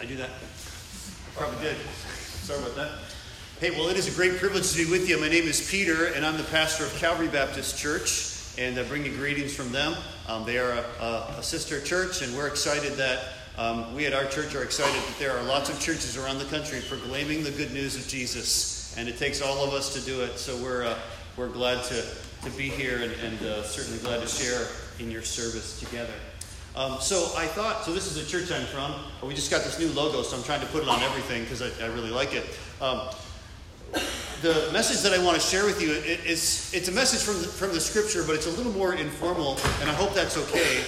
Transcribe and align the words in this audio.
I 0.00 0.04
do 0.04 0.14
that? 0.16 0.30
I 0.30 1.38
probably 1.40 1.60
did. 1.60 1.76
Sorry 2.44 2.60
about 2.60 2.76
that. 2.76 2.92
Hey, 3.58 3.72
well, 3.72 3.88
it 3.88 3.96
is 3.96 4.06
a 4.06 4.16
great 4.16 4.38
privilege 4.38 4.70
to 4.70 4.84
be 4.84 4.88
with 4.88 5.08
you. 5.08 5.20
My 5.20 5.28
name 5.28 5.44
is 5.44 5.68
Peter, 5.68 6.06
and 6.06 6.24
I'm 6.24 6.36
the 6.36 6.44
pastor 6.44 6.84
of 6.84 6.94
Calvary 6.94 7.26
Baptist 7.26 7.76
Church, 7.76 8.54
and 8.58 8.78
I 8.78 8.84
bring 8.84 9.04
you 9.04 9.16
greetings 9.16 9.56
from 9.56 9.72
them. 9.72 9.96
Um, 10.28 10.44
they 10.44 10.58
are 10.58 10.70
a, 10.70 10.84
a, 11.04 11.34
a, 11.38 11.42
sister 11.42 11.80
church, 11.80 12.22
and 12.22 12.32
we're 12.36 12.46
excited 12.46 12.92
that 12.92 13.24
um, 13.56 13.92
we 13.92 14.06
at 14.06 14.12
our 14.12 14.26
church 14.26 14.54
are 14.54 14.62
excited 14.62 15.02
that 15.02 15.18
there 15.18 15.36
are 15.36 15.42
lots 15.42 15.68
of 15.68 15.80
churches 15.80 16.16
around 16.16 16.38
the 16.38 16.44
country 16.44 16.80
proclaiming 16.88 17.42
the 17.42 17.50
good 17.50 17.72
news 17.72 17.96
of 17.96 18.06
Jesus, 18.06 18.96
and 18.96 19.08
it 19.08 19.18
takes 19.18 19.42
all 19.42 19.64
of 19.64 19.74
us 19.74 19.92
to 19.94 20.00
do 20.02 20.20
it. 20.20 20.38
So 20.38 20.56
we're 20.62 20.84
uh, 20.84 20.98
we're 21.36 21.48
glad 21.48 21.82
to 21.86 22.04
to 22.44 22.50
be 22.56 22.68
here, 22.68 23.02
and, 23.02 23.12
and 23.12 23.42
uh, 23.42 23.64
certainly 23.64 23.98
glad 23.98 24.20
to 24.20 24.28
share 24.28 24.68
in 25.00 25.10
your 25.10 25.22
service 25.22 25.80
together. 25.80 26.14
Um, 26.78 27.00
so 27.00 27.32
I 27.36 27.44
thought, 27.44 27.82
so 27.84 27.92
this 27.92 28.06
is 28.06 28.14
the 28.14 28.30
church 28.30 28.52
I'm 28.52 28.64
from. 28.66 28.94
We 29.26 29.34
just 29.34 29.50
got 29.50 29.64
this 29.64 29.80
new 29.80 29.88
logo, 29.88 30.22
so 30.22 30.36
I'm 30.36 30.44
trying 30.44 30.60
to 30.60 30.66
put 30.68 30.84
it 30.84 30.88
on 30.88 31.02
everything 31.02 31.42
because 31.42 31.60
I, 31.60 31.70
I, 31.84 31.88
really 31.88 32.10
like 32.10 32.34
it. 32.34 32.56
Um, 32.80 33.08
the 34.42 34.70
message 34.72 35.02
that 35.02 35.12
I 35.12 35.20
want 35.24 35.34
to 35.34 35.42
share 35.42 35.64
with 35.64 35.82
you 35.82 35.90
it, 35.90 36.20
it's, 36.24 36.72
it's 36.72 36.86
a 36.86 36.92
message 36.92 37.22
from 37.22 37.42
the, 37.42 37.48
from 37.48 37.72
the 37.72 37.80
scripture, 37.80 38.22
but 38.24 38.36
it's 38.36 38.46
a 38.46 38.50
little 38.50 38.70
more 38.70 38.94
informal, 38.94 39.58
and 39.80 39.90
I 39.90 39.92
hope 39.94 40.14
that's 40.14 40.36
okay. 40.36 40.84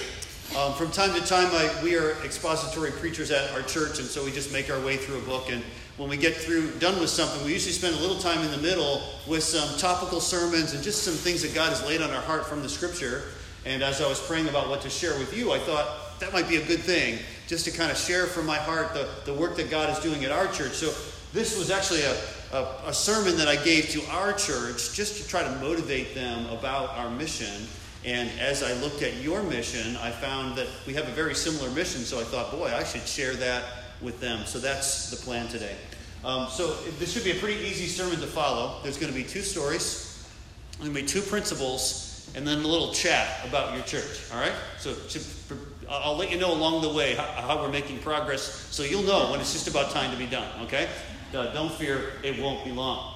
Um, 0.57 0.73
from 0.75 0.91
time 0.91 1.13
to 1.13 1.27
time, 1.27 1.47
I, 1.51 1.69
we 1.83 1.97
are 1.97 2.11
expository 2.23 2.91
preachers 2.91 3.29
at 3.29 3.51
our 3.51 3.61
church, 3.61 3.99
and 3.99 4.07
so 4.07 4.23
we 4.23 4.31
just 4.31 4.53
make 4.53 4.71
our 4.71 4.79
way 4.79 4.95
through 4.95 5.17
a 5.17 5.23
book. 5.23 5.51
And 5.51 5.61
when 5.97 6.07
we 6.07 6.15
get 6.15 6.37
through 6.37 6.71
done 6.79 7.01
with 7.01 7.09
something, 7.09 7.43
we 7.43 7.51
usually 7.51 7.73
spend 7.73 7.97
a 7.97 7.99
little 7.99 8.17
time 8.17 8.39
in 8.45 8.51
the 8.51 8.59
middle 8.59 9.01
with 9.27 9.43
some 9.43 9.77
topical 9.77 10.21
sermons 10.21 10.71
and 10.71 10.81
just 10.81 11.03
some 11.03 11.15
things 11.15 11.41
that 11.41 11.53
God 11.53 11.67
has 11.67 11.85
laid 11.85 12.01
on 12.01 12.11
our 12.11 12.21
heart 12.21 12.47
from 12.47 12.61
the 12.61 12.69
scripture. 12.69 13.23
And 13.65 13.83
as 13.83 14.01
I 14.01 14.07
was 14.07 14.19
praying 14.19 14.49
about 14.49 14.69
what 14.69 14.81
to 14.81 14.89
share 14.89 15.17
with 15.19 15.35
you, 15.37 15.51
I 15.51 15.59
thought 15.59 16.19
that 16.19 16.33
might 16.33 16.47
be 16.47 16.57
a 16.57 16.65
good 16.65 16.79
thing, 16.79 17.19
just 17.47 17.65
to 17.65 17.71
kind 17.71 17.91
of 17.91 17.97
share 17.97 18.25
from 18.25 18.45
my 18.45 18.57
heart 18.57 18.93
the, 18.93 19.09
the 19.25 19.33
work 19.33 19.55
that 19.57 19.69
God 19.69 19.89
is 19.89 19.99
doing 19.99 20.23
at 20.25 20.31
our 20.31 20.47
church. 20.47 20.73
So 20.73 20.93
this 21.33 21.57
was 21.57 21.69
actually 21.69 22.01
a, 22.01 22.15
a, 22.53 22.89
a 22.89 22.93
sermon 22.93 23.37
that 23.37 23.47
I 23.47 23.55
gave 23.63 23.89
to 23.89 24.03
our 24.07 24.33
church 24.33 24.93
just 24.93 25.21
to 25.21 25.27
try 25.27 25.43
to 25.43 25.51
motivate 25.57 26.15
them 26.15 26.45
about 26.47 26.97
our 26.97 27.09
mission. 27.09 27.67
And 28.03 28.29
as 28.39 28.63
I 28.63 28.73
looked 28.73 29.03
at 29.03 29.15
your 29.17 29.43
mission, 29.43 29.95
I 29.97 30.09
found 30.09 30.57
that 30.57 30.67
we 30.87 30.93
have 30.93 31.07
a 31.07 31.11
very 31.11 31.35
similar 31.35 31.69
mission. 31.69 32.01
So 32.01 32.19
I 32.19 32.23
thought, 32.23 32.51
boy, 32.51 32.73
I 32.73 32.83
should 32.83 33.07
share 33.07 33.33
that 33.35 33.63
with 34.01 34.19
them. 34.19 34.45
So 34.45 34.57
that's 34.59 35.11
the 35.11 35.17
plan 35.17 35.47
today. 35.47 35.75
Um, 36.23 36.49
so 36.49 36.73
this 36.99 37.11
should 37.13 37.23
be 37.23 37.31
a 37.31 37.39
pretty 37.39 37.61
easy 37.61 37.87
sermon 37.87 38.19
to 38.19 38.27
follow. 38.27 38.81
There's 38.83 38.97
going 38.97 39.11
to 39.11 39.17
be 39.17 39.23
two 39.23 39.41
stories, 39.41 40.23
there's 40.77 40.89
going 40.89 40.95
to 40.95 41.01
be 41.01 41.07
two 41.07 41.21
principles 41.21 42.10
and 42.35 42.47
then 42.47 42.59
a 42.59 42.67
little 42.67 42.93
chat 42.93 43.45
about 43.47 43.75
your 43.75 43.83
church. 43.83 44.21
All 44.33 44.39
right? 44.39 44.53
So 44.79 44.95
I'll 45.89 46.15
let 46.15 46.31
you 46.31 46.39
know 46.39 46.53
along 46.53 46.81
the 46.81 46.89
way 46.89 47.15
how, 47.15 47.61
we're 47.61 47.71
making 47.71 47.99
progress 47.99 48.43
so 48.71 48.83
you'll 48.83 49.03
know 49.03 49.31
when 49.31 49.39
it's 49.39 49.53
just 49.53 49.67
about 49.67 49.91
time 49.91 50.11
to 50.11 50.17
be 50.17 50.25
done. 50.25 50.47
Okay? 50.63 50.87
Uh, 51.33 51.53
don't 51.53 51.71
fear, 51.71 52.13
it 52.23 52.41
won't 52.41 52.63
be 52.63 52.71
long. 52.71 53.15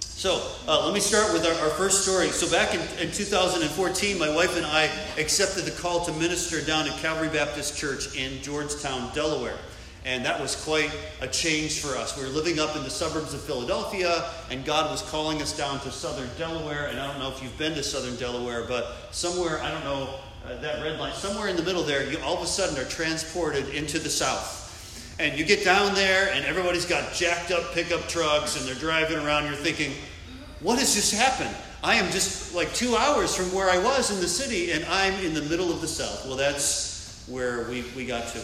So 0.00 0.40
uh, 0.68 0.84
let 0.84 0.94
me 0.94 1.00
start 1.00 1.32
with 1.32 1.44
our, 1.44 1.54
our, 1.64 1.70
first 1.70 2.02
story. 2.02 2.28
So 2.28 2.48
back 2.48 2.74
in, 2.74 2.80
in 3.04 3.12
2014, 3.12 4.18
my 4.18 4.32
wife 4.32 4.56
and 4.56 4.64
I 4.64 4.84
accepted 5.18 5.64
the 5.64 5.72
call 5.72 6.04
to 6.04 6.12
minister 6.12 6.64
down 6.64 6.86
at 6.86 6.96
Calvary 6.98 7.28
Baptist 7.28 7.76
Church 7.76 8.14
in 8.16 8.40
Georgetown, 8.42 9.12
Delaware. 9.14 9.56
And 10.04 10.24
that 10.24 10.40
was 10.40 10.56
quite 10.64 10.90
a 11.20 11.28
change 11.28 11.78
for 11.78 11.96
us. 11.96 12.16
We 12.16 12.24
were 12.24 12.30
living 12.30 12.58
up 12.58 12.74
in 12.74 12.82
the 12.82 12.90
suburbs 12.90 13.34
of 13.34 13.40
Philadelphia, 13.40 14.28
and 14.50 14.64
God 14.64 14.90
was 14.90 15.00
calling 15.02 15.40
us 15.40 15.56
down 15.56 15.78
to 15.80 15.92
southern 15.92 16.28
Delaware. 16.36 16.88
And 16.88 16.98
I 16.98 17.06
don't 17.06 17.20
know 17.20 17.30
if 17.30 17.40
you've 17.40 17.56
been 17.56 17.74
to 17.74 17.84
southern 17.84 18.16
Delaware, 18.16 18.64
but 18.66 18.96
somewhere, 19.12 19.62
I 19.62 19.70
don't 19.70 19.84
know, 19.84 20.18
uh, 20.44 20.60
that 20.60 20.82
red 20.82 20.98
line, 20.98 21.14
somewhere 21.14 21.46
in 21.46 21.56
the 21.56 21.62
middle 21.62 21.84
there, 21.84 22.10
you 22.10 22.18
all 22.18 22.36
of 22.36 22.42
a 22.42 22.46
sudden 22.46 22.76
are 22.84 22.88
transported 22.88 23.68
into 23.68 24.00
the 24.00 24.10
south. 24.10 25.14
And 25.20 25.38
you 25.38 25.44
get 25.44 25.64
down 25.64 25.94
there, 25.94 26.32
and 26.32 26.44
everybody's 26.46 26.86
got 26.86 27.12
jacked 27.12 27.52
up 27.52 27.72
pickup 27.72 28.08
trucks, 28.08 28.58
and 28.58 28.66
they're 28.66 28.74
driving 28.74 29.18
around. 29.18 29.44
You're 29.44 29.54
thinking, 29.54 29.92
what 30.58 30.80
has 30.80 30.96
just 30.96 31.14
happened? 31.14 31.54
I 31.84 31.94
am 31.94 32.10
just 32.10 32.54
like 32.56 32.74
two 32.74 32.96
hours 32.96 33.36
from 33.36 33.52
where 33.54 33.70
I 33.70 33.78
was 33.78 34.10
in 34.10 34.20
the 34.20 34.28
city, 34.28 34.72
and 34.72 34.84
I'm 34.86 35.14
in 35.24 35.32
the 35.32 35.42
middle 35.42 35.70
of 35.70 35.80
the 35.80 35.86
south. 35.86 36.26
Well, 36.26 36.36
that's 36.36 37.24
where 37.28 37.68
we, 37.68 37.84
we 37.94 38.04
got 38.04 38.26
to. 38.28 38.42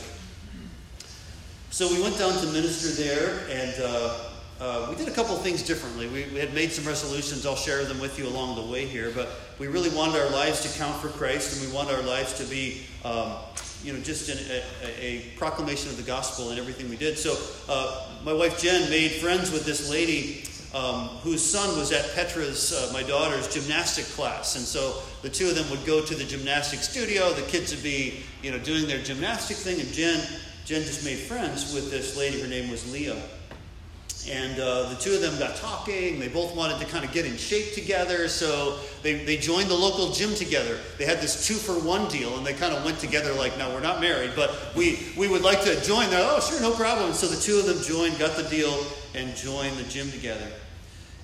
So 1.70 1.86
we 1.92 2.00
went 2.02 2.16
down 2.16 2.32
to 2.32 2.46
minister 2.46 2.88
there, 3.02 3.46
and 3.50 3.74
uh, 3.82 4.18
uh, 4.58 4.86
we 4.88 4.96
did 4.96 5.06
a 5.06 5.10
couple 5.10 5.36
of 5.36 5.42
things 5.42 5.62
differently. 5.62 6.08
We, 6.08 6.24
we, 6.32 6.38
had 6.38 6.54
made 6.54 6.72
some 6.72 6.86
resolutions. 6.86 7.44
I'll 7.44 7.56
share 7.56 7.84
them 7.84 8.00
with 8.00 8.18
you 8.18 8.26
along 8.26 8.56
the 8.56 8.72
way 8.72 8.86
here. 8.86 9.12
But 9.14 9.28
we 9.58 9.66
really 9.66 9.90
wanted 9.90 10.16
our 10.16 10.30
lives 10.30 10.62
to 10.62 10.78
count 10.78 10.96
for 10.96 11.08
Christ, 11.08 11.60
and 11.60 11.68
we 11.68 11.76
wanted 11.76 11.94
our 11.94 12.02
lives 12.02 12.32
to 12.38 12.44
be, 12.44 12.86
um, 13.04 13.34
you 13.84 13.92
know, 13.92 14.00
just 14.00 14.30
an, 14.30 14.38
a, 14.82 15.04
a, 15.04 15.20
proclamation 15.36 15.90
of 15.90 15.98
the 15.98 16.02
gospel 16.02 16.52
in 16.52 16.58
everything 16.58 16.88
we 16.88 16.96
did. 16.96 17.18
So 17.18 17.36
uh, 17.68 18.08
my 18.24 18.32
wife 18.32 18.60
Jen 18.60 18.88
made 18.88 19.12
friends 19.12 19.52
with 19.52 19.66
this 19.66 19.90
lady 19.90 20.44
um, 20.74 21.08
whose 21.22 21.44
son 21.44 21.78
was 21.78 21.92
at 21.92 22.04
Petra's, 22.14 22.72
uh, 22.72 22.90
my 22.94 23.02
daughter's, 23.02 23.46
gymnastic 23.52 24.06
class. 24.06 24.56
And 24.56 24.64
so 24.64 25.02
the 25.20 25.28
two 25.28 25.48
of 25.48 25.54
them 25.54 25.68
would 25.70 25.84
go 25.84 26.02
to 26.02 26.14
the 26.14 26.24
gymnastic 26.24 26.80
studio. 26.80 27.32
The 27.34 27.42
kids 27.42 27.74
would 27.74 27.82
be, 27.82 28.20
you 28.42 28.52
know, 28.52 28.58
doing 28.58 28.86
their 28.86 29.02
gymnastic 29.02 29.58
thing, 29.58 29.80
and 29.80 29.92
Jen 29.92 30.20
Jen 30.68 30.82
just 30.82 31.02
made 31.02 31.16
friends 31.16 31.72
with 31.72 31.90
this 31.90 32.14
lady. 32.14 32.42
Her 32.42 32.46
name 32.46 32.70
was 32.70 32.92
Leah. 32.92 33.16
And 34.28 34.60
uh, 34.60 34.90
the 34.90 34.96
two 34.96 35.14
of 35.14 35.22
them 35.22 35.38
got 35.38 35.56
talking. 35.56 36.20
They 36.20 36.28
both 36.28 36.54
wanted 36.54 36.78
to 36.80 36.84
kind 36.84 37.06
of 37.06 37.12
get 37.12 37.24
in 37.24 37.38
shape 37.38 37.72
together. 37.72 38.28
So 38.28 38.78
they, 39.02 39.24
they 39.24 39.38
joined 39.38 39.70
the 39.70 39.74
local 39.74 40.12
gym 40.12 40.34
together. 40.34 40.78
They 40.98 41.06
had 41.06 41.22
this 41.22 41.46
two 41.46 41.54
for 41.54 41.72
one 41.72 42.06
deal, 42.08 42.36
and 42.36 42.46
they 42.46 42.52
kind 42.52 42.74
of 42.74 42.84
went 42.84 42.98
together 42.98 43.32
like, 43.32 43.56
no, 43.56 43.72
we're 43.72 43.80
not 43.80 44.02
married, 44.02 44.32
but 44.36 44.54
we, 44.76 44.98
we 45.16 45.26
would 45.26 45.40
like 45.40 45.62
to 45.62 45.80
join. 45.80 46.10
They're, 46.10 46.20
oh, 46.22 46.38
sure, 46.38 46.60
no 46.60 46.72
problem. 46.72 47.14
So 47.14 47.28
the 47.28 47.40
two 47.40 47.58
of 47.58 47.64
them 47.64 47.82
joined, 47.82 48.18
got 48.18 48.36
the 48.36 48.46
deal, 48.50 48.78
and 49.14 49.34
joined 49.34 49.78
the 49.78 49.84
gym 49.84 50.10
together. 50.10 50.48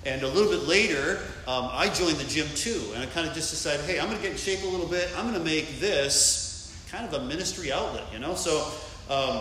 And 0.06 0.22
a 0.22 0.28
little 0.28 0.50
bit 0.50 0.66
later, 0.66 1.18
um, 1.46 1.68
I 1.70 1.90
joined 1.90 2.16
the 2.16 2.30
gym 2.30 2.46
too. 2.54 2.80
And 2.94 3.02
I 3.02 3.06
kind 3.06 3.28
of 3.28 3.34
just 3.34 3.50
decided, 3.50 3.84
hey, 3.84 4.00
I'm 4.00 4.06
going 4.06 4.16
to 4.16 4.22
get 4.22 4.32
in 4.32 4.38
shape 4.38 4.62
a 4.62 4.66
little 4.66 4.88
bit. 4.88 5.10
I'm 5.18 5.30
going 5.30 5.38
to 5.38 5.44
make 5.44 5.80
this 5.80 6.74
kind 6.90 7.04
of 7.04 7.12
a 7.12 7.26
ministry 7.26 7.70
outlet, 7.70 8.04
you 8.10 8.20
know? 8.20 8.34
So 8.34 8.72
um, 9.10 9.40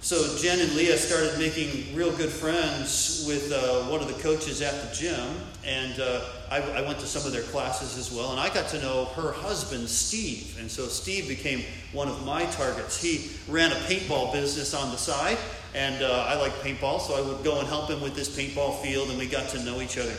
so 0.00 0.36
Jen 0.38 0.60
and 0.60 0.72
Leah 0.74 0.96
started 0.96 1.38
making 1.38 1.96
real 1.96 2.12
good 2.16 2.28
friends 2.28 3.24
with 3.26 3.50
uh, 3.50 3.90
one 3.90 4.00
of 4.00 4.06
the 4.06 4.22
coaches 4.22 4.62
at 4.62 4.88
the 4.88 4.94
gym, 4.94 5.26
and 5.64 5.98
uh, 5.98 6.20
I, 6.50 6.60
I, 6.60 6.80
went 6.82 7.00
to 7.00 7.06
some 7.06 7.26
of 7.26 7.32
their 7.32 7.42
classes 7.42 7.98
as 7.98 8.16
well. 8.16 8.30
And 8.30 8.38
I 8.38 8.52
got 8.54 8.68
to 8.68 8.80
know 8.80 9.06
her 9.16 9.32
husband, 9.32 9.88
Steve, 9.88 10.58
and 10.60 10.70
so 10.70 10.86
Steve 10.86 11.26
became 11.26 11.64
one 11.92 12.06
of 12.06 12.24
my 12.24 12.44
targets. 12.46 13.02
He 13.02 13.32
ran 13.50 13.72
a 13.72 13.74
paintball 13.74 14.32
business 14.32 14.74
on 14.74 14.92
the 14.92 14.96
side, 14.96 15.38
and 15.74 16.04
uh, 16.04 16.26
I 16.28 16.38
like 16.40 16.52
paintball, 16.60 17.00
so 17.00 17.16
I 17.16 17.20
would 17.26 17.42
go 17.42 17.58
and 17.58 17.66
help 17.66 17.90
him 17.90 18.00
with 18.00 18.14
this 18.14 18.28
paintball 18.28 18.80
field, 18.82 19.08
and 19.08 19.18
we 19.18 19.26
got 19.26 19.48
to 19.50 19.62
know 19.64 19.80
each 19.80 19.98
other. 19.98 20.14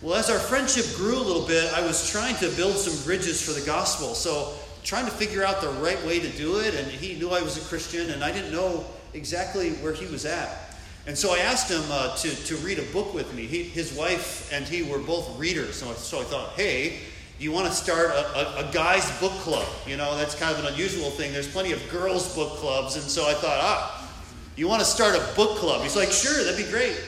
Well, 0.00 0.14
as 0.14 0.30
our 0.30 0.38
friendship 0.38 0.86
grew 0.96 1.16
a 1.16 1.22
little 1.22 1.46
bit, 1.46 1.72
I 1.72 1.86
was 1.86 2.10
trying 2.10 2.36
to 2.36 2.48
build 2.56 2.76
some 2.76 3.04
bridges 3.04 3.42
for 3.42 3.52
the 3.52 3.64
gospel. 3.66 4.14
So 4.14 4.54
trying 4.84 5.04
to 5.04 5.10
figure 5.10 5.44
out 5.44 5.60
the 5.60 5.68
right 5.68 6.02
way 6.06 6.20
to 6.20 6.28
do 6.30 6.60
it, 6.60 6.74
and 6.74 6.86
he 6.86 7.18
knew 7.18 7.30
I 7.30 7.42
was 7.42 7.56
a 7.56 7.68
Christian, 7.68 8.10
and 8.10 8.24
I 8.24 8.32
didn't 8.32 8.52
know 8.52 8.84
exactly 9.14 9.72
where 9.74 9.92
he 9.92 10.06
was 10.06 10.24
at. 10.24 10.68
And 11.06 11.16
so 11.16 11.34
I 11.34 11.38
asked 11.38 11.70
him 11.70 11.82
uh, 11.90 12.14
to, 12.16 12.44
to 12.46 12.56
read 12.56 12.78
a 12.78 12.82
book 12.92 13.14
with 13.14 13.32
me. 13.34 13.46
He, 13.46 13.62
his 13.62 13.94
wife 13.94 14.52
and 14.52 14.66
he 14.66 14.82
were 14.82 14.98
both 14.98 15.38
readers, 15.38 15.76
so, 15.76 15.92
so 15.94 16.20
I 16.20 16.24
thought, 16.24 16.50
hey, 16.50 16.98
do 17.38 17.44
you 17.44 17.52
want 17.52 17.66
to 17.66 17.72
start 17.72 18.10
a, 18.10 18.60
a, 18.60 18.68
a, 18.68 18.72
guy's 18.72 19.08
book 19.20 19.32
club? 19.32 19.66
You 19.86 19.96
know, 19.96 20.16
that's 20.16 20.34
kind 20.34 20.52
of 20.52 20.64
an 20.64 20.72
unusual 20.72 21.10
thing. 21.10 21.32
There's 21.32 21.50
plenty 21.50 21.72
of 21.72 21.88
girls' 21.88 22.34
book 22.34 22.58
clubs, 22.58 22.96
and 22.96 23.04
so 23.04 23.28
I 23.28 23.34
thought, 23.34 23.58
ah, 23.60 24.10
you 24.56 24.66
want 24.68 24.80
to 24.80 24.86
start 24.86 25.14
a 25.14 25.34
book 25.36 25.56
club? 25.58 25.82
He's 25.82 25.96
like, 25.96 26.10
sure, 26.10 26.44
that'd 26.44 26.62
be 26.62 26.70
great. 26.70 27.00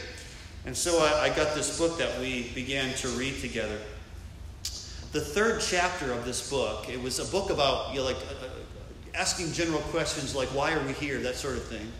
And 0.67 0.77
so 0.77 0.99
I, 1.01 1.25
I 1.25 1.29
got 1.31 1.55
this 1.55 1.77
book 1.79 1.99
that 1.99 2.21
we 2.21 2.51
began 2.55 2.95
to 2.95 3.09
read 3.09 3.41
together 3.41 3.79
the 5.13 5.21
third 5.21 5.61
chapter 5.61 6.13
of 6.13 6.25
this 6.25 6.49
book, 6.51 6.89
it 6.89 7.01
was 7.01 7.19
a 7.19 7.25
book 7.33 7.51
about, 7.51 7.93
you 7.93 8.01
know, 8.01 8.05
like 8.05 8.17
uh, 8.17 8.47
uh, 8.47 8.49
asking 9.15 9.53
general 9.53 9.81
questions 9.91 10.37
like, 10.37 10.49
why 10.49 10.73
are 10.73 10.87
we 10.87 10.93
here, 10.93 11.19
that 11.19 11.35
sort 11.35 11.57
of 11.57 11.65
thing. 11.65 11.91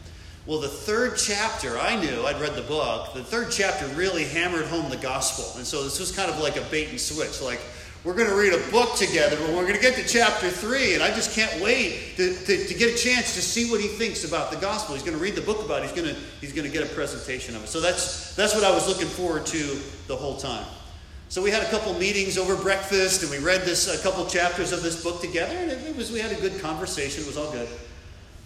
Well, 0.47 0.61
the 0.61 0.69
third 0.69 1.17
chapter, 1.17 1.79
I 1.79 2.01
knew, 2.01 2.25
I'd 2.25 2.41
read 2.41 2.55
the 2.55 2.63
book, 2.63 3.13
the 3.13 3.25
third 3.25 3.51
chapter 3.51 3.87
really 3.89 4.25
hammered 4.25 4.67
home 4.67 4.91
the 4.91 4.97
gospel. 4.97 5.45
And 5.57 5.67
so 5.67 5.83
this 5.85 5.99
was 5.99 6.13
kind 6.13 6.31
of 6.31 6.39
like 6.41 6.57
a 6.57 6.63
bait 6.71 6.89
and 6.89 7.01
switch. 7.01 7.43
Like, 7.43 7.61
we're 8.03 8.15
going 8.15 8.31
to 8.31 8.35
read 8.35 8.55
a 8.55 8.71
book 8.71 8.97
together, 8.97 9.37
but 9.37 9.49
we're 9.51 9.63
going 9.63 9.75
to 9.75 9.81
get 9.81 9.95
to 9.97 10.07
chapter 10.07 10.49
three, 10.49 10.95
and 10.95 11.03
I 11.03 11.09
just 11.09 11.35
can't 11.35 11.61
wait 11.61 12.17
to, 12.17 12.35
to, 12.35 12.67
to, 12.67 12.75
get 12.75 12.95
a 12.95 12.97
chance 12.97 13.35
to 13.35 13.43
see 13.43 13.71
what 13.71 13.81
he 13.81 13.89
thinks 13.89 14.25
about 14.25 14.51
the 14.51 14.57
gospel. 14.57 14.95
He's 14.95 15.05
going 15.05 15.17
to 15.17 15.23
read 15.23 15.35
the 15.35 15.43
book 15.43 15.63
about 15.63 15.83
it. 15.83 15.91
He's 15.91 16.01
going 16.01 16.15
to, 16.15 16.21
he's 16.41 16.55
going 16.55 16.67
to 16.67 16.73
get 16.73 16.91
a 16.91 16.95
presentation 16.95 17.55
of 17.55 17.65
it. 17.65 17.67
So 17.67 17.81
that's, 17.81 18.35
that's 18.37 18.55
what 18.55 18.65
I 18.65 18.71
was 18.71 18.89
looking 18.89 19.07
forward 19.07 19.45
to 19.47 19.79
the 20.07 20.17
whole 20.17 20.39
time. 20.39 20.65
So 21.31 21.41
we 21.41 21.53
had 21.53 21.63
a 21.63 21.71
couple 21.71 21.95
meetings 21.95 22.37
over 22.37 22.57
breakfast, 22.57 23.23
and 23.23 23.31
we 23.31 23.39
read 23.39 23.61
this 23.61 23.87
a 23.87 24.03
couple 24.03 24.27
chapters 24.27 24.73
of 24.73 24.83
this 24.83 25.01
book 25.01 25.21
together, 25.21 25.55
and 25.57 25.71
it, 25.71 25.97
was 25.97 26.11
we 26.11 26.19
had 26.19 26.33
a 26.33 26.41
good 26.41 26.61
conversation. 26.61 27.23
It 27.23 27.29
was 27.29 27.37
all 27.37 27.53
good. 27.53 27.69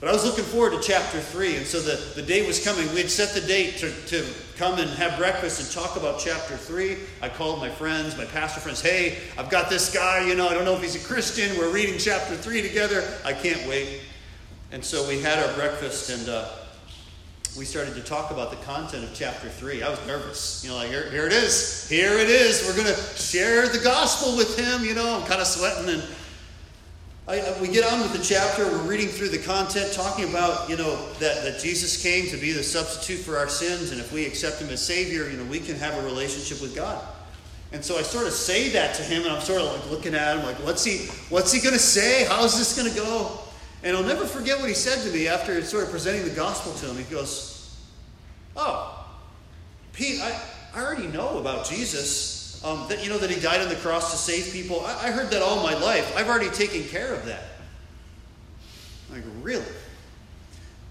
But 0.00 0.10
I 0.10 0.12
was 0.12 0.22
looking 0.22 0.44
forward 0.44 0.72
to 0.72 0.86
chapter 0.86 1.18
three, 1.18 1.56
and 1.56 1.64
so 1.64 1.80
the, 1.80 1.96
the 2.14 2.20
day 2.20 2.46
was 2.46 2.62
coming. 2.62 2.86
We 2.92 3.00
had 3.00 3.10
set 3.10 3.30
the 3.30 3.40
date 3.40 3.78
to, 3.78 3.90
to 4.08 4.26
come 4.58 4.78
and 4.78 4.90
have 4.90 5.16
breakfast 5.16 5.62
and 5.62 5.70
talk 5.70 5.96
about 5.96 6.20
chapter 6.20 6.58
three. 6.58 6.98
I 7.22 7.30
called 7.30 7.58
my 7.58 7.70
friends, 7.70 8.18
my 8.18 8.26
pastor 8.26 8.60
friends, 8.60 8.82
hey, 8.82 9.16
I've 9.38 9.48
got 9.48 9.70
this 9.70 9.90
guy, 9.90 10.28
you 10.28 10.34
know, 10.34 10.46
I 10.46 10.52
don't 10.52 10.66
know 10.66 10.74
if 10.74 10.82
he's 10.82 11.02
a 11.02 11.08
Christian. 11.08 11.56
We're 11.56 11.72
reading 11.72 11.98
chapter 11.98 12.36
three 12.36 12.60
together. 12.60 13.02
I 13.24 13.32
can't 13.32 13.66
wait. 13.66 14.02
And 14.72 14.84
so 14.84 15.08
we 15.08 15.22
had 15.22 15.38
our 15.38 15.54
breakfast, 15.54 16.10
and 16.10 16.28
uh, 16.28 16.50
we 17.56 17.64
started 17.64 17.94
to 17.94 18.00
talk 18.00 18.32
about 18.32 18.50
the 18.50 18.56
content 18.64 19.04
of 19.04 19.14
chapter 19.14 19.48
3. 19.48 19.82
I 19.82 19.88
was 19.88 20.04
nervous. 20.06 20.64
You 20.64 20.70
know, 20.70 20.76
like, 20.76 20.88
here, 20.88 21.08
here 21.10 21.26
it 21.26 21.32
is. 21.32 21.88
Here 21.88 22.18
it 22.18 22.28
is. 22.28 22.66
We're 22.66 22.82
going 22.82 22.92
to 22.92 23.00
share 23.16 23.68
the 23.68 23.78
gospel 23.78 24.36
with 24.36 24.58
him. 24.58 24.84
You 24.84 24.94
know, 24.94 25.20
I'm 25.20 25.26
kind 25.26 25.40
of 25.40 25.46
sweating. 25.46 25.88
And 25.88 26.02
I, 27.28 27.56
we 27.60 27.68
get 27.68 27.90
on 27.92 28.00
with 28.00 28.12
the 28.12 28.22
chapter. 28.22 28.64
We're 28.64 28.88
reading 28.88 29.06
through 29.06 29.28
the 29.28 29.38
content, 29.38 29.92
talking 29.92 30.28
about, 30.28 30.68
you 30.68 30.76
know, 30.76 30.96
that, 31.20 31.44
that 31.44 31.60
Jesus 31.60 32.02
came 32.02 32.26
to 32.30 32.36
be 32.36 32.50
the 32.50 32.62
substitute 32.62 33.20
for 33.20 33.36
our 33.36 33.48
sins. 33.48 33.92
And 33.92 34.00
if 34.00 34.12
we 34.12 34.26
accept 34.26 34.60
him 34.60 34.70
as 34.70 34.84
Savior, 34.84 35.30
you 35.30 35.36
know, 35.36 35.44
we 35.44 35.60
can 35.60 35.76
have 35.76 35.96
a 36.02 36.04
relationship 36.04 36.60
with 36.60 36.74
God. 36.74 37.06
And 37.70 37.84
so 37.84 37.96
I 37.96 38.02
sort 38.02 38.26
of 38.26 38.32
say 38.32 38.70
that 38.70 38.96
to 38.96 39.02
him, 39.02 39.22
and 39.22 39.32
I'm 39.32 39.40
sort 39.40 39.62
of 39.62 39.72
like 39.72 39.90
looking 39.90 40.14
at 40.14 40.36
him, 40.36 40.44
like, 40.44 40.56
what's 40.56 40.84
he, 40.84 41.06
what's 41.28 41.52
he 41.52 41.60
going 41.60 41.74
to 41.74 41.80
say? 41.80 42.24
How's 42.24 42.58
this 42.58 42.76
going 42.76 42.92
to 42.92 42.96
go? 42.96 43.43
And 43.84 43.94
I'll 43.94 44.02
never 44.02 44.24
forget 44.24 44.58
what 44.58 44.68
he 44.68 44.74
said 44.74 45.06
to 45.06 45.12
me 45.14 45.28
after 45.28 45.62
sort 45.62 45.84
of 45.84 45.90
presenting 45.90 46.24
the 46.24 46.34
gospel 46.34 46.72
to 46.72 46.86
him. 46.86 46.96
He 46.96 47.04
goes, 47.04 47.76
Oh, 48.56 49.06
Pete, 49.92 50.20
I, 50.22 50.40
I 50.74 50.82
already 50.82 51.06
know 51.08 51.38
about 51.38 51.66
Jesus. 51.66 52.42
Um, 52.64 52.86
that 52.88 53.04
you 53.04 53.10
know 53.10 53.18
that 53.18 53.28
he 53.28 53.38
died 53.38 53.60
on 53.60 53.68
the 53.68 53.76
cross 53.76 54.10
to 54.12 54.16
save 54.16 54.50
people. 54.50 54.80
I, 54.86 55.08
I 55.08 55.10
heard 55.10 55.30
that 55.32 55.42
all 55.42 55.62
my 55.62 55.74
life. 55.74 56.16
I've 56.16 56.28
already 56.28 56.48
taken 56.48 56.82
care 56.84 57.12
of 57.12 57.26
that. 57.26 57.42
I'm 59.10 59.16
like, 59.16 59.24
really? 59.42 59.66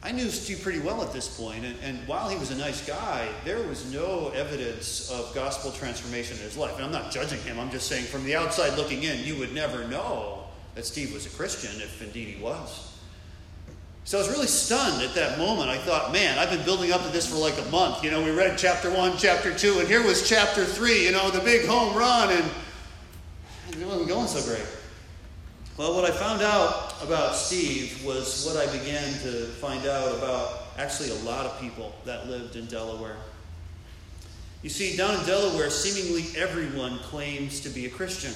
I 0.04 0.12
knew 0.12 0.30
Steve 0.30 0.62
pretty 0.62 0.80
well 0.80 1.02
at 1.02 1.14
this 1.14 1.36
point, 1.36 1.66
and, 1.66 1.76
and 1.82 1.98
while 2.08 2.30
he 2.30 2.38
was 2.38 2.52
a 2.52 2.58
nice 2.58 2.86
guy, 2.86 3.28
there 3.44 3.66
was 3.68 3.92
no 3.92 4.30
evidence 4.36 5.10
of 5.10 5.34
gospel 5.34 5.72
transformation 5.72 6.38
in 6.38 6.44
his 6.44 6.58
life. 6.58 6.76
And 6.76 6.86
I'm 6.86 6.92
not 6.92 7.10
judging 7.10 7.40
him, 7.40 7.60
I'm 7.60 7.72
just 7.72 7.88
saying 7.88 8.06
from 8.06 8.24
the 8.24 8.36
outside 8.36 8.78
looking 8.78 9.02
in, 9.02 9.24
you 9.24 9.40
would 9.40 9.54
never 9.54 9.88
know 9.88 10.43
that 10.76 10.86
Steve 10.86 11.14
was 11.14 11.26
a 11.26 11.30
Christian, 11.30 11.72
if 11.82 12.02
indeed 12.02 12.28
he 12.28 12.42
was. 12.42 12.90
So 14.06 14.18
I 14.18 14.22
was 14.22 14.30
really 14.30 14.48
stunned 14.48 15.02
at 15.02 15.16
that 15.16 15.38
moment. 15.38 15.70
I 15.70 15.78
thought, 15.78 16.12
man, 16.12 16.38
I've 16.38 16.50
been 16.50 16.66
building 16.66 16.92
up 16.92 17.04
to 17.04 17.10
this 17.10 17.30
for 17.30 17.38
like 17.38 17.58
a 17.58 17.70
month. 17.70 18.04
You 18.04 18.12
know, 18.12 18.22
we 18.22 18.32
read 18.32 18.58
chapter 18.58 18.92
one, 18.92 19.16
chapter 19.18 19.58
two, 19.58 19.80
and 19.80 19.88
here 19.88 20.04
was 20.04 20.28
chapter 20.28 20.66
three, 20.66 21.06
you 21.06 21.12
know, 21.12 21.30
the 21.30 21.40
big 21.40 21.66
home 21.66 21.96
run, 21.96 22.30
and 22.30 22.46
it 23.70 23.88
wasn't 23.88 24.10
going 24.10 24.28
so 24.28 24.44
great. 24.52 24.68
Well, 25.78 25.96
what 25.96 26.04
I 26.04 26.12
found 26.12 26.42
out 26.42 27.02
about 27.02 27.36
Steve 27.36 28.04
was 28.06 28.46
what 28.46 28.58
I 28.58 28.72
began 28.78 29.12
to 29.24 29.46
find 29.46 29.88
out 29.88 30.16
about 30.18 30.64
actually 30.78 31.10
a 31.10 31.24
lot 31.24 31.46
of 31.46 31.60
people 31.62 31.96
that 32.06 32.28
lived 32.28 32.56
in 32.56 32.66
Delaware. 32.66 33.16
You 34.64 34.70
see, 34.70 34.96
down 34.96 35.20
in 35.20 35.26
Delaware, 35.26 35.70
seemingly 35.70 36.26
everyone 36.40 37.00
claims 37.00 37.60
to 37.62 37.70
be 37.70 37.86
a 37.86 37.90
Christian. 37.90 38.34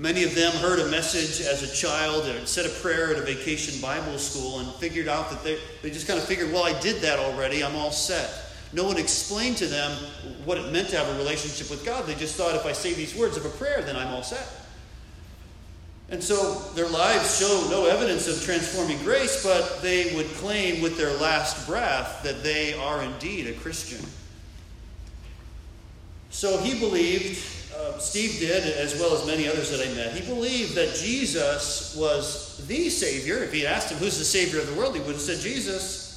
Many 0.00 0.24
of 0.24 0.34
them 0.34 0.50
heard 0.52 0.78
a 0.78 0.88
message 0.88 1.46
as 1.46 1.62
a 1.62 1.76
child 1.76 2.24
and 2.24 2.48
said 2.48 2.64
a 2.64 2.70
prayer 2.70 3.10
at 3.10 3.18
a 3.18 3.20
vacation 3.20 3.78
Bible 3.82 4.16
school 4.16 4.60
and 4.60 4.72
figured 4.76 5.08
out 5.08 5.28
that 5.28 5.44
they, 5.44 5.58
they 5.82 5.90
just 5.90 6.06
kind 6.06 6.18
of 6.18 6.24
figured, 6.24 6.50
well, 6.50 6.64
I 6.64 6.72
did 6.80 7.02
that 7.02 7.18
already, 7.18 7.62
I'm 7.62 7.76
all 7.76 7.90
set. 7.90 8.30
No 8.72 8.84
one 8.84 8.96
explained 8.96 9.58
to 9.58 9.66
them 9.66 9.90
what 10.46 10.56
it 10.56 10.72
meant 10.72 10.88
to 10.88 10.96
have 10.96 11.06
a 11.14 11.18
relationship 11.18 11.68
with 11.68 11.84
God. 11.84 12.06
They 12.06 12.14
just 12.14 12.34
thought 12.36 12.54
if 12.54 12.64
I 12.64 12.72
say 12.72 12.94
these 12.94 13.14
words 13.14 13.36
of 13.36 13.44
a 13.44 13.50
prayer, 13.50 13.82
then 13.82 13.94
I'm 13.94 14.08
all 14.08 14.22
set. 14.22 14.48
And 16.08 16.24
so 16.24 16.54
their 16.74 16.88
lives 16.88 17.38
show 17.38 17.68
no 17.70 17.84
evidence 17.84 18.26
of 18.26 18.42
transforming 18.42 18.96
grace, 19.04 19.44
but 19.44 19.82
they 19.82 20.16
would 20.16 20.28
claim 20.36 20.80
with 20.80 20.96
their 20.96 21.12
last 21.18 21.66
breath 21.68 22.22
that 22.22 22.42
they 22.42 22.72
are 22.72 23.02
indeed 23.02 23.48
a 23.48 23.52
Christian. 23.52 24.02
So 26.30 26.56
he 26.56 26.78
believed 26.78 27.59
uh, 27.80 27.98
Steve 27.98 28.38
did, 28.38 28.64
as 28.76 28.94
well 28.98 29.14
as 29.14 29.26
many 29.26 29.48
others 29.48 29.70
that 29.70 29.86
I 29.86 29.92
met, 29.94 30.12
he 30.12 30.26
believed 30.26 30.74
that 30.74 30.94
Jesus 30.94 31.96
was 31.96 32.64
the 32.66 32.90
Savior. 32.90 33.42
If 33.42 33.52
he 33.52 33.66
asked 33.66 33.90
him, 33.90 33.98
Who's 33.98 34.18
the 34.18 34.24
Savior 34.24 34.60
of 34.60 34.66
the 34.68 34.74
world? 34.74 34.94
he 34.94 35.00
would 35.00 35.12
have 35.12 35.20
said 35.20 35.40
Jesus. 35.40 36.08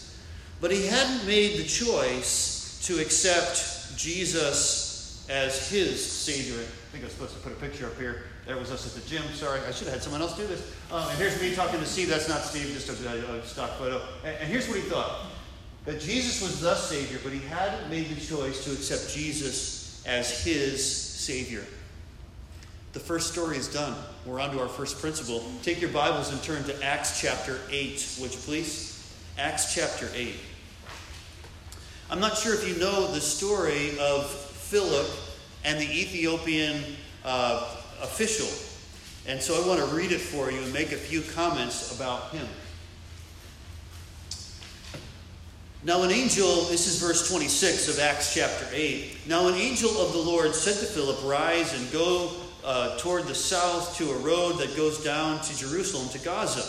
But 0.62 0.72
he 0.72 0.88
hadn't 0.88 1.26
made 1.26 1.58
the 1.58 1.66
choice 1.66 2.82
to 2.86 3.00
accept 3.00 3.98
Jesus 3.98 5.26
as 5.30 5.70
his 5.70 6.04
Savior. 6.04 6.60
I 6.60 6.92
think 6.92 7.04
I 7.04 7.08
was 7.08 7.14
supposed 7.14 7.34
to 7.34 7.40
put 7.40 7.52
a 7.52 7.56
picture 7.56 7.88
up 7.88 7.98
here. 7.98 8.24
There 8.46 8.58
was 8.58 8.72
us 8.72 8.86
at 8.86 9.02
the 9.02 9.08
gym. 9.10 9.24
Sorry, 9.34 9.60
I 9.68 9.72
should 9.72 9.88
have 9.88 9.96
had 9.96 10.04
someone 10.04 10.22
else 10.22 10.36
do 10.36 10.46
this. 10.48 10.62
Um, 10.92 11.08
and 11.10 11.18
here's 11.18 11.40
me 11.42 11.56
talking 11.56 11.80
to 11.80 11.86
Steve. 11.86 12.10
That's 12.10 12.28
not 12.28 12.42
Steve, 12.42 12.68
just 12.74 12.90
a, 12.90 13.34
a 13.34 13.46
stock 13.46 13.72
photo. 13.78 14.02
And, 14.26 14.36
and 14.38 14.50
here's 14.50 14.68
what 14.68 14.78
he 14.78 14.84
thought 14.84 15.28
that 15.86 16.00
Jesus 16.00 16.42
was 16.42 16.62
the 16.62 16.76
Savior, 16.76 17.20
but 17.24 17.34
he 17.34 17.40
hadn't 17.40 17.90
made 17.90 18.08
the 18.08 18.20
choice 18.20 18.64
to 18.66 18.72
accept 18.72 19.14
Jesus 19.14 20.02
as 20.06 20.44
his 20.44 21.13
Savior. 21.24 21.64
The 22.92 23.00
first 23.00 23.32
story 23.32 23.56
is 23.56 23.70
done. 23.70 23.96
We're 24.26 24.42
on 24.42 24.52
to 24.52 24.60
our 24.60 24.68
first 24.68 25.00
principle. 25.00 25.42
Take 25.64 25.80
your 25.80 25.90
Bibles 25.90 26.34
and 26.34 26.44
turn 26.44 26.66
to 26.66 26.84
Acts 26.84 27.22
chapter 27.22 27.62
8, 27.70 28.18
would 28.20 28.34
you 28.34 28.40
please? 28.40 29.16
Acts 29.38 29.74
chapter 29.74 30.10
8. 30.14 30.36
I'm 32.12 32.20
not 32.20 32.38
sure 32.38 32.54
if 32.54 32.68
you 32.68 32.78
know 32.78 33.10
the 33.14 33.22
story 33.22 33.98
of 34.00 34.30
Philip 34.30 35.08
and 35.64 35.80
the 35.80 35.90
Ethiopian 35.90 36.84
uh, 37.24 37.74
official. 38.02 38.50
And 39.26 39.42
so 39.42 39.64
I 39.64 39.66
want 39.66 39.80
to 39.80 39.96
read 39.96 40.12
it 40.12 40.20
for 40.20 40.52
you 40.52 40.62
and 40.62 40.74
make 40.74 40.92
a 40.92 40.98
few 40.98 41.22
comments 41.22 41.96
about 41.96 42.32
him. 42.32 42.46
Now, 45.86 46.04
an 46.04 46.12
angel, 46.12 46.62
this 46.70 46.88
is 46.88 46.98
verse 46.98 47.30
26 47.30 47.90
of 47.90 48.00
Acts 48.00 48.34
chapter 48.34 48.66
8. 48.72 49.28
Now, 49.28 49.50
an 49.50 49.56
angel 49.56 49.90
of 50.00 50.14
the 50.14 50.20
Lord 50.20 50.56
said 50.56 50.76
to 50.76 50.86
Philip, 50.86 51.18
Rise 51.26 51.78
and 51.78 51.92
go 51.92 52.32
uh, 52.64 52.98
toward 53.00 53.26
the 53.26 53.36
south 53.36 53.98
to 53.98 54.10
a 54.12 54.18
road 54.20 54.60
that 54.60 54.78
goes 54.78 55.04
down 55.04 55.42
to 55.42 55.58
Jerusalem, 55.58 56.08
to 56.10 56.20
Gaza. 56.20 56.64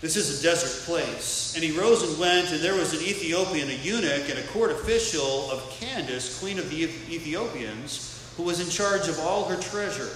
This 0.00 0.16
is 0.16 0.40
a 0.40 0.42
desert 0.42 0.86
place. 0.86 1.52
And 1.54 1.62
he 1.62 1.78
rose 1.78 2.02
and 2.02 2.18
went, 2.18 2.52
and 2.52 2.62
there 2.62 2.74
was 2.74 2.94
an 2.94 3.06
Ethiopian, 3.06 3.68
a 3.68 3.74
eunuch, 3.74 4.30
and 4.30 4.38
a 4.38 4.46
court 4.48 4.70
official 4.70 5.50
of 5.50 5.68
Candace, 5.78 6.38
queen 6.40 6.58
of 6.58 6.70
the 6.70 6.84
Ethiopians, 6.84 8.26
who 8.38 8.44
was 8.44 8.60
in 8.60 8.70
charge 8.70 9.08
of 9.08 9.20
all 9.20 9.44
her 9.44 9.60
treasure. 9.60 10.08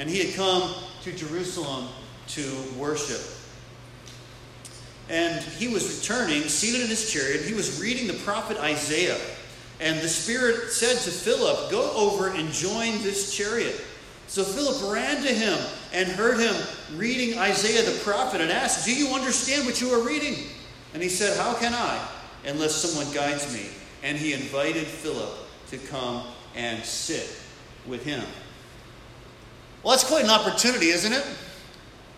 And 0.00 0.10
he 0.10 0.18
had 0.18 0.34
come 0.34 0.74
to 1.04 1.12
Jerusalem 1.12 1.90
to 2.28 2.64
worship. 2.76 3.37
And 5.08 5.42
he 5.42 5.68
was 5.68 5.98
returning, 5.98 6.42
seated 6.42 6.82
in 6.82 6.88
his 6.88 7.10
chariot. 7.10 7.42
He 7.42 7.54
was 7.54 7.80
reading 7.80 8.06
the 8.06 8.14
prophet 8.24 8.58
Isaiah. 8.58 9.18
And 9.80 10.00
the 10.00 10.08
Spirit 10.08 10.70
said 10.70 10.98
to 10.98 11.10
Philip, 11.10 11.70
Go 11.70 11.90
over 11.92 12.28
and 12.28 12.50
join 12.52 13.02
this 13.02 13.34
chariot. 13.34 13.80
So 14.26 14.44
Philip 14.44 14.92
ran 14.92 15.22
to 15.22 15.32
him 15.32 15.58
and 15.92 16.06
heard 16.08 16.38
him 16.38 16.54
reading 16.98 17.38
Isaiah 17.38 17.82
the 17.82 17.98
prophet 18.00 18.42
and 18.42 18.50
asked, 18.50 18.84
Do 18.84 18.94
you 18.94 19.08
understand 19.14 19.64
what 19.64 19.80
you 19.80 19.90
are 19.90 20.06
reading? 20.06 20.44
And 20.92 21.02
he 21.02 21.08
said, 21.08 21.38
How 21.38 21.54
can 21.54 21.72
I, 21.72 22.06
unless 22.44 22.74
someone 22.74 23.12
guides 23.14 23.52
me? 23.54 23.70
And 24.02 24.18
he 24.18 24.34
invited 24.34 24.86
Philip 24.86 25.30
to 25.70 25.78
come 25.78 26.24
and 26.54 26.84
sit 26.84 27.40
with 27.86 28.04
him. 28.04 28.24
Well, 29.82 29.96
that's 29.96 30.06
quite 30.06 30.24
an 30.24 30.30
opportunity, 30.30 30.88
isn't 30.88 31.12
it? 31.12 31.24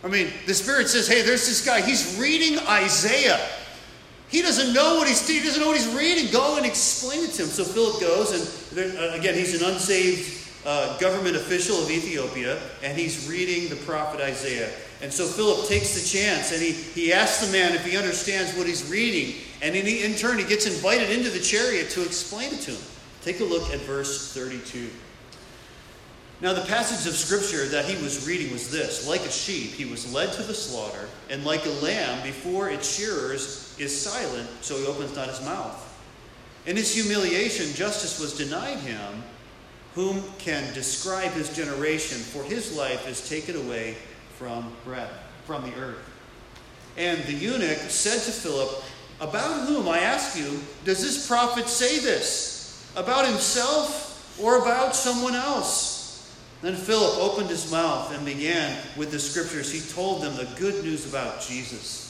I 0.02 0.08
mean, 0.08 0.32
the 0.46 0.54
Spirit 0.54 0.88
says, 0.88 1.06
hey, 1.06 1.22
there's 1.22 1.46
this 1.46 1.64
guy. 1.64 1.82
He's 1.82 2.18
reading 2.18 2.58
Isaiah. 2.60 3.40
He 4.28 4.42
doesn't 4.42 4.72
know 4.72 4.94
what 4.94 5.08
he's 5.08 5.26
he 5.26 5.40
doesn't 5.40 5.60
know 5.60 5.68
what 5.68 5.76
he's 5.76 5.92
reading. 5.92 6.32
Go 6.32 6.56
and 6.56 6.64
explain 6.64 7.24
it 7.24 7.32
to 7.32 7.42
him. 7.42 7.48
So 7.48 7.64
Philip 7.64 8.00
goes, 8.00 8.72
and 8.72 8.96
uh, 8.96 9.14
again, 9.14 9.34
he's 9.34 9.60
an 9.60 9.68
unsaved 9.68 10.40
uh, 10.64 10.96
government 10.98 11.36
official 11.36 11.82
of 11.82 11.90
Ethiopia, 11.90 12.60
and 12.82 12.96
he's 12.96 13.28
reading 13.28 13.68
the 13.68 13.76
prophet 13.84 14.20
Isaiah. 14.20 14.70
And 15.02 15.12
so 15.12 15.26
Philip 15.26 15.66
takes 15.66 16.00
the 16.00 16.18
chance, 16.18 16.52
and 16.52 16.60
he, 16.60 16.72
he 16.72 17.12
asks 17.12 17.44
the 17.44 17.52
man 17.52 17.72
if 17.72 17.84
he 17.84 17.96
understands 17.96 18.54
what 18.56 18.66
he's 18.66 18.88
reading. 18.90 19.40
And 19.62 19.74
in, 19.74 19.86
in 19.86 20.14
turn, 20.16 20.38
he 20.38 20.44
gets 20.44 20.66
invited 20.66 21.10
into 21.10 21.30
the 21.30 21.40
chariot 21.40 21.90
to 21.90 22.04
explain 22.04 22.52
it 22.52 22.60
to 22.62 22.72
him. 22.72 22.82
Take 23.22 23.40
a 23.40 23.44
look 23.44 23.70
at 23.70 23.80
verse 23.80 24.32
32. 24.34 24.90
Now, 26.40 26.54
the 26.54 26.62
passage 26.62 27.06
of 27.06 27.18
scripture 27.18 27.66
that 27.66 27.84
he 27.84 28.02
was 28.02 28.26
reading 28.26 28.50
was 28.50 28.70
this 28.70 29.06
Like 29.06 29.20
a 29.22 29.30
sheep, 29.30 29.72
he 29.72 29.84
was 29.84 30.12
led 30.12 30.32
to 30.32 30.42
the 30.42 30.54
slaughter, 30.54 31.08
and 31.28 31.44
like 31.44 31.66
a 31.66 31.84
lamb 31.84 32.22
before 32.22 32.70
its 32.70 32.96
shearers 32.96 33.74
is 33.78 33.98
silent, 33.98 34.48
so 34.62 34.78
he 34.78 34.86
opens 34.86 35.14
not 35.14 35.28
his 35.28 35.44
mouth. 35.44 35.86
In 36.66 36.76
his 36.76 36.94
humiliation, 36.94 37.74
justice 37.74 38.18
was 38.20 38.36
denied 38.36 38.78
him. 38.78 39.22
Whom 39.94 40.22
can 40.38 40.72
describe 40.72 41.32
his 41.32 41.54
generation? 41.54 42.18
For 42.18 42.44
his 42.44 42.76
life 42.76 43.08
is 43.08 43.28
taken 43.28 43.56
away 43.56 43.96
from 44.38 44.72
breath, 44.84 45.12
from 45.44 45.62
the 45.62 45.76
earth. 45.76 45.98
And 46.96 47.22
the 47.24 47.32
eunuch 47.32 47.78
said 47.88 48.20
to 48.22 48.30
Philip, 48.30 48.82
About 49.20 49.66
whom, 49.66 49.88
I 49.88 49.98
ask 49.98 50.38
you, 50.38 50.60
does 50.84 51.02
this 51.02 51.26
prophet 51.26 51.66
say 51.66 51.98
this? 51.98 52.88
About 52.94 53.26
himself 53.26 54.38
or 54.40 54.62
about 54.62 54.94
someone 54.94 55.34
else? 55.34 55.89
Then 56.62 56.76
Philip 56.76 57.18
opened 57.18 57.48
his 57.48 57.70
mouth 57.70 58.14
and 58.14 58.24
began 58.24 58.76
with 58.96 59.10
the 59.10 59.18
scriptures. 59.18 59.72
He 59.72 59.80
told 59.94 60.22
them 60.22 60.36
the 60.36 60.48
good 60.58 60.84
news 60.84 61.08
about 61.08 61.40
Jesus. 61.40 62.06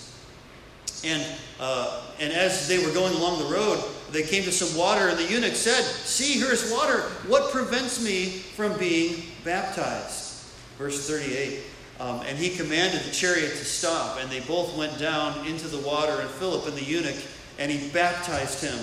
And, 1.04 1.24
uh, 1.60 2.02
and 2.18 2.32
as 2.32 2.66
they 2.66 2.84
were 2.84 2.92
going 2.92 3.14
along 3.14 3.38
the 3.38 3.54
road, 3.54 3.82
they 4.10 4.22
came 4.22 4.42
to 4.42 4.52
some 4.52 4.76
water, 4.76 5.08
and 5.08 5.18
the 5.18 5.24
eunuch 5.24 5.54
said, 5.54 5.82
See, 5.82 6.38
here's 6.38 6.70
water. 6.70 7.02
What 7.26 7.52
prevents 7.52 8.04
me 8.04 8.26
from 8.26 8.76
being 8.76 9.22
baptized? 9.44 10.44
Verse 10.78 11.08
38. 11.08 11.60
Um, 12.00 12.20
and 12.26 12.36
he 12.36 12.50
commanded 12.50 13.02
the 13.02 13.12
chariot 13.12 13.50
to 13.50 13.64
stop, 13.64 14.18
and 14.20 14.30
they 14.30 14.40
both 14.40 14.76
went 14.76 14.98
down 14.98 15.46
into 15.46 15.68
the 15.68 15.78
water, 15.86 16.20
and 16.20 16.28
Philip 16.28 16.66
and 16.66 16.76
the 16.76 16.84
eunuch, 16.84 17.22
and 17.58 17.70
he 17.70 17.88
baptized 17.90 18.64
him. 18.64 18.78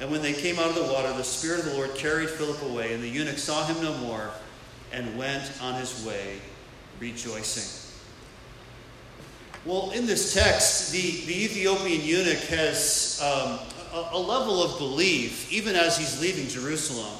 And 0.00 0.10
when 0.10 0.22
they 0.22 0.32
came 0.32 0.58
out 0.58 0.70
of 0.70 0.76
the 0.76 0.92
water, 0.92 1.12
the 1.12 1.24
Spirit 1.24 1.60
of 1.60 1.66
the 1.66 1.74
Lord 1.74 1.94
carried 1.94 2.30
Philip 2.30 2.62
away, 2.62 2.94
and 2.94 3.02
the 3.02 3.08
eunuch 3.08 3.38
saw 3.38 3.66
him 3.66 3.82
no 3.82 3.96
more 3.98 4.30
and 4.92 5.16
went 5.16 5.50
on 5.62 5.74
his 5.74 6.04
way 6.04 6.40
rejoicing. 6.98 7.80
Well, 9.64 9.90
in 9.90 10.06
this 10.06 10.32
text, 10.32 10.92
the, 10.92 11.24
the 11.26 11.44
Ethiopian 11.44 12.00
eunuch 12.02 12.42
has 12.44 13.20
um, 13.22 13.58
a, 13.92 14.10
a 14.12 14.18
level 14.18 14.62
of 14.62 14.78
belief 14.78 15.52
even 15.52 15.76
as 15.76 15.98
he's 15.98 16.20
leaving 16.20 16.48
Jerusalem. 16.48 17.12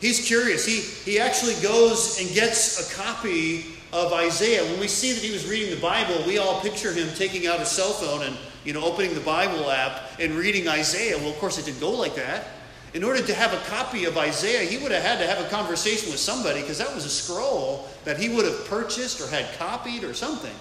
He's 0.00 0.26
curious. 0.26 0.66
He, 0.66 0.80
he 1.10 1.20
actually 1.20 1.54
goes 1.62 2.20
and 2.20 2.28
gets 2.34 2.90
a 2.90 2.94
copy 2.94 3.66
of 3.92 4.12
Isaiah. 4.12 4.64
When 4.64 4.80
we 4.80 4.88
see 4.88 5.12
that 5.12 5.22
he 5.22 5.32
was 5.32 5.46
reading 5.46 5.70
the 5.72 5.80
Bible, 5.80 6.24
we 6.26 6.38
all 6.38 6.60
picture 6.60 6.92
him 6.92 7.08
taking 7.14 7.46
out 7.46 7.60
his 7.60 7.68
cell 7.68 7.92
phone 7.92 8.26
and 8.26 8.36
you 8.64 8.72
know 8.72 8.82
opening 8.84 9.14
the 9.14 9.20
Bible 9.20 9.70
app 9.70 10.18
and 10.18 10.34
reading 10.34 10.68
Isaiah. 10.68 11.16
Well, 11.18 11.30
of 11.30 11.38
course, 11.38 11.58
it 11.58 11.66
didn't 11.66 11.80
go 11.80 11.90
like 11.90 12.16
that. 12.16 12.46
In 12.94 13.02
order 13.04 13.22
to 13.22 13.34
have 13.34 13.54
a 13.54 13.70
copy 13.70 14.04
of 14.04 14.18
Isaiah, 14.18 14.68
he 14.68 14.76
would 14.82 14.92
have 14.92 15.02
had 15.02 15.18
to 15.18 15.26
have 15.26 15.44
a 15.44 15.48
conversation 15.48 16.10
with 16.10 16.20
somebody 16.20 16.60
because 16.60 16.78
that 16.78 16.94
was 16.94 17.06
a 17.06 17.10
scroll 17.10 17.88
that 18.04 18.18
he 18.18 18.28
would 18.28 18.44
have 18.44 18.66
purchased 18.66 19.20
or 19.20 19.28
had 19.28 19.58
copied 19.58 20.04
or 20.04 20.12
something. 20.12 20.54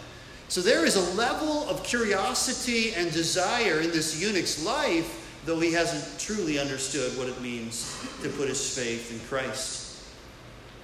So 0.47 0.61
there 0.61 0.85
is 0.85 0.95
a 0.95 1.15
level 1.15 1.67
of 1.69 1.83
curiosity 1.83 2.93
and 2.93 3.11
desire 3.11 3.79
in 3.81 3.91
this 3.91 4.21
eunuch's 4.21 4.65
life, 4.65 5.41
though 5.45 5.59
he 5.59 5.73
hasn't 5.73 6.19
truly 6.19 6.57
understood 6.57 7.17
what 7.17 7.27
it 7.27 7.41
means 7.41 7.97
to 8.21 8.29
put 8.29 8.47
his 8.47 8.77
faith 8.77 9.11
in 9.11 9.19
Christ. 9.27 10.03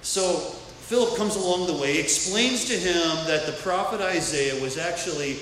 So 0.02 0.38
Philip 0.88 1.16
comes 1.16 1.36
along 1.36 1.66
the 1.66 1.74
way, 1.74 1.98
explains 1.98 2.66
to 2.66 2.74
him 2.74 3.26
that 3.26 3.46
the 3.46 3.52
prophet 3.62 4.00
Isaiah 4.00 4.60
was 4.62 4.78
actually 4.78 5.36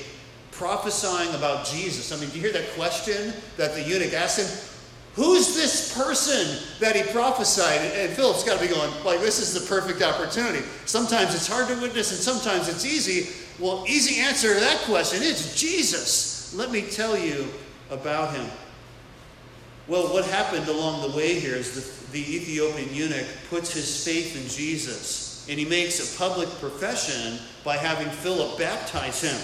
prophesying 0.50 1.34
about 1.34 1.66
Jesus. 1.66 2.12
I 2.12 2.16
mean, 2.16 2.30
do 2.30 2.36
you 2.36 2.42
hear 2.42 2.52
that 2.52 2.70
question 2.74 3.32
that 3.56 3.74
the 3.74 3.82
eunuch 3.82 4.12
asked 4.12 4.40
him? 4.40 4.75
Who's 5.16 5.54
this 5.54 5.96
person 5.96 6.58
that 6.78 6.94
he 6.94 7.02
prophesied? 7.10 7.80
And 7.80 8.12
Philip's 8.12 8.44
got 8.44 8.60
to 8.60 8.68
be 8.68 8.72
going, 8.72 8.92
like, 9.02 9.20
this 9.20 9.40
is 9.40 9.54
the 9.54 9.66
perfect 9.66 10.02
opportunity. 10.02 10.62
Sometimes 10.84 11.34
it's 11.34 11.48
hard 11.48 11.68
to 11.68 11.80
witness 11.80 12.10
and 12.12 12.20
sometimes 12.20 12.68
it's 12.68 12.84
easy. 12.84 13.32
Well, 13.58 13.84
easy 13.88 14.20
answer 14.20 14.52
to 14.52 14.60
that 14.60 14.80
question 14.80 15.22
is 15.22 15.58
Jesus. 15.58 16.54
Let 16.54 16.70
me 16.70 16.82
tell 16.82 17.16
you 17.16 17.48
about 17.90 18.34
him. 18.34 18.46
Well, 19.88 20.12
what 20.12 20.26
happened 20.26 20.68
along 20.68 21.10
the 21.10 21.16
way 21.16 21.40
here 21.40 21.54
is 21.54 22.10
the, 22.10 22.12
the 22.12 22.36
Ethiopian 22.36 22.94
eunuch 22.94 23.26
puts 23.48 23.72
his 23.72 24.04
faith 24.04 24.36
in 24.36 24.46
Jesus 24.48 25.46
and 25.48 25.58
he 25.58 25.64
makes 25.64 26.14
a 26.14 26.18
public 26.18 26.48
profession 26.60 27.38
by 27.64 27.76
having 27.76 28.08
Philip 28.08 28.58
baptize 28.58 29.22
him. 29.22 29.40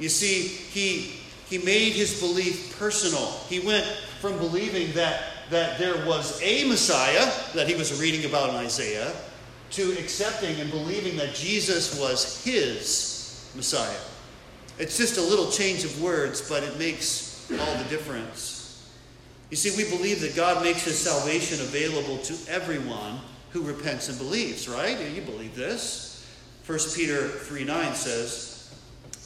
You 0.00 0.08
see, 0.08 0.42
he, 0.48 1.20
he 1.46 1.58
made 1.58 1.92
his 1.92 2.18
belief 2.20 2.76
personal. 2.78 3.26
He 3.48 3.60
went 3.60 3.86
from 4.24 4.38
believing 4.38 4.90
that, 4.94 5.20
that 5.50 5.78
there 5.78 5.96
was 6.06 6.40
a 6.42 6.66
Messiah 6.66 7.30
that 7.52 7.68
he 7.68 7.74
was 7.74 8.00
reading 8.00 8.24
about 8.24 8.48
in 8.48 8.54
Isaiah 8.54 9.12
to 9.72 9.92
accepting 9.98 10.58
and 10.62 10.70
believing 10.70 11.14
that 11.18 11.34
Jesus 11.34 12.00
was 12.00 12.42
his 12.42 13.52
Messiah. 13.54 14.00
It's 14.78 14.96
just 14.96 15.18
a 15.18 15.20
little 15.20 15.50
change 15.50 15.84
of 15.84 16.00
words, 16.00 16.48
but 16.48 16.62
it 16.62 16.78
makes 16.78 17.46
all 17.50 17.76
the 17.76 17.84
difference. 17.90 18.90
You 19.50 19.58
see, 19.58 19.76
we 19.76 19.94
believe 19.94 20.22
that 20.22 20.34
God 20.34 20.64
makes 20.64 20.84
his 20.84 20.98
salvation 20.98 21.60
available 21.60 22.16
to 22.16 22.34
everyone 22.50 23.20
who 23.50 23.60
repents 23.60 24.08
and 24.08 24.16
believes, 24.16 24.70
right? 24.70 24.98
You 24.98 25.20
believe 25.20 25.54
this. 25.54 26.26
1 26.66 26.78
Peter 26.96 27.28
3 27.28 27.64
9 27.64 27.94
says, 27.94 28.74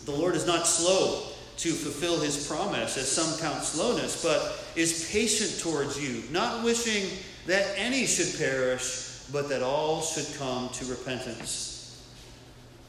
The 0.07 0.11
Lord 0.11 0.35
is 0.35 0.45
not 0.45 0.67
slow 0.67 1.23
to 1.59 1.73
fulfill 1.73 2.21
his 2.21 2.47
promise, 2.47 2.97
as 2.97 3.11
some 3.11 3.38
count 3.40 3.64
slowness, 3.64 4.23
but 4.23 4.64
is 4.78 5.11
patient 5.11 5.61
towards 5.61 6.00
you, 6.00 6.23
not 6.30 6.64
wishing 6.64 7.11
that 7.47 7.66
any 7.76 8.06
should 8.06 8.38
perish, 8.38 9.25
but 9.32 9.49
that 9.49 9.62
all 9.62 10.00
should 10.00 10.38
come 10.38 10.68
to 10.70 10.85
repentance. 10.85 11.75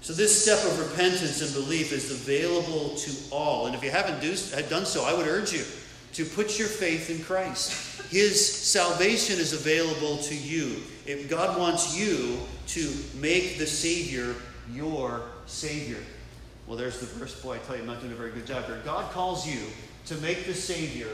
So, 0.02 0.14
this 0.14 0.44
step 0.44 0.60
of 0.72 0.80
repentance 0.80 1.42
and 1.42 1.54
belief 1.54 1.92
is 1.92 2.12
available 2.12 2.96
to 2.96 3.12
all. 3.32 3.66
And 3.66 3.76
if 3.76 3.84
you 3.84 3.92
haven't 3.92 4.22
do, 4.22 4.36
done 4.70 4.86
so, 4.86 5.04
I 5.04 5.14
would 5.14 5.28
urge 5.28 5.52
you 5.52 5.64
to 6.14 6.26
put 6.26 6.58
your 6.58 6.68
faith 6.68 7.10
in 7.10 7.22
Christ. 7.24 8.02
His 8.10 8.40
salvation 8.56 9.40
is 9.40 9.54
available 9.54 10.18
to 10.18 10.36
you. 10.36 10.84
If 11.06 11.30
God 11.30 11.58
wants 11.58 11.98
you 12.00 12.40
to 12.68 12.94
make 13.16 13.58
the 13.58 13.68
Savior 13.68 14.36
your 14.72 15.24
Savior. 15.48 15.98
Well, 16.68 16.78
there's 16.78 17.00
the 17.00 17.08
verse. 17.08 17.42
Boy, 17.42 17.56
I 17.56 17.58
tell 17.60 17.76
you, 17.76 17.82
I'm 17.82 17.88
not 17.88 18.00
doing 18.00 18.14
a 18.14 18.16
very 18.16 18.32
good 18.32 18.46
job 18.46 18.66
here. 18.66 18.80
God 18.86 19.12
calls 19.12 19.48
you 19.48 19.60
to 20.06 20.16
make 20.18 20.46
the 20.46 20.54
Savior 20.54 21.10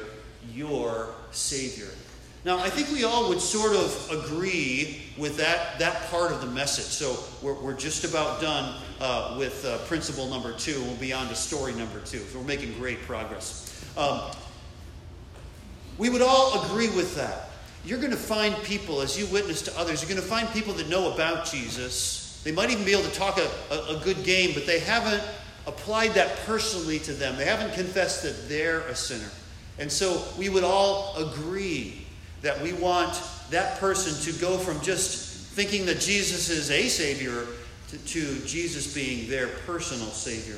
your 0.53 1.09
Savior. 1.31 1.89
Now, 2.45 2.59
I 2.59 2.69
think 2.69 2.91
we 2.91 3.03
all 3.03 3.27
would 3.29 3.41
sort 3.41 3.75
of 3.75 4.09
agree 4.11 5.01
with 5.17 5.35
that, 5.37 5.79
that 5.79 6.09
part 6.11 6.31
of 6.31 6.41
the 6.41 6.47
message. 6.47 6.85
So 6.85 7.17
we're, 7.41 7.55
we're 7.55 7.73
just 7.73 8.03
about 8.03 8.39
done 8.39 8.79
uh, 9.01 9.35
with 9.39 9.65
uh, 9.65 9.79
principle 9.87 10.27
number 10.27 10.53
two. 10.53 10.79
We'll 10.83 10.95
be 10.97 11.11
on 11.11 11.27
to 11.29 11.35
story 11.35 11.73
number 11.73 11.99
two. 12.01 12.19
So 12.19 12.37
we're 12.37 12.45
making 12.45 12.73
great 12.73 13.01
progress. 13.01 13.83
Um, 13.97 14.29
we 15.97 16.09
would 16.11 16.21
all 16.21 16.65
agree 16.65 16.89
with 16.89 17.15
that. 17.15 17.49
You're 17.83 17.99
going 17.99 18.11
to 18.11 18.17
find 18.17 18.55
people, 18.63 19.01
as 19.01 19.17
you 19.17 19.25
witness 19.33 19.63
to 19.63 19.79
others, 19.79 20.03
you're 20.03 20.09
going 20.09 20.21
to 20.21 20.27
find 20.27 20.47
people 20.49 20.73
that 20.73 20.87
know 20.87 21.13
about 21.13 21.45
Jesus. 21.45 22.41
They 22.43 22.51
might 22.51 22.69
even 22.69 22.85
be 22.85 22.91
able 22.91 23.09
to 23.09 23.15
talk 23.15 23.39
a, 23.39 23.49
a, 23.73 23.97
a 23.97 24.01
good 24.03 24.23
game, 24.23 24.51
but 24.53 24.67
they 24.67 24.79
haven't 24.79 25.23
applied 25.65 26.11
that 26.11 26.37
personally 26.45 26.99
to 26.99 27.13
them. 27.13 27.37
They 27.37 27.45
haven't 27.45 27.73
confessed 27.73 28.21
that 28.21 28.47
they're 28.47 28.81
a 28.81 28.95
sinner. 28.95 29.29
And 29.79 29.91
so 29.91 30.23
we 30.37 30.49
would 30.49 30.63
all 30.63 31.15
agree 31.17 32.05
that 32.41 32.61
we 32.61 32.73
want 32.73 33.21
that 33.49 33.79
person 33.79 34.13
to 34.31 34.39
go 34.39 34.57
from 34.57 34.81
just 34.81 35.47
thinking 35.53 35.85
that 35.85 35.99
Jesus 35.99 36.49
is 36.49 36.71
a 36.71 36.87
Savior 36.87 37.45
to, 37.89 37.97
to 37.97 38.45
Jesus 38.45 38.93
being 38.93 39.29
their 39.29 39.47
personal 39.65 40.07
Savior. 40.07 40.57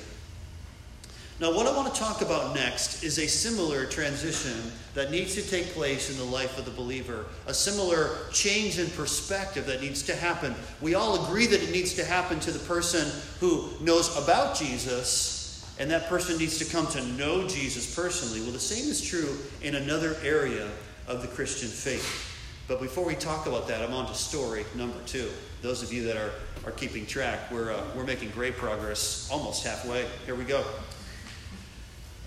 Now, 1.40 1.54
what 1.54 1.68
I 1.68 1.76
want 1.76 1.94
to 1.94 2.00
talk 2.00 2.24
about 2.24 2.56
next 2.56 3.04
is 3.04 3.20
a 3.20 3.28
similar 3.28 3.86
transition 3.86 4.72
that 4.96 5.12
needs 5.12 5.36
to 5.36 5.48
take 5.48 5.68
place 5.68 6.10
in 6.10 6.18
the 6.18 6.24
life 6.24 6.58
of 6.58 6.66
the 6.66 6.72
believer, 6.72 7.26
a 7.46 7.54
similar 7.54 8.18
change 8.32 8.80
in 8.80 8.90
perspective 8.90 9.68
that 9.68 9.82
needs 9.82 10.02
to 10.04 10.16
happen. 10.16 10.56
We 10.82 10.96
all 10.96 11.28
agree 11.28 11.46
that 11.46 11.62
it 11.62 11.70
needs 11.70 11.94
to 11.94 12.04
happen 12.04 12.40
to 12.40 12.52
the 12.52 12.66
person 12.66 13.08
who 13.40 13.70
knows 13.82 14.18
about 14.18 14.56
Jesus, 14.56 15.37
and 15.80 15.90
that 15.92 16.08
person 16.08 16.38
needs 16.38 16.58
to 16.58 16.66
come 16.66 16.88
to 16.88 17.04
know 17.14 17.48
Jesus 17.48 17.94
personally. 17.96 18.42
Well, 18.42 18.52
the 18.52 18.60
same 18.60 18.90
is 18.90 19.02
true 19.02 19.38
in 19.62 19.76
another 19.76 20.16
area 20.24 20.68
of 21.08 21.22
the 21.22 21.28
Christian 21.28 21.70
faith. 21.70 22.34
But 22.68 22.82
before 22.82 23.06
we 23.06 23.16
talk 23.16 23.48
about 23.48 23.68
that, 23.70 23.82
I'm 23.82 23.94
on 23.94 24.08
to 24.08 24.14
story 24.14 24.66
number 24.76 24.98
two. 25.06 25.30
Those 25.62 25.82
of 25.82 25.94
you 25.94 26.04
that 26.04 26.18
are, 26.18 26.32
are 26.66 26.72
keeping 26.72 27.06
track, 27.06 27.52
we're, 27.52 27.72
uh, 27.72 27.82
we're 27.96 28.04
making 28.04 28.32
great 28.32 28.58
progress, 28.58 29.30
almost 29.32 29.66
halfway. 29.66 30.06
Here 30.26 30.36
we 30.36 30.44
go. 30.44 30.66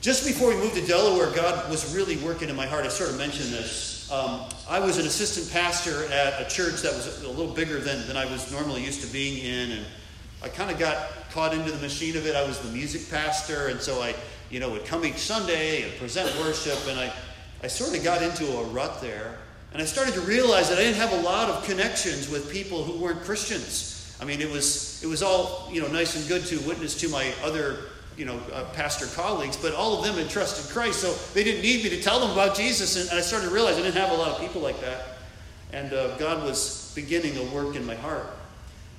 Just 0.01 0.27
before 0.27 0.49
we 0.49 0.55
moved 0.55 0.77
to 0.77 0.87
Delaware, 0.87 1.31
God 1.33 1.69
was 1.69 1.95
really 1.95 2.17
working 2.19 2.49
in 2.49 2.57
my 2.57 2.65
heart. 2.65 2.87
I 2.87 2.89
sort 2.89 3.11
of 3.11 3.19
mentioned 3.19 3.53
this. 3.53 4.11
Um, 4.11 4.47
I 4.67 4.81
was 4.81 4.97
an 4.97 5.07
assistant 5.07 5.53
pastor 5.53 6.11
at 6.11 6.41
a 6.41 6.49
church 6.49 6.81
that 6.81 6.95
was 6.95 7.23
a 7.23 7.29
little 7.29 7.53
bigger 7.53 7.79
than, 7.79 8.07
than 8.09 8.17
I 8.17 8.25
was 8.25 8.51
normally 8.51 8.83
used 8.83 9.03
to 9.03 9.13
being 9.13 9.45
in, 9.45 9.73
and 9.73 9.87
I 10.43 10.49
kind 10.49 10.71
of 10.71 10.79
got 10.79 11.11
caught 11.33 11.55
into 11.55 11.71
the 11.71 11.81
machine 11.81 12.17
of 12.17 12.27
it. 12.27 12.35
I 12.35 12.47
was 12.47 12.59
the 12.61 12.71
music 12.71 13.11
pastor, 13.11 13.69
and 13.69 13.81
so 13.81 14.01
I, 14.01 14.15
you 14.51 14.61
know, 14.61 14.71
would 14.71 14.85
come 14.85 15.05
each 15.05 15.19
Sunday 15.19 15.83
and 15.83 15.99
present 15.99 16.35
worship, 16.39 16.79
and 16.89 16.99
I 16.99 17.13
I 17.63 17.67
sort 17.67 17.97
of 17.97 18.03
got 18.03 18.23
into 18.23 18.47
a 18.57 18.65
rut 18.65 19.01
there. 19.01 19.39
And 19.73 19.83
I 19.83 19.85
started 19.85 20.15
to 20.15 20.21
realize 20.23 20.69
that 20.71 20.79
I 20.79 20.83
didn't 20.83 20.97
have 20.97 21.13
a 21.13 21.21
lot 21.21 21.51
of 21.51 21.65
connections 21.65 22.29
with 22.29 22.51
people 22.51 22.83
who 22.83 22.99
weren't 22.99 23.21
Christians. 23.21 24.17
I 24.21 24.25
mean, 24.25 24.41
it 24.41 24.51
was, 24.51 25.03
it 25.03 25.07
was 25.07 25.23
all, 25.23 25.69
you 25.71 25.81
know, 25.81 25.89
nice 25.89 26.17
and 26.17 26.27
good 26.27 26.45
to 26.47 26.59
witness 26.67 26.99
to 27.01 27.09
my 27.09 27.33
other, 27.45 27.77
you 28.17 28.25
know, 28.25 28.41
uh, 28.53 28.65
pastor 28.73 29.07
colleagues, 29.15 29.57
but 29.57 29.75
all 29.75 29.99
of 29.99 30.05
them 30.05 30.15
had 30.17 30.29
trusted 30.31 30.73
Christ, 30.73 31.01
so 31.01 31.13
they 31.35 31.45
didn't 31.45 31.63
need 31.63 31.85
me 31.85 31.91
to 31.91 32.03
tell 32.03 32.19
them 32.19 32.31
about 32.31 32.57
Jesus. 32.57 33.11
And, 33.11 33.19
I 33.19 33.23
started 33.23 33.49
to 33.49 33.55
realize 33.55 33.77
I 33.77 33.83
didn't 33.83 33.97
have 33.97 34.11
a 34.11 34.17
lot 34.17 34.31
of 34.31 34.41
people 34.41 34.63
like 34.63 34.81
that. 34.81 35.19
And 35.73 35.93
uh, 35.93 36.17
God 36.17 36.45
was 36.45 36.93
beginning 36.95 37.37
a 37.37 37.45
work 37.55 37.77
in 37.77 37.87
my 37.87 37.95
heart. 37.95 38.27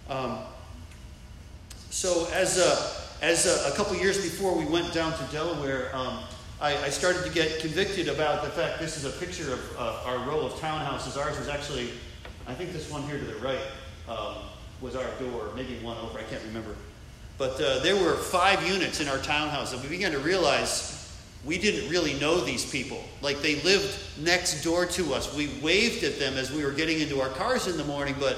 Um, 0.07 0.37
so 1.91 2.27
as, 2.33 2.57
a, 2.57 3.23
as 3.23 3.45
a, 3.45 3.71
a 3.71 3.75
couple 3.75 3.95
years 3.97 4.17
before 4.17 4.57
we 4.57 4.65
went 4.65 4.93
down 4.93 5.11
to 5.17 5.23
Delaware, 5.31 5.93
um, 5.93 6.23
I, 6.61 6.77
I, 6.77 6.89
started 6.89 7.23
to 7.25 7.29
get 7.29 7.59
convicted 7.59 8.07
about 8.07 8.43
the 8.43 8.49
fact 8.49 8.79
this 8.79 8.95
is 8.95 9.03
a 9.03 9.19
picture 9.19 9.51
of 9.51 9.77
uh, 9.77 10.03
our 10.05 10.17
row 10.19 10.45
of 10.45 10.53
townhouses. 10.53 11.17
Ours 11.17 11.37
was 11.37 11.49
actually, 11.49 11.89
I 12.47 12.53
think 12.53 12.71
this 12.71 12.89
one 12.89 13.03
here 13.03 13.17
to 13.17 13.25
the 13.25 13.35
right 13.35 13.59
um, 14.07 14.35
was 14.79 14.95
our 14.95 15.05
door, 15.19 15.49
maybe 15.55 15.77
one 15.83 15.97
over, 15.97 16.17
I 16.17 16.23
can't 16.23 16.43
remember. 16.45 16.75
But 17.37 17.59
uh, 17.59 17.79
there 17.79 17.95
were 17.95 18.15
five 18.15 18.65
units 18.65 19.01
in 19.01 19.07
our 19.07 19.17
townhouse, 19.17 19.73
and 19.73 19.81
we 19.81 19.89
began 19.89 20.11
to 20.11 20.19
realize 20.19 20.97
we 21.43 21.57
didn't 21.57 21.89
really 21.89 22.13
know 22.19 22.39
these 22.39 22.69
people. 22.69 23.03
Like 23.21 23.41
they 23.41 23.61
lived 23.63 23.97
next 24.19 24.63
door 24.63 24.85
to 24.85 25.13
us. 25.13 25.35
We 25.35 25.49
waved 25.61 26.03
at 26.03 26.19
them 26.19 26.35
as 26.35 26.51
we 26.51 26.63
were 26.63 26.71
getting 26.71 26.99
into 26.99 27.19
our 27.19 27.29
cars 27.29 27.67
in 27.67 27.77
the 27.77 27.83
morning, 27.83 28.15
but 28.19 28.37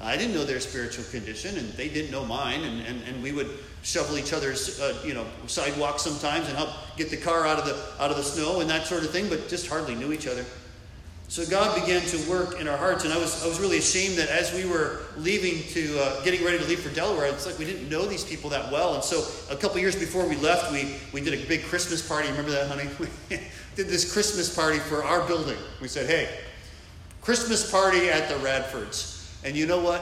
I 0.00 0.16
didn't 0.16 0.34
know 0.34 0.44
their 0.44 0.60
spiritual 0.60 1.04
condition, 1.10 1.56
and 1.58 1.72
they 1.72 1.88
didn't 1.88 2.12
know 2.12 2.24
mine, 2.24 2.62
and, 2.62 2.86
and, 2.86 3.02
and 3.02 3.22
we 3.22 3.32
would 3.32 3.50
shovel 3.82 4.18
each 4.18 4.32
other's 4.32 4.80
uh, 4.80 5.00
you 5.04 5.14
know 5.14 5.24
sidewalks 5.46 6.02
sometimes 6.02 6.48
and 6.48 6.56
help 6.56 6.70
get 6.96 7.10
the 7.10 7.16
car 7.16 7.46
out 7.46 7.58
of 7.58 7.64
the 7.64 8.02
out 8.02 8.10
of 8.10 8.16
the 8.16 8.22
snow 8.22 8.60
and 8.60 8.70
that 8.70 8.86
sort 8.86 9.02
of 9.02 9.10
thing, 9.10 9.28
but 9.28 9.48
just 9.48 9.66
hardly 9.66 9.94
knew 9.94 10.12
each 10.12 10.26
other. 10.26 10.44
So 11.30 11.44
God 11.44 11.78
began 11.78 12.00
to 12.06 12.30
work 12.30 12.58
in 12.58 12.66
our 12.66 12.78
hearts, 12.78 13.04
and 13.04 13.12
I 13.12 13.18
was, 13.18 13.44
I 13.44 13.48
was 13.48 13.60
really 13.60 13.76
ashamed 13.76 14.16
that 14.16 14.30
as 14.30 14.50
we 14.54 14.64
were 14.64 15.02
leaving 15.18 15.62
to, 15.74 16.00
uh, 16.00 16.24
getting 16.24 16.42
ready 16.42 16.56
to 16.56 16.64
leave 16.64 16.80
for 16.80 16.88
Delaware, 16.94 17.26
it's 17.26 17.44
like 17.44 17.58
we 17.58 17.66
didn't 17.66 17.90
know 17.90 18.06
these 18.06 18.24
people 18.24 18.48
that 18.48 18.72
well. 18.72 18.94
And 18.94 19.04
so 19.04 19.26
a 19.52 19.56
couple 19.56 19.78
years 19.78 19.94
before 19.94 20.26
we 20.26 20.36
left, 20.36 20.72
we, 20.72 20.96
we 21.12 21.20
did 21.20 21.34
a 21.34 21.46
big 21.46 21.64
Christmas 21.64 22.06
party. 22.06 22.28
Remember 22.28 22.50
that, 22.52 22.68
honey? 22.68 22.88
We 23.78 23.84
did 23.84 23.92
this 23.92 24.10
Christmas 24.12 24.52
party 24.52 24.78
for 24.78 25.04
our 25.04 25.24
building. 25.28 25.58
We 25.80 25.86
said, 25.86 26.06
hey, 26.06 26.28
Christmas 27.20 27.70
party 27.70 28.08
at 28.08 28.28
the 28.28 28.34
Radfords. 28.36 29.17
And 29.44 29.56
you 29.56 29.66
know 29.66 29.80
what? 29.80 30.00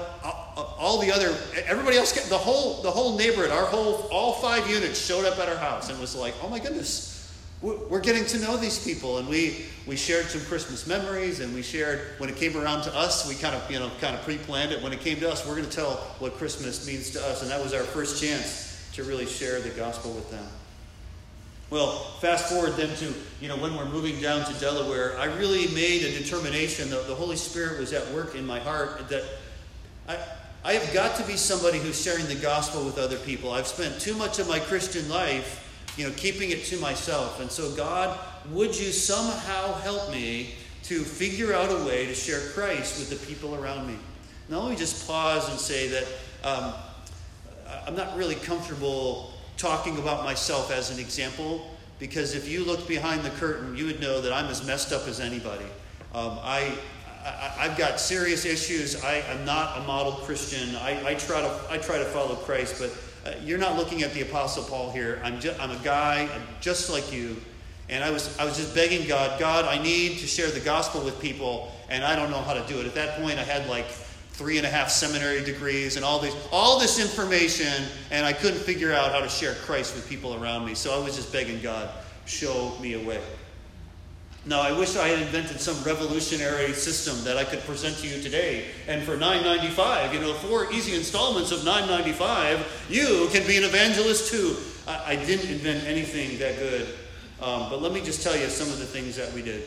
All 0.78 0.99
the 1.00 1.12
other, 1.12 1.37
everybody 1.66 1.99
else, 1.99 2.12
the 2.28 2.38
whole, 2.38 2.83
the 2.83 2.90
whole 2.90 3.19
neighborhood, 3.19 3.50
our 3.50 3.66
whole, 3.66 4.09
all 4.11 4.35
five 4.35 4.69
units 4.69 4.99
showed 5.05 5.25
up 5.25 5.38
at 5.38 5.49
our 5.49 5.57
house 5.57 5.90
and 5.90 6.00
was 6.00 6.16
like, 6.16 6.35
oh 6.43 6.49
my 6.49 6.59
goodness, 6.59 7.12
we're 7.61 8.00
getting 8.00 8.25
to 8.26 8.38
know 8.38 8.57
these 8.57 8.83
people. 8.83 9.19
And 9.19 9.28
we, 9.28 9.66
we 9.87 9.97
shared 9.97 10.26
some 10.26 10.40
christmas 10.43 10.87
memories 10.87 11.40
and 11.40 11.55
we 11.55 11.62
shared 11.62 12.00
when 12.19 12.28
it 12.28 12.37
came 12.37 12.57
around 12.57 12.83
to 12.83 12.95
us 12.95 13.26
we 13.28 13.35
kind 13.35 13.55
of 13.55 13.71
you 13.71 13.78
know 13.78 13.90
kind 14.00 14.14
of 14.14 14.23
pre-planned 14.23 14.73
it. 14.73 14.83
When 14.83 14.93
it 14.93 15.00
came 15.00 15.19
to 15.21 15.31
us 15.31 15.47
we're 15.47 15.57
going 15.57 15.69
to 15.69 15.75
tell 15.75 15.95
what 16.19 16.35
christmas 16.35 16.87
means 16.87 17.11
to 17.11 17.21
us. 17.25 17.43
And 17.43 17.50
that 17.50 17.62
was 17.62 17.73
our 17.73 17.83
first 17.83 18.23
chance 18.23 18.88
to 18.95 19.05
really 19.05 19.26
share 19.26 19.61
the 19.61 19.71
gospel 19.71 20.12
with 20.12 20.31
them 20.31 20.47
well 21.70 21.90
fast 22.20 22.49
forward 22.49 22.73
then 22.75 22.94
to 22.96 23.12
you 23.40 23.49
know 23.49 23.56
when 23.56 23.76
we're 23.76 23.88
moving 23.88 24.20
down 24.20 24.44
to 24.44 24.52
delaware 24.61 25.18
i 25.18 25.25
really 25.25 25.66
made 25.75 26.02
a 26.02 26.18
determination 26.18 26.88
that 26.90 27.06
the 27.06 27.14
holy 27.14 27.37
spirit 27.37 27.78
was 27.78 27.92
at 27.92 28.06
work 28.12 28.35
in 28.35 28.46
my 28.46 28.58
heart 28.58 29.08
that 29.08 29.25
i 30.08 30.16
I 30.64 30.73
have 30.73 30.92
got 30.92 31.14
to 31.18 31.23
be 31.23 31.37
somebody 31.37 31.78
who's 31.78 32.02
sharing 32.02 32.26
the 32.26 32.35
gospel 32.35 32.85
with 32.85 32.99
other 32.99 33.18
people. 33.18 33.52
I've 33.52 33.68
spent 33.68 34.00
too 34.00 34.14
much 34.14 34.40
of 34.40 34.49
my 34.49 34.58
Christian 34.58 35.08
life 35.08 35.62
you 35.96 36.04
know, 36.04 36.12
keeping 36.16 36.50
it 36.50 36.64
to 36.64 36.76
myself. 36.78 37.40
And 37.40 37.50
so, 37.50 37.75
God, 37.75 38.18
would 38.50 38.78
you 38.78 38.92
somehow 38.92 39.75
help 39.75 40.11
me 40.11 40.54
to 40.85 41.00
figure 41.00 41.54
out 41.54 41.70
a 41.70 41.85
way 41.87 42.06
to 42.06 42.14
share 42.14 42.40
Christ 42.50 42.99
with 42.99 43.11
the 43.11 43.26
people 43.26 43.54
around 43.54 43.87
me? 43.87 43.96
Now, 44.49 44.61
let 44.61 44.70
me 44.70 44.76
just 44.76 45.06
pause 45.06 45.49
and 45.49 45.58
say 45.58 45.88
that 45.88 46.06
um, 46.44 46.75
I'm 47.87 47.96
not 47.96 48.16
really 48.16 48.35
comfortable 48.35 49.32
talking 49.57 49.99
about 49.99 50.25
myself 50.25 50.71
as 50.71 50.91
an 50.91 50.99
example 50.99 51.71
because 51.99 52.35
if 52.35 52.49
you 52.49 52.65
looked 52.65 52.89
behind 52.89 53.23
the 53.23 53.31
curtain, 53.31 53.77
you 53.77 53.87
would 53.87 54.01
know 54.01 54.21
that 54.21 54.33
I'm 54.33 54.47
as 54.47 54.67
messed 54.67 54.93
up 54.93 55.09
as 55.09 55.19
anybody. 55.19 55.65
Um, 56.15 56.39
I, 56.43 56.77
I, 57.25 57.67
have 57.67 57.79
got 57.79 57.99
serious 57.99 58.45
issues. 58.45 59.03
I 59.03 59.15
am 59.15 59.45
not 59.45 59.79
a 59.79 59.81
model 59.87 60.13
Christian. 60.13 60.77
I, 60.77 61.09
I, 61.09 61.15
try 61.15 61.41
to, 61.41 61.61
I 61.71 61.79
try 61.79 61.99
to 61.99 62.05
follow 62.05 62.37
Christ, 62.37 62.77
but 62.79 63.31
uh, 63.31 63.35
you're 63.43 63.59
not 63.59 63.77
looking 63.77 64.03
at 64.03 64.13
the 64.13 64.23
Apostle 64.23 64.65
Paul 64.65 64.93
here. 64.93 65.21
I'm, 65.25 65.41
just, 65.41 65.59
I'm 65.61 65.71
a 65.71 65.83
guy 65.83 66.29
I'm 66.35 66.43
just 66.61 66.91
like 66.91 67.13
you. 67.13 67.37
And 67.89 68.03
I 68.03 68.11
was, 68.11 68.37
I 68.39 68.45
was 68.45 68.57
just 68.57 68.75
begging 68.75 69.07
God, 69.07 69.39
God, 69.39 69.65
I 69.65 69.81
need 69.83 70.19
to 70.19 70.27
share 70.27 70.51
the 70.51 70.61
gospel 70.61 71.03
with 71.03 71.21
people, 71.21 71.73
and 71.89 72.05
I 72.05 72.17
don't 72.17 72.31
know 72.31 72.41
how 72.41 72.53
to 72.53 72.67
do 72.67 72.81
it. 72.81 72.87
At 72.87 72.95
that 72.97 73.21
point, 73.21 73.39
I 73.39 73.45
had 73.45 73.69
like 73.69 73.87
three 74.37 74.59
and 74.59 74.66
a 74.66 74.71
half 74.71 74.90
seminary 74.90 75.43
degrees 75.43 75.97
and 75.97 76.05
all 76.05 76.19
this, 76.19 76.35
all 76.52 76.78
this 76.78 77.00
information, 77.00 77.85
and 78.11 78.26
I 78.26 78.35
couldn't 78.35 78.61
figure 78.61 78.93
out 78.93 79.11
how 79.11 79.21
to 79.21 79.28
share 79.31 79.55
Christ 79.55 79.95
with 79.95 80.07
people 80.09 80.35
around 80.35 80.66
me. 80.66 80.75
So 80.75 80.95
I 80.95 81.02
was 81.02 81.16
just 81.16 81.33
begging 81.33 81.62
God, 81.62 81.88
show 82.26 82.76
me 82.81 82.93
a 82.93 83.00
way. 83.00 83.21
Now, 84.45 84.61
I 84.61 84.73
wish 84.73 84.95
I 84.95 85.09
had 85.09 85.21
invented 85.21 85.59
some 85.59 85.83
revolutionary 85.83 86.73
system 86.75 87.25
that 87.25 87.38
I 87.38 87.45
could 87.45 87.61
present 87.61 87.97
to 87.99 88.07
you 88.07 88.23
today. 88.23 88.66
And 88.87 89.02
for 89.02 89.16
$9.95, 89.16 90.12
you 90.12 90.21
know, 90.21 90.35
four 90.35 90.71
easy 90.71 90.94
installments 90.94 91.51
of 91.51 91.61
$9.95, 91.61 92.62
you 92.90 93.29
can 93.33 93.44
be 93.46 93.57
an 93.57 93.64
evangelist 93.64 94.31
too. 94.31 94.57
I, 94.87 95.14
I 95.14 95.16
didn't 95.16 95.51
invent 95.51 95.85
anything 95.85 96.38
that 96.38 96.59
good. 96.59 96.87
Um, 97.40 97.70
but 97.70 97.83
let 97.83 97.92
me 97.92 98.03
just 98.03 98.22
tell 98.22 98.37
you 98.37 98.46
some 98.49 98.68
of 98.68 98.79
the 98.79 98.85
things 98.85 99.16
that 99.16 99.33
we 99.33 99.42
did. 99.42 99.66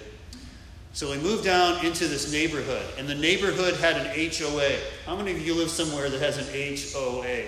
So 0.93 1.11
we 1.11 1.17
moved 1.17 1.43
down 1.43 1.85
into 1.85 2.07
this 2.07 2.31
neighborhood, 2.31 2.85
and 2.97 3.07
the 3.07 3.15
neighborhood 3.15 3.75
had 3.75 3.95
an 3.97 4.07
HOA. 4.07 4.77
How 5.05 5.15
many 5.15 5.31
of 5.31 5.45
you 5.45 5.53
live 5.53 5.69
somewhere 5.69 6.09
that 6.09 6.19
has 6.19 6.37
an 6.37 6.47
HOA? 6.93 7.45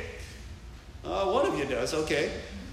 Uh, 1.03 1.31
one 1.31 1.47
of 1.47 1.57
you 1.57 1.65
does, 1.65 1.93
okay. 1.93 2.31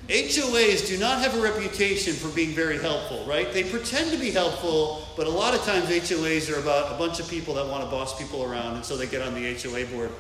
HOAs 0.09 0.87
do 0.87 0.99
not 0.99 1.21
have 1.21 1.37
a 1.37 1.41
reputation 1.43 2.15
for 2.15 2.29
being 2.35 2.51
very 2.51 2.79
helpful, 2.79 3.25
right? 3.27 3.53
They 3.53 3.65
pretend 3.65 4.11
to 4.11 4.19
be 4.19 4.31
helpful, 4.31 5.07
but 5.17 5.27
a 5.27 5.31
lot 5.31 5.55
of 5.55 5.63
times 5.65 5.89
HOAs 5.89 6.55
are 6.55 6.61
about 6.61 6.95
a 6.95 6.99
bunch 6.99 7.19
of 7.21 7.29
people 7.29 7.55
that 7.55 7.67
want 7.67 7.85
to 7.85 7.91
boss 7.91 8.19
people 8.19 8.43
around, 8.43 8.77
and 8.77 8.85
so 8.85 8.97
they 8.97 9.07
get 9.07 9.23
on 9.23 9.35
the 9.35 9.55
HOA 9.55 9.87
board. 9.87 10.11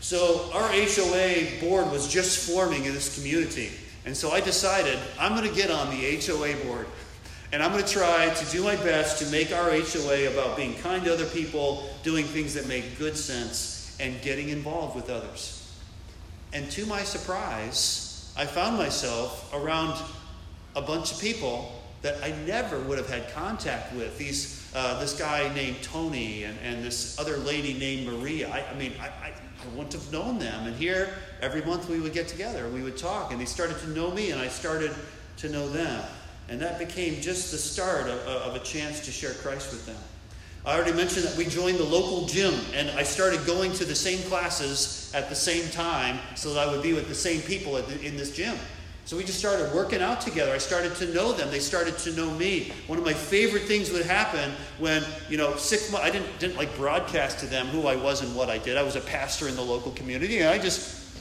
So 0.00 0.50
our 0.52 0.68
HOA 0.70 1.60
board 1.60 1.90
was 1.90 2.08
just 2.08 2.50
forming 2.50 2.84
in 2.84 2.92
this 2.92 3.18
community. 3.18 3.72
And 4.04 4.16
so 4.16 4.30
I 4.30 4.40
decided 4.40 4.98
I'm 5.18 5.34
going 5.34 5.48
to 5.48 5.54
get 5.54 5.70
on 5.70 5.90
the 5.90 6.16
HOA 6.20 6.54
board. 6.66 6.86
And 7.52 7.62
I'm 7.62 7.70
going 7.72 7.84
to 7.84 7.90
try 7.90 8.32
to 8.32 8.50
do 8.50 8.64
my 8.64 8.76
best 8.76 9.18
to 9.22 9.30
make 9.30 9.52
our 9.52 9.70
HOA 9.70 10.32
about 10.32 10.56
being 10.56 10.74
kind 10.76 11.04
to 11.04 11.12
other 11.12 11.26
people, 11.26 11.88
doing 12.02 12.24
things 12.24 12.54
that 12.54 12.66
make 12.66 12.98
good 12.98 13.16
sense, 13.16 13.96
and 14.00 14.20
getting 14.22 14.48
involved 14.48 14.96
with 14.96 15.10
others. 15.10 15.74
And 16.52 16.70
to 16.72 16.86
my 16.86 17.02
surprise, 17.02 18.32
I 18.36 18.46
found 18.46 18.76
myself 18.76 19.52
around 19.54 20.00
a 20.74 20.82
bunch 20.82 21.12
of 21.12 21.20
people 21.20 21.72
that 22.02 22.22
I 22.22 22.32
never 22.46 22.78
would 22.80 22.98
have 22.98 23.08
had 23.08 23.32
contact 23.32 23.94
with. 23.94 24.18
These, 24.18 24.70
uh, 24.74 25.00
this 25.00 25.18
guy 25.18 25.52
named 25.54 25.82
Tony 25.82 26.44
and, 26.44 26.58
and 26.62 26.84
this 26.84 27.18
other 27.18 27.38
lady 27.38 27.74
named 27.74 28.06
Maria. 28.06 28.50
I, 28.50 28.68
I 28.70 28.74
mean, 28.74 28.92
I, 29.00 29.06
I, 29.06 29.28
I 29.28 29.74
wouldn't 29.74 29.94
have 29.94 30.12
known 30.12 30.38
them. 30.38 30.66
And 30.66 30.76
here, 30.76 31.14
every 31.40 31.62
month 31.62 31.88
we 31.88 32.00
would 32.00 32.12
get 32.12 32.28
together, 32.28 32.66
and 32.66 32.74
we 32.74 32.82
would 32.82 32.96
talk, 32.96 33.32
and 33.32 33.40
they 33.40 33.46
started 33.46 33.78
to 33.80 33.88
know 33.88 34.10
me, 34.10 34.30
and 34.30 34.40
I 34.40 34.48
started 34.48 34.92
to 35.38 35.48
know 35.48 35.68
them. 35.68 36.04
And 36.48 36.60
that 36.60 36.78
became 36.78 37.20
just 37.20 37.50
the 37.50 37.58
start 37.58 38.08
of, 38.08 38.18
of 38.20 38.54
a 38.54 38.60
chance 38.60 39.00
to 39.00 39.10
share 39.10 39.32
Christ 39.34 39.72
with 39.72 39.84
them. 39.86 39.96
I 40.64 40.74
already 40.74 40.92
mentioned 40.92 41.26
that 41.26 41.36
we 41.36 41.44
joined 41.44 41.78
the 41.78 41.84
local 41.84 42.26
gym, 42.26 42.54
and 42.74 42.90
I 42.90 43.04
started 43.04 43.46
going 43.46 43.72
to 43.74 43.84
the 43.84 43.94
same 43.94 44.18
classes 44.28 45.12
at 45.14 45.28
the 45.28 45.34
same 45.34 45.70
time 45.70 46.18
so 46.34 46.52
that 46.52 46.68
I 46.68 46.72
would 46.72 46.82
be 46.82 46.92
with 46.92 47.08
the 47.08 47.14
same 47.14 47.40
people 47.42 47.74
the, 47.74 48.00
in 48.00 48.16
this 48.16 48.34
gym. 48.34 48.56
So 49.04 49.16
we 49.16 49.22
just 49.22 49.38
started 49.38 49.72
working 49.72 50.02
out 50.02 50.20
together. 50.20 50.52
I 50.52 50.58
started 50.58 50.96
to 50.96 51.14
know 51.14 51.32
them. 51.32 51.48
They 51.52 51.60
started 51.60 51.96
to 51.98 52.12
know 52.16 52.28
me. 52.32 52.72
One 52.88 52.98
of 52.98 53.04
my 53.04 53.12
favorite 53.12 53.62
things 53.62 53.92
would 53.92 54.04
happen 54.04 54.50
when, 54.80 55.04
you 55.28 55.36
know, 55.36 55.54
six 55.54 55.92
months, 55.92 56.04
I 56.04 56.10
didn't, 56.10 56.36
didn't 56.40 56.56
like 56.56 56.76
broadcast 56.76 57.38
to 57.38 57.46
them 57.46 57.68
who 57.68 57.86
I 57.86 57.94
was 57.94 58.22
and 58.22 58.34
what 58.34 58.50
I 58.50 58.58
did. 58.58 58.76
I 58.76 58.82
was 58.82 58.96
a 58.96 59.00
pastor 59.00 59.46
in 59.46 59.54
the 59.54 59.62
local 59.62 59.92
community, 59.92 60.38
and 60.38 60.48
I 60.48 60.58
just, 60.58 61.16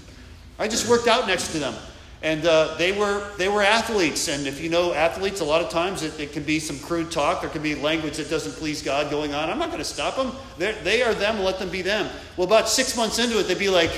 I 0.57 0.67
just 0.67 0.89
worked 0.89 1.07
out 1.07 1.27
next 1.27 1.51
to 1.51 1.59
them. 1.59 1.75
And 2.21 2.45
uh, 2.45 2.75
they, 2.77 2.91
were, 2.91 3.29
they 3.37 3.49
were 3.49 3.61
athletes. 3.61 4.27
And 4.27 4.47
if 4.47 4.61
you 4.61 4.69
know 4.69 4.93
athletes, 4.93 5.41
a 5.41 5.45
lot 5.45 5.61
of 5.61 5.69
times 5.69 6.01
it, 6.01 6.19
it, 6.19 6.31
can 6.31 6.43
be 6.43 6.59
some 6.59 6.79
crude 6.79 7.11
talk. 7.11 7.41
There 7.41 7.49
can 7.49 7.61
be 7.61 7.75
language 7.75 8.17
that 8.17 8.29
doesn't 8.29 8.53
please 8.53 8.81
God 8.81 9.11
going 9.11 9.33
on. 9.33 9.49
I'm 9.49 9.59
not 9.59 9.67
going 9.67 9.79
to 9.79 9.83
stop 9.83 10.15
them. 10.15 10.31
They're, 10.57 10.73
they 10.83 11.03
are 11.03 11.13
them. 11.13 11.39
Let 11.39 11.59
them 11.59 11.69
be 11.69 11.81
them. 11.81 12.09
Well, 12.35 12.47
about 12.47 12.67
six 12.67 12.97
months 12.97 13.19
into 13.19 13.39
it, 13.39 13.43
they'd 13.43 13.59
be 13.59 13.69
like, 13.69 13.91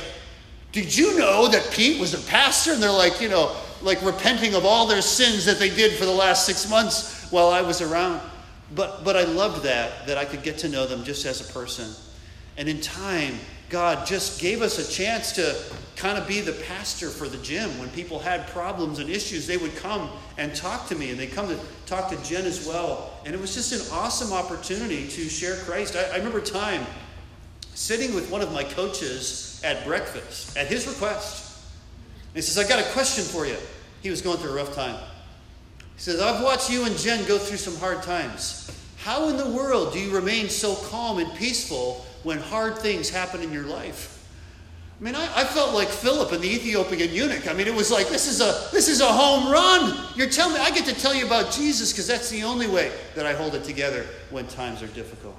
Did 0.72 0.96
you 0.96 1.18
know 1.18 1.48
that 1.48 1.72
Pete 1.72 2.00
was 2.00 2.14
a 2.14 2.30
pastor? 2.30 2.74
And 2.74 2.84
they're 2.84 2.92
like, 2.92 3.22
you 3.22 3.30
know, 3.30 3.56
like 3.82 4.04
repenting 4.04 4.56
of 4.56 4.66
all 4.66 4.88
their 4.88 5.02
sins 5.02 5.46
that 5.46 5.60
they 5.60 5.70
did 5.70 5.94
for 5.94 6.06
the 6.06 6.12
last 6.12 6.46
six 6.46 6.70
months 6.70 7.32
while 7.32 7.50
I 7.50 7.62
was 7.62 7.82
around. 7.82 8.20
But, 8.76 9.04
but 9.04 9.16
I 9.16 9.24
loved 9.24 9.64
that, 9.64 10.08
that 10.08 10.18
I 10.18 10.26
could 10.26 10.44
get 10.44 10.58
to 10.60 10.70
know 10.70 10.86
them 10.86 11.04
just 11.04 11.26
as 11.26 11.48
a 11.48 11.54
person. 11.54 11.90
And 12.58 12.68
in 12.68 12.82
time, 12.82 13.36
God 13.70 14.08
just 14.08 14.40
gave 14.40 14.62
us 14.62 14.78
a 14.80 14.92
chance 14.92 15.34
to 15.34 15.56
kind 15.98 16.18
of 16.18 16.28
be 16.28 16.40
the 16.42 16.54
pastor 16.54 17.10
for 17.10 17.28
the 17.28 17.38
gym. 17.38 17.78
When 17.80 17.90
people 17.90 18.20
had 18.20 18.48
problems 18.48 19.00
and 19.00 19.10
issues, 19.10 19.46
they 19.46 19.58
would 19.58 19.76
come 19.76 20.10
and 20.38 20.56
talk 20.56 20.88
to 20.88 20.96
me, 20.96 21.10
and 21.10 21.20
they 21.20 21.28
come 21.28 21.48
to 21.50 21.60
talk 21.86 22.10
to 22.12 22.24
Jen 22.24 22.46
as 22.46 22.66
well. 22.66 23.12
And 23.26 23.34
it 23.34 23.42
was 23.42 23.54
just 23.54 23.74
an 23.74 23.82
awesome 23.98 24.32
opportunity 24.32 25.08
to 25.08 25.28
share 25.28 25.58
Christ. 25.58 25.96
I, 25.96 26.04
I 26.14 26.18
remember 26.18 26.40
time 26.40 26.86
sitting 27.78 28.16
with 28.16 28.32
one 28.32 28.42
of 28.42 28.52
my 28.54 28.64
coaches 28.64 29.62
at 29.64 29.86
breakfast 29.86 30.58
at 30.58 30.68
his 30.68 30.88
request. 30.88 31.62
he 32.34 32.42
says, 32.42 32.58
I 32.58 32.68
got 32.68 32.80
a 32.80 32.90
question 32.92 33.24
for 33.24 33.46
you. 33.46 33.58
He 34.02 34.10
was 34.10 34.22
going 34.22 34.38
through 34.38 34.52
a 34.52 34.56
rough 34.56 34.74
time. 34.74 34.96
He 35.96 36.02
says, 36.02 36.20
I've 36.20 36.44
watched 36.44 36.72
you 36.72 36.86
and 36.86 36.98
Jen 36.98 37.28
go 37.28 37.38
through 37.38 37.58
some 37.58 37.76
hard 37.76 38.02
times. 38.02 38.72
How 38.98 39.30
in 39.30 39.38
the 39.38 39.50
world 39.50 39.94
do 39.94 40.00
you 40.00 40.12
remain 40.12 40.50
so 40.50 40.76
calm 40.90 41.20
and 41.20 41.32
peaceful 41.36 42.06
when 42.28 42.40
hard 42.40 42.78
things 42.78 43.10
happen 43.10 43.42
in 43.42 43.54
your 43.54 43.64
life. 43.64 44.14
I 45.00 45.04
mean, 45.04 45.16
I, 45.16 45.30
I, 45.34 45.44
felt 45.46 45.74
like 45.74 45.88
Philip 45.88 46.34
and 46.34 46.44
the 46.44 46.54
Ethiopian 46.54 47.14
eunuch. 47.14 47.48
I 47.48 47.54
mean, 47.54 47.68
it 47.68 47.74
was 47.74 47.90
like 47.90 48.10
this 48.10 48.28
is 48.28 48.42
a 48.42 48.68
this 48.74 48.90
is 48.90 49.00
a 49.00 49.08
home 49.08 49.50
run. 49.50 49.98
You're 50.14 50.30
telling 50.30 50.56
me 50.56 50.60
I 50.60 50.70
get 50.72 50.86
to 50.88 50.94
tell 50.94 51.16
you 51.16 51.26
about 51.26 51.54
Jesus 51.54 51.94
because 51.94 52.06
that's 52.06 52.30
the 52.30 52.44
only 52.44 52.68
way 52.68 52.92
that 53.16 53.26
I 53.26 53.32
hold 53.32 53.56
it 53.56 53.64
together 53.64 54.06
when 54.30 54.46
times 54.48 54.84
are 54.84 54.88
difficult. 54.88 55.38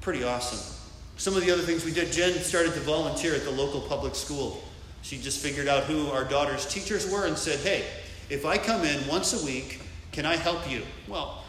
Pretty 0.00 0.24
awesome. 0.24 0.76
Some 1.16 1.36
of 1.36 1.46
the 1.46 1.52
other 1.52 1.62
things 1.62 1.84
we 1.84 1.92
did, 1.92 2.10
Jen 2.10 2.32
started 2.40 2.74
to 2.74 2.80
volunteer 2.80 3.32
at 3.32 3.44
the 3.44 3.52
local 3.52 3.80
public 3.82 4.16
school. 4.16 4.64
She 5.02 5.16
just 5.16 5.40
figured 5.40 5.68
out 5.68 5.84
who 5.84 6.08
our 6.08 6.24
daughter's 6.24 6.66
teachers 6.66 7.08
were 7.08 7.26
and 7.26 7.38
said, 7.38 7.60
"Hey, 7.60 7.84
if 8.30 8.44
I 8.44 8.58
come 8.58 8.82
in 8.82 9.06
once 9.06 9.40
a 9.40 9.46
week, 9.46 9.80
can 10.10 10.26
I 10.26 10.34
help 10.34 10.68
you?" 10.68 10.82
Well, 11.06 11.43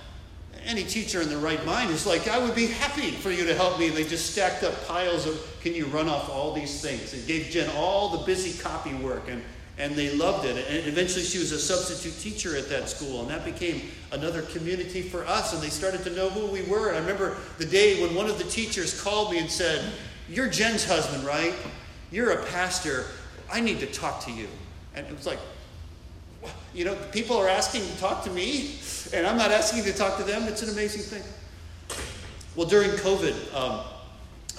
any 0.65 0.83
teacher 0.83 1.21
in 1.21 1.29
the 1.29 1.37
right 1.37 1.63
mind 1.65 1.91
is 1.91 2.05
like, 2.05 2.27
I 2.27 2.39
would 2.39 2.55
be 2.55 2.67
happy 2.67 3.11
for 3.11 3.31
you 3.31 3.45
to 3.45 3.53
help 3.53 3.79
me. 3.79 3.87
And 3.87 3.95
they 3.95 4.03
just 4.03 4.31
stacked 4.31 4.63
up 4.63 4.87
piles 4.87 5.25
of, 5.25 5.39
can 5.61 5.73
you 5.73 5.85
run 5.85 6.09
off 6.09 6.29
all 6.29 6.53
these 6.53 6.81
things? 6.81 7.13
It 7.13 7.27
gave 7.27 7.49
Jen 7.49 7.69
all 7.75 8.09
the 8.09 8.25
busy 8.25 8.61
copy 8.61 8.93
work, 8.95 9.29
and, 9.29 9.41
and 9.77 9.95
they 9.95 10.15
loved 10.15 10.45
it. 10.45 10.57
And 10.67 10.87
eventually 10.87 11.23
she 11.23 11.39
was 11.39 11.51
a 11.51 11.59
substitute 11.59 12.19
teacher 12.19 12.55
at 12.57 12.69
that 12.69 12.89
school, 12.89 13.21
and 13.21 13.29
that 13.29 13.45
became 13.45 13.81
another 14.11 14.41
community 14.41 15.01
for 15.01 15.25
us, 15.25 15.53
and 15.53 15.61
they 15.61 15.69
started 15.69 16.03
to 16.03 16.09
know 16.11 16.29
who 16.29 16.47
we 16.47 16.63
were. 16.63 16.89
And 16.89 16.97
I 16.97 16.99
remember 16.99 17.37
the 17.57 17.65
day 17.65 18.01
when 18.01 18.15
one 18.15 18.27
of 18.27 18.37
the 18.37 18.45
teachers 18.45 19.01
called 19.01 19.31
me 19.31 19.39
and 19.39 19.49
said, 19.49 19.93
You're 20.29 20.49
Jen's 20.49 20.85
husband, 20.85 21.23
right? 21.23 21.53
You're 22.11 22.31
a 22.31 22.45
pastor. 22.47 23.05
I 23.51 23.59
need 23.61 23.79
to 23.79 23.87
talk 23.87 24.23
to 24.25 24.31
you. 24.31 24.47
And 24.95 25.05
it 25.05 25.15
was 25.15 25.27
like, 25.27 25.39
you 26.73 26.85
know, 26.85 26.95
people 27.11 27.37
are 27.37 27.47
asking 27.47 27.81
to 27.81 27.97
talk 27.97 28.23
to 28.23 28.29
me, 28.31 28.75
and 29.13 29.25
I'm 29.25 29.37
not 29.37 29.51
asking 29.51 29.83
to 29.83 29.93
talk 29.93 30.17
to 30.17 30.23
them. 30.23 30.43
It's 30.43 30.61
an 30.61 30.69
amazing 30.69 31.01
thing. 31.01 31.23
Well, 32.55 32.67
during 32.67 32.91
COVID, 32.91 33.53
um, 33.53 33.81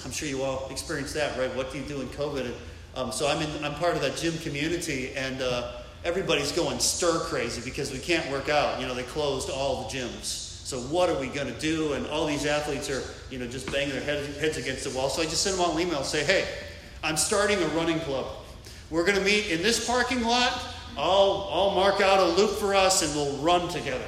I'm 0.05 0.11
sure 0.11 0.27
you 0.27 0.43
all 0.43 0.67
experienced 0.69 1.13
that, 1.15 1.37
right? 1.37 1.53
What 1.55 1.71
do 1.71 1.79
you 1.79 1.85
do 1.85 2.01
in 2.01 2.07
COVID? 2.09 2.53
Um, 2.95 3.11
so 3.11 3.27
I'm 3.27 3.41
in, 3.41 3.63
I'm 3.63 3.75
part 3.75 3.95
of 3.95 4.01
that 4.01 4.17
gym 4.17 4.37
community, 4.39 5.13
and 5.15 5.41
uh, 5.41 5.81
everybody's 6.03 6.51
going 6.51 6.79
stir 6.79 7.19
crazy 7.19 7.61
because 7.61 7.91
we 7.91 7.99
can't 7.99 8.29
work 8.31 8.49
out. 8.49 8.79
You 8.79 8.87
know, 8.87 8.93
they 8.93 9.03
closed 9.03 9.49
all 9.49 9.83
the 9.83 9.97
gyms. 9.97 10.45
So 10.67 10.79
what 10.79 11.09
are 11.09 11.19
we 11.19 11.27
going 11.27 11.47
to 11.47 11.59
do? 11.59 11.93
And 11.93 12.05
all 12.07 12.25
these 12.25 12.45
athletes 12.45 12.89
are, 12.89 13.01
you 13.31 13.39
know, 13.39 13.47
just 13.47 13.71
banging 13.71 13.93
their 13.93 14.01
heads, 14.01 14.37
heads 14.37 14.57
against 14.57 14.83
the 14.83 14.89
wall. 14.89 15.09
So 15.09 15.21
I 15.21 15.25
just 15.25 15.41
sent 15.41 15.55
them 15.55 15.65
all 15.65 15.77
an 15.77 15.81
email, 15.81 16.03
say, 16.03 16.23
hey, 16.23 16.45
I'm 17.03 17.15
starting 17.15 17.61
a 17.61 17.67
running 17.69 17.99
club. 18.01 18.25
We're 18.89 19.05
going 19.05 19.17
to 19.17 19.23
meet 19.23 19.47
in 19.49 19.61
this 19.61 19.85
parking 19.85 20.23
lot 20.23 20.61
I'll, 20.97 21.49
I'll 21.51 21.71
mark 21.71 22.01
out 22.01 22.19
a 22.19 22.25
loop 22.25 22.51
for 22.51 22.73
us 22.73 23.03
and 23.03 23.15
we'll 23.15 23.37
run 23.37 23.69
together. 23.69 24.07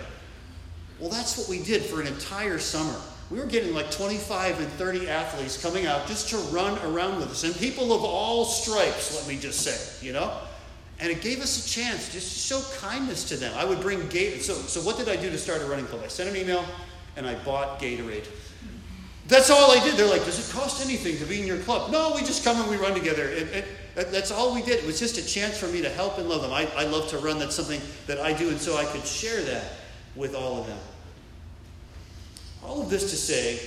Well, 0.99 1.09
that's 1.09 1.37
what 1.37 1.47
we 1.47 1.61
did 1.61 1.83
for 1.83 2.01
an 2.01 2.07
entire 2.07 2.59
summer. 2.59 2.99
We 3.31 3.37
were 3.37 3.45
getting 3.45 3.73
like 3.73 3.91
25 3.91 4.59
and 4.59 4.67
30 4.69 5.07
athletes 5.07 5.61
coming 5.61 5.85
out 5.85 6.07
just 6.07 6.29
to 6.29 6.37
run 6.53 6.77
around 6.79 7.17
with 7.17 7.29
us. 7.29 7.43
And 7.43 7.55
people 7.55 7.93
of 7.93 8.03
all 8.03 8.43
stripes, 8.43 9.15
let 9.15 9.27
me 9.27 9.39
just 9.39 9.61
say, 9.61 10.05
you 10.05 10.13
know? 10.13 10.33
And 10.99 11.11
it 11.11 11.21
gave 11.21 11.39
us 11.39 11.65
a 11.65 11.69
chance 11.69 12.11
just 12.11 12.33
to 12.33 12.39
show 12.39 12.77
kindness 12.79 13.23
to 13.29 13.37
them. 13.37 13.53
I 13.55 13.63
would 13.63 13.79
bring 13.79 13.99
Gatorade. 14.09 14.41
So, 14.41 14.53
so 14.53 14.81
what 14.81 14.97
did 14.97 15.07
I 15.07 15.15
do 15.15 15.29
to 15.29 15.37
start 15.37 15.61
a 15.61 15.65
running 15.65 15.85
club? 15.85 16.01
I 16.03 16.07
sent 16.07 16.29
an 16.29 16.35
email 16.35 16.65
and 17.15 17.25
I 17.25 17.35
bought 17.45 17.79
Gatorade. 17.79 18.25
That's 19.27 19.51
all 19.51 19.71
I 19.71 19.81
did. 19.83 19.95
They're 19.95 20.09
like, 20.09 20.25
does 20.25 20.49
it 20.49 20.51
cost 20.51 20.83
anything 20.83 21.17
to 21.19 21.25
be 21.25 21.39
in 21.39 21.45
your 21.45 21.59
club? 21.59 21.91
No, 21.91 22.13
we 22.15 22.21
just 22.21 22.43
come 22.43 22.59
and 22.59 22.69
we 22.69 22.77
run 22.77 22.95
together. 22.95 23.23
It, 23.23 23.47
it, 23.53 23.65
that's 24.03 24.31
all 24.31 24.53
we 24.53 24.61
did. 24.61 24.79
It 24.79 24.85
was 24.85 24.99
just 24.99 25.17
a 25.17 25.25
chance 25.25 25.57
for 25.57 25.67
me 25.67 25.81
to 25.81 25.89
help 25.89 26.17
and 26.17 26.29
love 26.29 26.41
them. 26.41 26.53
I, 26.53 26.69
I 26.75 26.85
love 26.85 27.09
to 27.09 27.17
run. 27.17 27.39
That's 27.39 27.55
something 27.55 27.81
that 28.07 28.19
I 28.19 28.33
do, 28.33 28.49
and 28.49 28.59
so 28.59 28.77
I 28.77 28.85
could 28.85 29.05
share 29.05 29.41
that 29.41 29.63
with 30.15 30.35
all 30.35 30.61
of 30.61 30.67
them. 30.67 30.77
All 32.63 32.81
of 32.81 32.89
this 32.89 33.09
to 33.09 33.15
say 33.17 33.59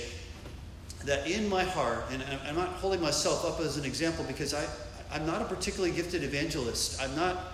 that 1.05 1.27
in 1.27 1.49
my 1.49 1.63
heart, 1.63 2.05
and 2.11 2.23
I'm 2.47 2.55
not 2.55 2.69
holding 2.69 3.01
myself 3.01 3.45
up 3.45 3.59
as 3.59 3.77
an 3.77 3.85
example 3.85 4.23
because 4.25 4.53
I, 4.53 4.65
I'm 5.11 5.25
not 5.25 5.41
a 5.41 5.45
particularly 5.45 5.93
gifted 5.93 6.23
evangelist. 6.23 7.01
I'm 7.01 7.13
not, 7.15 7.51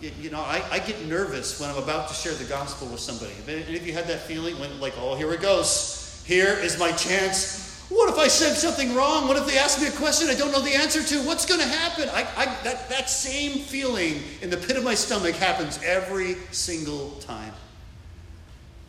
you 0.00 0.30
know, 0.30 0.40
I, 0.40 0.62
I 0.70 0.78
get 0.78 1.04
nervous 1.06 1.60
when 1.60 1.68
I'm 1.68 1.82
about 1.82 2.08
to 2.08 2.14
share 2.14 2.34
the 2.34 2.44
gospel 2.44 2.86
with 2.88 3.00
somebody. 3.00 3.32
Any 3.48 3.76
of 3.76 3.86
you 3.86 3.92
had 3.92 4.06
that 4.06 4.20
feeling 4.20 4.58
when, 4.60 4.78
like, 4.78 4.94
oh, 4.98 5.16
here 5.16 5.32
it 5.32 5.40
goes. 5.40 6.22
Here 6.24 6.54
is 6.54 6.78
my 6.78 6.92
chance 6.92 7.73
what 7.90 8.10
if 8.10 8.18
I 8.18 8.28
said 8.28 8.54
something 8.54 8.94
wrong? 8.94 9.28
What 9.28 9.36
if 9.36 9.46
they 9.46 9.58
ask 9.58 9.80
me 9.80 9.88
a 9.88 9.92
question 9.92 10.28
I 10.28 10.34
don't 10.34 10.52
know 10.52 10.62
the 10.62 10.74
answer 10.74 11.02
to? 11.02 11.26
What's 11.26 11.44
going 11.44 11.60
to 11.60 11.66
happen? 11.66 12.08
I, 12.10 12.26
I, 12.36 12.44
that, 12.64 12.88
that 12.88 13.10
same 13.10 13.58
feeling 13.58 14.22
in 14.40 14.50
the 14.50 14.56
pit 14.56 14.76
of 14.76 14.84
my 14.84 14.94
stomach 14.94 15.34
happens 15.34 15.78
every 15.84 16.36
single 16.50 17.10
time. 17.20 17.52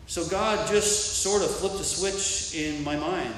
So 0.06 0.26
God 0.28 0.66
just 0.68 1.22
sort 1.22 1.42
of 1.42 1.50
flipped 1.50 1.76
a 1.76 1.84
switch 1.84 2.54
in 2.54 2.82
my 2.84 2.96
mind. 2.96 3.34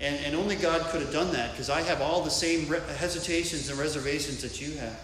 And, 0.00 0.16
and 0.24 0.34
only 0.34 0.56
God 0.56 0.82
could 0.90 1.00
have 1.00 1.12
done 1.12 1.32
that 1.32 1.52
because 1.52 1.70
I 1.70 1.82
have 1.82 2.00
all 2.00 2.22
the 2.22 2.30
same 2.30 2.68
re- 2.68 2.80
hesitations 2.96 3.68
and 3.68 3.78
reservations 3.78 4.42
that 4.42 4.60
you 4.60 4.76
have. 4.78 5.00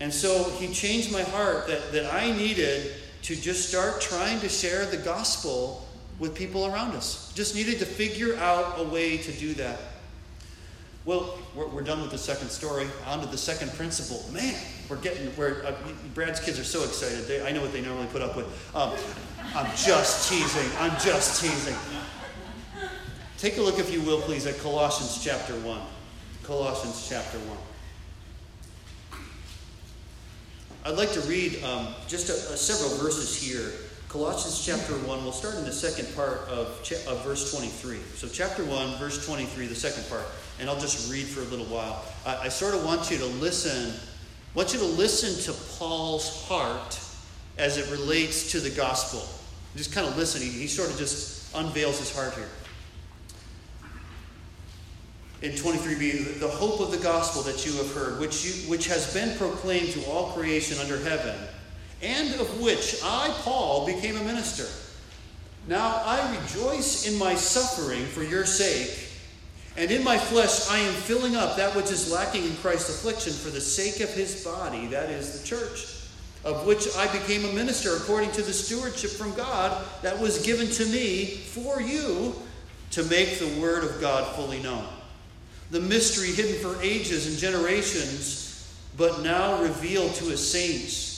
And 0.00 0.12
so 0.12 0.44
He 0.58 0.72
changed 0.72 1.12
my 1.12 1.22
heart 1.22 1.66
that, 1.66 1.92
that 1.92 2.12
I 2.12 2.30
needed 2.32 2.92
to 3.22 3.36
just 3.36 3.68
start 3.68 4.00
trying 4.00 4.40
to 4.40 4.48
share 4.48 4.86
the 4.86 4.96
gospel 4.96 5.87
with 6.18 6.34
people 6.34 6.66
around 6.66 6.92
us. 6.92 7.32
Just 7.34 7.54
needed 7.54 7.78
to 7.78 7.86
figure 7.86 8.36
out 8.36 8.78
a 8.78 8.82
way 8.82 9.18
to 9.18 9.32
do 9.32 9.54
that. 9.54 9.78
Well, 11.04 11.38
we're, 11.54 11.68
we're 11.68 11.82
done 11.82 12.02
with 12.02 12.10
the 12.10 12.18
second 12.18 12.50
story. 12.50 12.86
On 13.06 13.20
to 13.20 13.26
the 13.26 13.38
second 13.38 13.72
principle. 13.72 14.22
Man, 14.32 14.54
we're 14.88 14.96
getting 14.96 15.28
where 15.36 15.64
uh, 15.64 15.74
Brad's 16.14 16.40
kids 16.40 16.58
are 16.58 16.64
so 16.64 16.84
excited. 16.84 17.26
They, 17.26 17.42
I 17.46 17.52
know 17.52 17.62
what 17.62 17.72
they 17.72 17.80
normally 17.80 18.08
put 18.08 18.20
up 18.20 18.36
with. 18.36 18.46
Um, 18.74 18.92
I'm 19.54 19.70
just 19.76 20.28
teasing. 20.28 20.70
I'm 20.78 20.98
just 21.00 21.40
teasing. 21.40 21.76
Take 23.38 23.56
a 23.56 23.62
look, 23.62 23.78
if 23.78 23.92
you 23.92 24.02
will, 24.02 24.20
please, 24.20 24.46
at 24.46 24.58
Colossians 24.58 25.22
chapter 25.24 25.54
1. 25.60 25.80
Colossians 26.42 27.06
chapter 27.08 27.38
1. 27.38 27.58
I'd 30.84 30.96
like 30.98 31.12
to 31.12 31.20
read 31.22 31.62
um, 31.62 31.94
just 32.08 32.28
a, 32.28 32.32
a 32.52 32.56
several 32.56 33.02
verses 33.02 33.40
here 33.40 33.70
Colossians 34.08 34.64
chapter 34.64 34.94
1, 35.06 35.22
we'll 35.22 35.32
start 35.32 35.56
in 35.56 35.64
the 35.64 35.72
second 35.72 36.14
part 36.16 36.38
of, 36.48 36.68
of 37.06 37.24
verse 37.24 37.52
23. 37.52 37.98
So, 38.14 38.26
chapter 38.26 38.64
1, 38.64 38.96
verse 38.96 39.26
23, 39.26 39.66
the 39.66 39.74
second 39.74 40.08
part, 40.08 40.24
and 40.58 40.70
I'll 40.70 40.80
just 40.80 41.12
read 41.12 41.26
for 41.26 41.42
a 41.42 41.44
little 41.44 41.66
while. 41.66 42.02
I, 42.24 42.44
I 42.44 42.48
sort 42.48 42.74
of 42.74 42.86
want 42.86 43.10
you 43.10 43.18
to 43.18 43.26
listen, 43.26 43.92
want 44.54 44.72
you 44.72 44.78
to 44.78 44.86
listen 44.86 45.38
to 45.44 45.60
Paul's 45.76 46.46
heart 46.46 46.98
as 47.58 47.76
it 47.76 47.90
relates 47.90 48.50
to 48.52 48.60
the 48.60 48.70
gospel. 48.70 49.22
Just 49.76 49.92
kind 49.92 50.06
of 50.06 50.16
listen. 50.16 50.40
He, 50.40 50.48
he 50.48 50.68
sort 50.68 50.90
of 50.90 50.96
just 50.96 51.54
unveils 51.54 51.98
his 51.98 52.14
heart 52.14 52.32
here. 52.32 52.48
In 55.42 55.52
23b, 55.52 56.40
the 56.40 56.48
hope 56.48 56.80
of 56.80 56.92
the 56.92 56.96
gospel 56.96 57.42
that 57.42 57.66
you 57.66 57.72
have 57.74 57.92
heard, 57.92 58.18
which, 58.20 58.42
you, 58.42 58.70
which 58.70 58.86
has 58.86 59.12
been 59.12 59.36
proclaimed 59.36 59.90
to 59.90 60.04
all 60.06 60.32
creation 60.32 60.78
under 60.78 60.98
heaven 60.98 61.36
and 62.02 62.34
of 62.40 62.60
which 62.60 62.96
I, 63.02 63.28
Paul, 63.42 63.86
became 63.86 64.16
a 64.16 64.22
minister. 64.22 64.66
Now 65.66 66.02
I 66.04 66.36
rejoice 66.40 67.06
in 67.06 67.18
my 67.18 67.34
suffering 67.34 68.04
for 68.06 68.22
your 68.22 68.46
sake, 68.46 69.10
and 69.76 69.90
in 69.90 70.02
my 70.02 70.16
flesh 70.16 70.70
I 70.70 70.78
am 70.78 70.94
filling 70.94 71.36
up 71.36 71.56
that 71.56 71.74
which 71.74 71.90
is 71.90 72.10
lacking 72.10 72.44
in 72.44 72.56
Christ's 72.56 72.90
affliction 72.90 73.32
for 73.32 73.50
the 73.50 73.60
sake 73.60 74.00
of 74.00 74.10
his 74.14 74.44
body, 74.44 74.86
that 74.86 75.10
is 75.10 75.38
the 75.38 75.46
church, 75.46 75.86
of 76.44 76.66
which 76.66 76.86
I 76.96 77.10
became 77.12 77.44
a 77.44 77.52
minister 77.52 77.96
according 77.96 78.30
to 78.32 78.42
the 78.42 78.52
stewardship 78.52 79.10
from 79.10 79.34
God 79.34 79.84
that 80.02 80.18
was 80.18 80.46
given 80.46 80.68
to 80.68 80.86
me 80.86 81.26
for 81.26 81.82
you 81.82 82.34
to 82.92 83.02
make 83.04 83.38
the 83.38 83.60
word 83.60 83.84
of 83.84 84.00
God 84.00 84.34
fully 84.36 84.62
known. 84.62 84.86
The 85.70 85.80
mystery 85.80 86.28
hidden 86.28 86.62
for 86.62 86.80
ages 86.82 87.26
and 87.26 87.36
generations, 87.36 88.72
but 88.96 89.20
now 89.20 89.60
revealed 89.60 90.14
to 90.14 90.24
his 90.24 90.50
saints 90.50 91.17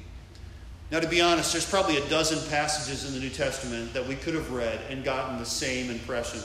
Now, 0.91 0.99
to 0.99 1.07
be 1.07 1.21
honest, 1.21 1.53
there's 1.53 1.69
probably 1.69 1.95
a 1.97 2.09
dozen 2.09 2.37
passages 2.49 3.07
in 3.07 3.13
the 3.13 3.19
New 3.21 3.29
Testament 3.29 3.93
that 3.93 4.05
we 4.05 4.15
could 4.15 4.33
have 4.33 4.51
read 4.51 4.81
and 4.89 5.05
gotten 5.05 5.37
the 5.39 5.45
same 5.45 5.89
impression. 5.89 6.41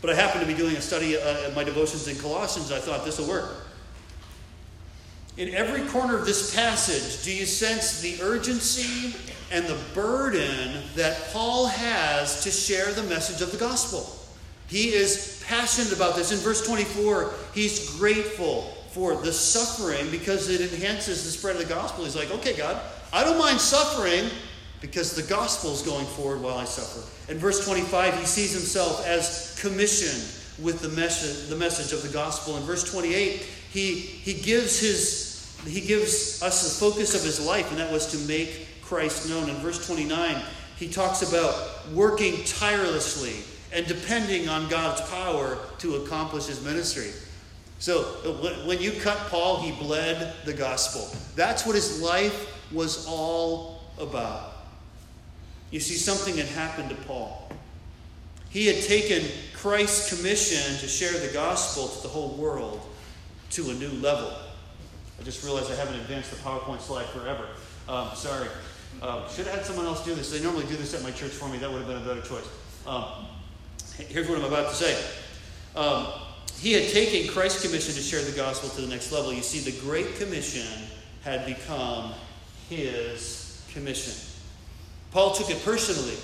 But 0.00 0.10
I 0.10 0.14
happened 0.14 0.42
to 0.42 0.46
be 0.46 0.54
doing 0.54 0.76
a 0.76 0.80
study 0.80 1.16
uh, 1.16 1.48
of 1.48 1.56
my 1.56 1.64
devotions 1.64 2.06
in 2.06 2.16
Colossians, 2.16 2.70
I 2.70 2.78
thought 2.78 3.04
this 3.04 3.18
will 3.18 3.28
work. 3.28 3.50
In 5.36 5.52
every 5.52 5.82
corner 5.88 6.16
of 6.16 6.26
this 6.26 6.54
passage, 6.54 7.24
do 7.24 7.34
you 7.34 7.44
sense 7.44 8.00
the 8.00 8.22
urgency 8.22 9.16
and 9.50 9.66
the 9.66 9.78
burden 9.94 10.82
that 10.94 11.32
Paul 11.32 11.66
has 11.66 12.44
to 12.44 12.50
share 12.50 12.92
the 12.92 13.02
message 13.04 13.42
of 13.42 13.50
the 13.50 13.58
gospel? 13.58 14.08
He 14.68 14.90
is 14.90 15.42
passionate 15.44 15.92
about 15.92 16.14
this. 16.14 16.30
In 16.30 16.38
verse 16.38 16.64
24, 16.64 17.32
he's 17.52 17.96
grateful 17.98 18.62
for 18.90 19.16
the 19.16 19.32
suffering 19.32 20.08
because 20.10 20.48
it 20.48 20.60
enhances 20.60 21.24
the 21.24 21.30
spread 21.30 21.56
of 21.56 21.62
the 21.62 21.68
gospel. 21.68 22.04
He's 22.04 22.16
like, 22.16 22.30
okay, 22.30 22.56
God, 22.56 22.80
I 23.12 23.24
don't 23.24 23.38
mind 23.38 23.60
suffering 23.60 24.30
because 24.80 25.14
the 25.14 25.22
gospel 25.22 25.72
is 25.72 25.82
going 25.82 26.06
forward 26.06 26.40
while 26.40 26.58
I 26.58 26.64
suffer. 26.64 27.06
In 27.32 27.38
verse 27.38 27.64
25, 27.64 28.18
he 28.18 28.26
sees 28.26 28.52
himself 28.52 29.06
as 29.06 29.58
commissioned 29.60 30.22
with 30.64 30.80
the 30.80 30.88
message, 30.90 31.48
the 31.48 31.56
message 31.56 31.92
of 31.92 32.02
the 32.02 32.12
gospel. 32.12 32.56
In 32.56 32.62
verse 32.62 32.90
28, 32.90 33.46
he, 33.70 33.94
he, 33.94 34.34
gives 34.34 34.80
his, 34.80 35.58
he 35.66 35.80
gives 35.80 36.42
us 36.42 36.62
the 36.62 36.84
focus 36.84 37.14
of 37.14 37.22
his 37.22 37.44
life, 37.44 37.70
and 37.70 37.80
that 37.80 37.92
was 37.92 38.06
to 38.12 38.28
make 38.28 38.82
Christ 38.82 39.28
known. 39.28 39.48
In 39.48 39.56
verse 39.56 39.84
29, 39.86 40.42
he 40.76 40.88
talks 40.88 41.22
about 41.22 41.88
working 41.92 42.44
tirelessly 42.44 43.36
and 43.72 43.86
depending 43.86 44.48
on 44.48 44.68
God's 44.68 45.00
power 45.10 45.58
to 45.78 45.96
accomplish 45.96 46.46
his 46.46 46.64
ministry. 46.64 47.10
So 47.78 48.02
when 48.66 48.80
you 48.80 48.92
cut 48.92 49.16
Paul, 49.28 49.60
he 49.60 49.72
bled 49.72 50.34
the 50.44 50.52
gospel. 50.52 51.08
That's 51.36 51.64
what 51.64 51.74
his 51.76 52.02
life 52.02 52.72
was 52.72 53.06
all 53.06 53.84
about. 53.98 54.52
You 55.70 55.80
see, 55.80 55.94
something 55.94 56.36
had 56.36 56.46
happened 56.46 56.90
to 56.90 56.96
Paul. 56.96 57.50
He 58.50 58.66
had 58.66 58.82
taken 58.82 59.28
Christ's 59.54 60.16
commission 60.16 60.78
to 60.80 60.88
share 60.88 61.12
the 61.12 61.32
gospel 61.32 61.88
to 61.88 62.02
the 62.02 62.08
whole 62.08 62.30
world 62.30 62.80
to 63.50 63.70
a 63.70 63.74
new 63.74 63.90
level. 64.00 64.32
I 65.20 65.22
just 65.22 65.44
realized 65.44 65.70
I 65.70 65.74
haven't 65.74 65.96
advanced 66.00 66.30
the 66.30 66.36
PowerPoint 66.36 66.80
slide 66.80 67.06
forever. 67.06 67.46
Um, 67.88 68.10
sorry. 68.14 68.48
Um, 69.02 69.22
should 69.28 69.46
have 69.46 69.56
had 69.56 69.64
someone 69.64 69.86
else 69.86 70.04
do 70.04 70.14
this. 70.14 70.30
They 70.30 70.42
normally 70.42 70.66
do 70.66 70.76
this 70.76 70.94
at 70.94 71.02
my 71.02 71.10
church 71.10 71.32
for 71.32 71.48
me. 71.48 71.58
That 71.58 71.70
would 71.70 71.82
have 71.82 71.88
been 71.88 72.02
a 72.02 72.14
better 72.14 72.26
choice. 72.26 72.48
Um, 72.86 73.26
here's 73.96 74.28
what 74.28 74.38
I'm 74.38 74.44
about 74.44 74.70
to 74.70 74.74
say. 74.74 75.04
He 76.60 76.72
had 76.72 76.90
taken 76.90 77.32
Christ's 77.32 77.62
commission 77.62 77.94
to 77.94 78.00
share 78.00 78.22
the 78.22 78.36
gospel 78.36 78.68
to 78.70 78.80
the 78.80 78.88
next 78.88 79.12
level. 79.12 79.32
You 79.32 79.42
see, 79.42 79.60
the 79.60 79.78
Great 79.80 80.16
Commission 80.16 80.66
had 81.22 81.46
become 81.46 82.12
his 82.68 83.64
commission. 83.72 84.14
Paul 85.12 85.34
took 85.34 85.50
it 85.50 85.64
personally. 85.64 86.16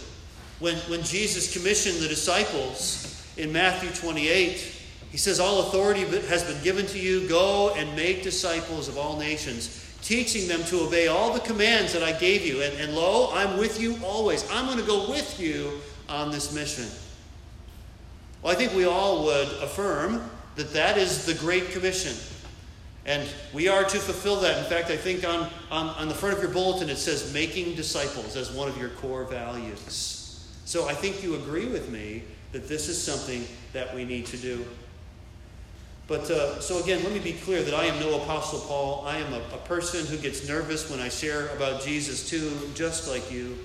When, 0.58 0.76
when 0.88 1.02
Jesus 1.02 1.52
commissioned 1.52 1.98
the 1.98 2.08
disciples 2.08 3.24
in 3.36 3.52
Matthew 3.52 3.90
28, 3.90 4.72
he 5.10 5.18
says, 5.18 5.38
All 5.38 5.60
authority 5.60 6.00
has 6.00 6.42
been 6.42 6.62
given 6.64 6.86
to 6.86 6.98
you. 6.98 7.28
Go 7.28 7.72
and 7.74 7.94
make 7.94 8.22
disciples 8.22 8.88
of 8.88 8.98
all 8.98 9.16
nations, 9.16 9.96
teaching 10.02 10.48
them 10.48 10.64
to 10.64 10.80
obey 10.80 11.06
all 11.06 11.32
the 11.32 11.40
commands 11.40 11.92
that 11.92 12.02
I 12.02 12.12
gave 12.12 12.44
you. 12.44 12.62
And, 12.62 12.74
and 12.80 12.94
lo, 12.94 13.30
I'm 13.32 13.56
with 13.56 13.80
you 13.80 13.98
always. 14.04 14.48
I'm 14.50 14.66
going 14.66 14.78
to 14.78 14.84
go 14.84 15.08
with 15.08 15.38
you 15.38 15.80
on 16.08 16.32
this 16.32 16.52
mission. 16.52 16.86
Well, 18.44 18.52
I 18.52 18.56
think 18.56 18.74
we 18.74 18.84
all 18.84 19.24
would 19.24 19.48
affirm 19.62 20.20
that 20.56 20.74
that 20.74 20.98
is 20.98 21.24
the 21.24 21.32
Great 21.32 21.70
Commission. 21.70 22.14
And 23.06 23.26
we 23.54 23.68
are 23.68 23.84
to 23.84 23.98
fulfill 23.98 24.36
that. 24.42 24.58
In 24.58 24.64
fact, 24.64 24.90
I 24.90 24.98
think 24.98 25.26
on, 25.26 25.48
on, 25.70 25.88
on 25.88 26.08
the 26.08 26.14
front 26.14 26.36
of 26.36 26.42
your 26.42 26.52
bulletin 26.52 26.90
it 26.90 26.98
says 26.98 27.32
making 27.32 27.74
disciples 27.74 28.36
as 28.36 28.52
one 28.52 28.68
of 28.68 28.76
your 28.76 28.90
core 28.90 29.24
values. 29.24 30.46
So 30.66 30.86
I 30.86 30.92
think 30.92 31.22
you 31.22 31.36
agree 31.36 31.64
with 31.64 31.90
me 31.90 32.22
that 32.52 32.68
this 32.68 32.90
is 32.90 33.02
something 33.02 33.46
that 33.72 33.94
we 33.94 34.04
need 34.04 34.26
to 34.26 34.36
do. 34.36 34.62
But 36.06 36.30
uh, 36.30 36.60
so 36.60 36.82
again, 36.82 37.02
let 37.02 37.14
me 37.14 37.20
be 37.20 37.32
clear 37.32 37.62
that 37.62 37.72
I 37.72 37.86
am 37.86 37.98
no 37.98 38.20
Apostle 38.20 38.60
Paul. 38.60 39.06
I 39.06 39.16
am 39.16 39.32
a, 39.32 39.38
a 39.54 39.58
person 39.64 40.04
who 40.04 40.18
gets 40.18 40.46
nervous 40.46 40.90
when 40.90 41.00
I 41.00 41.08
share 41.08 41.48
about 41.56 41.82
Jesus 41.82 42.28
too, 42.28 42.52
just 42.74 43.08
like 43.08 43.32
you. 43.32 43.56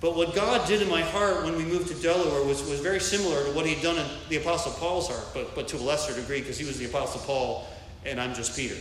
But 0.00 0.16
what 0.16 0.34
God 0.34 0.66
did 0.66 0.80
in 0.80 0.88
my 0.88 1.02
heart 1.02 1.44
when 1.44 1.56
we 1.56 1.64
moved 1.64 1.88
to 1.88 1.94
Delaware 1.94 2.42
was, 2.44 2.62
was 2.68 2.80
very 2.80 3.00
similar 3.00 3.44
to 3.44 3.50
what 3.52 3.66
He'd 3.66 3.82
done 3.82 3.98
in 3.98 4.06
the 4.30 4.36
Apostle 4.36 4.72
Paul's 4.72 5.08
heart, 5.08 5.26
but, 5.34 5.54
but 5.54 5.68
to 5.68 5.76
a 5.76 5.78
lesser 5.78 6.14
degree 6.14 6.40
because 6.40 6.58
he 6.58 6.64
was 6.64 6.78
the 6.78 6.86
Apostle 6.86 7.20
Paul 7.20 7.66
and 8.06 8.20
I'm 8.20 8.34
just 8.34 8.56
Peter. 8.56 8.76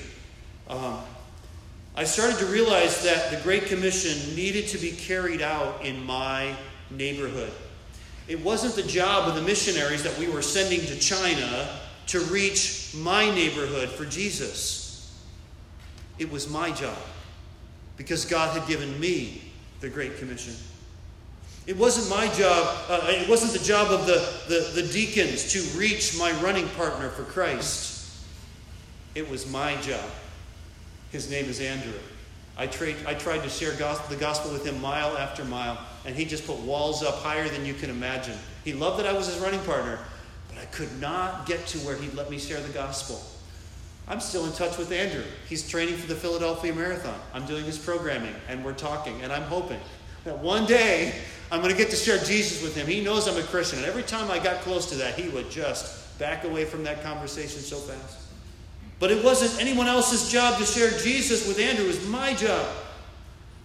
Um, 0.69 0.99
I 1.95 2.05
started 2.05 2.37
to 2.39 2.45
realize 2.45 3.03
that 3.03 3.31
the 3.31 3.37
Great 3.41 3.65
Commission 3.65 4.35
needed 4.35 4.67
to 4.69 4.77
be 4.77 4.91
carried 4.91 5.41
out 5.41 5.83
in 5.83 6.05
my 6.05 6.55
neighborhood. 6.89 7.51
It 8.29 8.39
wasn't 8.41 8.75
the 8.75 8.89
job 8.89 9.27
of 9.27 9.35
the 9.35 9.41
missionaries 9.41 10.03
that 10.03 10.17
we 10.17 10.29
were 10.29 10.41
sending 10.41 10.81
to 10.81 10.97
China 10.99 11.79
to 12.07 12.19
reach 12.21 12.93
my 12.95 13.29
neighborhood 13.33 13.89
for 13.89 14.05
Jesus. 14.05 15.19
It 16.17 16.31
was 16.31 16.49
my 16.49 16.71
job 16.71 16.97
because 17.97 18.23
God 18.25 18.57
had 18.57 18.67
given 18.67 18.97
me 18.99 19.41
the 19.81 19.89
Great 19.89 20.17
Commission. 20.17 20.53
It 21.67 21.77
wasn't 21.77 22.09
my 22.09 22.27
job, 22.33 22.77
uh, 22.89 23.01
it 23.09 23.29
wasn't 23.29 23.53
the 23.53 23.65
job 23.65 23.91
of 23.91 24.07
the, 24.07 24.25
the, 24.47 24.81
the 24.81 24.87
deacons 24.91 25.51
to 25.53 25.77
reach 25.77 26.17
my 26.17 26.31
running 26.41 26.67
partner 26.69 27.09
for 27.09 27.23
Christ. 27.23 28.25
It 29.13 29.29
was 29.29 29.49
my 29.51 29.75
job. 29.81 30.09
His 31.11 31.29
name 31.29 31.45
is 31.45 31.61
Andrew. 31.61 31.93
I, 32.57 32.67
tried, 32.67 32.95
I 33.05 33.13
tried 33.13 33.43
to 33.43 33.49
share 33.49 33.73
gospel, 33.75 34.09
the 34.09 34.19
gospel 34.19 34.51
with 34.51 34.65
him 34.65 34.81
mile 34.81 35.17
after 35.17 35.45
mile, 35.45 35.79
and 36.05 36.15
he 36.15 36.25
just 36.25 36.45
put 36.45 36.57
walls 36.59 37.03
up 37.03 37.15
higher 37.15 37.47
than 37.47 37.65
you 37.65 37.73
can 37.73 37.89
imagine. 37.89 38.35
He 38.65 38.73
loved 38.73 38.99
that 38.99 39.07
I 39.07 39.13
was 39.13 39.27
his 39.27 39.37
running 39.37 39.61
partner, 39.61 39.99
but 40.49 40.57
I 40.57 40.65
could 40.65 40.99
not 40.99 41.45
get 41.45 41.65
to 41.67 41.77
where 41.79 41.95
he'd 41.95 42.13
let 42.15 42.29
me 42.29 42.37
share 42.37 42.59
the 42.59 42.73
gospel. 42.73 43.21
I'm 44.07 44.19
still 44.19 44.45
in 44.45 44.51
touch 44.53 44.77
with 44.77 44.91
Andrew. 44.91 45.23
He's 45.47 45.69
training 45.69 45.95
for 45.95 46.07
the 46.07 46.15
Philadelphia 46.15 46.73
Marathon. 46.73 47.19
I'm 47.33 47.45
doing 47.45 47.63
his 47.63 47.77
programming, 47.77 48.33
and 48.47 48.65
we're 48.65 48.73
talking, 48.73 49.21
and 49.21 49.31
I'm 49.31 49.43
hoping 49.43 49.79
that 50.25 50.37
one 50.39 50.65
day 50.65 51.13
I'm 51.51 51.61
going 51.61 51.71
to 51.71 51.77
get 51.77 51.89
to 51.89 51.95
share 51.95 52.17
Jesus 52.19 52.61
with 52.61 52.75
him. 52.75 52.85
He 52.85 53.03
knows 53.03 53.27
I'm 53.27 53.37
a 53.37 53.47
Christian. 53.47 53.79
And 53.79 53.87
every 53.87 54.03
time 54.03 54.29
I 54.29 54.37
got 54.37 54.61
close 54.61 54.87
to 54.87 54.95
that, 54.95 55.17
he 55.17 55.29
would 55.29 55.49
just 55.49 56.17
back 56.19 56.43
away 56.43 56.65
from 56.65 56.83
that 56.83 57.01
conversation 57.01 57.61
so 57.61 57.77
fast. 57.77 58.17
But 58.99 59.11
it 59.11 59.23
wasn't 59.23 59.59
anyone 59.61 59.87
else's 59.87 60.29
job 60.31 60.59
to 60.59 60.65
share 60.65 60.91
Jesus 60.99 61.47
with 61.47 61.57
Andrew, 61.59 61.85
it 61.85 61.87
was 61.87 62.07
my 62.07 62.33
job. 62.33 62.67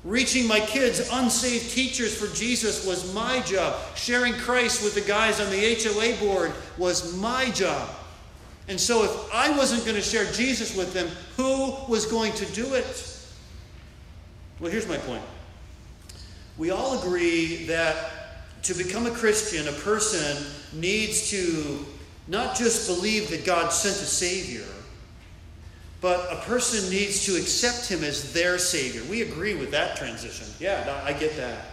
Reaching 0.05 0.47
my 0.47 0.61
kids, 0.61 1.09
unsaved 1.13 1.71
teachers 1.71 2.15
for 2.15 2.33
Jesus, 2.35 2.87
was 2.87 3.13
my 3.15 3.41
job. 3.41 3.81
Sharing 3.97 4.35
Christ 4.35 4.85
with 4.85 4.95
the 4.95 5.01
guys 5.01 5.41
on 5.41 5.51
the 5.51 5.75
HOA 5.83 6.25
board 6.25 6.53
was 6.77 7.17
my 7.17 7.51
job. 7.51 7.89
And 8.69 8.79
so, 8.79 9.05
if 9.05 9.35
I 9.35 9.57
wasn't 9.57 9.85
going 9.85 9.97
to 9.97 10.03
share 10.03 10.31
Jesus 10.33 10.77
with 10.77 10.93
them, 10.93 11.09
who 11.37 11.75
was 11.89 12.07
going 12.07 12.33
to 12.35 12.47
do 12.53 12.75
it? 12.75 13.19
Well, 14.61 14.71
here's 14.71 14.89
my 14.89 14.99
point 14.99 15.23
we 16.57 16.71
all 16.71 16.99
agree 17.01 17.67
that 17.67 18.63
to 18.63 18.75
become 18.75 19.07
a 19.07 19.11
Christian, 19.11 19.69
a 19.69 19.73
person 19.73 20.45
needs 20.73 21.31
to 21.31 21.85
not 22.29 22.57
just 22.57 22.89
believe 22.89 23.29
that 23.31 23.45
God 23.45 23.71
sent 23.71 23.97
a 23.97 24.07
Savior, 24.07 24.65
but 26.01 26.33
a 26.33 26.37
person 26.43 26.89
needs 26.91 27.25
to 27.27 27.37
accept 27.37 27.89
Him 27.89 28.05
as 28.05 28.33
their 28.33 28.59
Savior. 28.59 29.03
We 29.11 29.23
agree 29.23 29.55
with 29.55 29.71
that 29.73 29.97
transition. 29.97 30.47
Yeah, 30.61 31.03
I 31.05 31.13
get 31.13 31.37
that. 31.37 31.67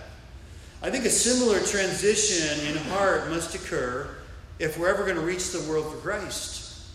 I 0.84 0.89
think 0.89 1.06
a 1.06 1.10
similar 1.10 1.60
transition 1.60 2.67
in 2.67 2.78
heart 2.89 3.30
must 3.30 3.54
occur 3.54 4.10
if 4.58 4.78
we're 4.78 4.89
ever 4.89 5.04
going 5.04 5.15
to 5.15 5.22
reach 5.22 5.52
the 5.52 5.62
world 5.70 5.91
for 5.91 5.98
Christ. 5.98 6.88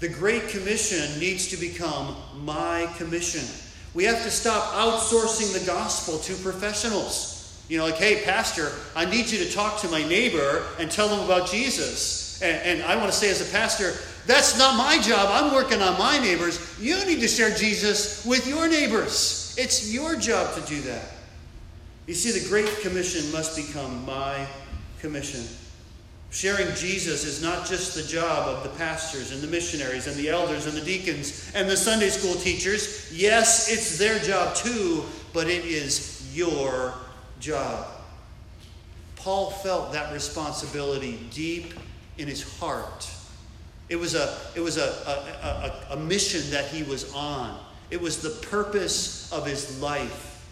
The 0.00 0.08
Great 0.08 0.48
Commission 0.48 1.18
needs 1.18 1.48
to 1.48 1.56
become 1.56 2.16
my 2.36 2.88
commission. 2.96 3.44
We 3.96 4.04
have 4.04 4.22
to 4.24 4.30
stop 4.30 4.74
outsourcing 4.74 5.58
the 5.58 5.64
gospel 5.64 6.18
to 6.18 6.34
professionals. 6.34 7.32
You 7.66 7.78
know, 7.78 7.86
like, 7.86 7.94
hey, 7.94 8.22
Pastor, 8.24 8.70
I 8.94 9.06
need 9.06 9.30
you 9.30 9.38
to 9.38 9.50
talk 9.50 9.80
to 9.80 9.88
my 9.88 10.06
neighbor 10.06 10.66
and 10.78 10.90
tell 10.90 11.08
them 11.08 11.20
about 11.20 11.48
Jesus. 11.48 12.42
And, 12.42 12.60
and 12.62 12.82
I 12.82 12.96
want 12.96 13.10
to 13.10 13.16
say, 13.16 13.30
as 13.30 13.40
a 13.40 13.50
pastor, 13.50 13.94
that's 14.26 14.58
not 14.58 14.76
my 14.76 15.00
job. 15.00 15.30
I'm 15.32 15.54
working 15.54 15.80
on 15.80 15.98
my 15.98 16.18
neighbors. 16.18 16.60
You 16.78 17.02
need 17.06 17.20
to 17.20 17.26
share 17.26 17.50
Jesus 17.50 18.22
with 18.26 18.46
your 18.46 18.68
neighbors. 18.68 19.56
It's 19.58 19.90
your 19.90 20.14
job 20.16 20.54
to 20.56 20.60
do 20.68 20.78
that. 20.82 21.12
You 22.06 22.12
see, 22.12 22.38
the 22.38 22.46
Great 22.50 22.68
Commission 22.82 23.32
must 23.32 23.56
become 23.56 24.04
my 24.04 24.46
commission. 25.00 25.42
Sharing 26.36 26.74
Jesus 26.74 27.24
is 27.24 27.42
not 27.42 27.66
just 27.66 27.94
the 27.94 28.02
job 28.02 28.46
of 28.46 28.62
the 28.62 28.68
pastors 28.76 29.32
and 29.32 29.40
the 29.40 29.46
missionaries 29.46 30.06
and 30.06 30.14
the 30.16 30.28
elders 30.28 30.66
and 30.66 30.76
the 30.76 30.82
deacons 30.82 31.50
and 31.54 31.66
the 31.66 31.78
Sunday 31.78 32.10
school 32.10 32.34
teachers. 32.34 33.10
Yes, 33.10 33.72
it's 33.72 33.96
their 33.96 34.18
job 34.18 34.54
too, 34.54 35.02
but 35.32 35.48
it 35.48 35.64
is 35.64 36.30
your 36.36 36.92
job. 37.40 37.86
Paul 39.16 39.50
felt 39.50 39.94
that 39.94 40.12
responsibility 40.12 41.26
deep 41.32 41.72
in 42.18 42.28
his 42.28 42.42
heart. 42.58 43.10
It 43.88 43.96
was 43.96 44.14
a, 44.14 44.36
it 44.54 44.60
was 44.60 44.76
a, 44.76 44.92
a, 45.90 45.94
a, 45.94 45.94
a 45.94 45.96
mission 45.96 46.50
that 46.50 46.66
he 46.66 46.82
was 46.82 47.14
on. 47.14 47.58
It 47.90 47.98
was 47.98 48.20
the 48.20 48.46
purpose 48.46 49.32
of 49.32 49.46
his 49.46 49.80
life. 49.80 50.46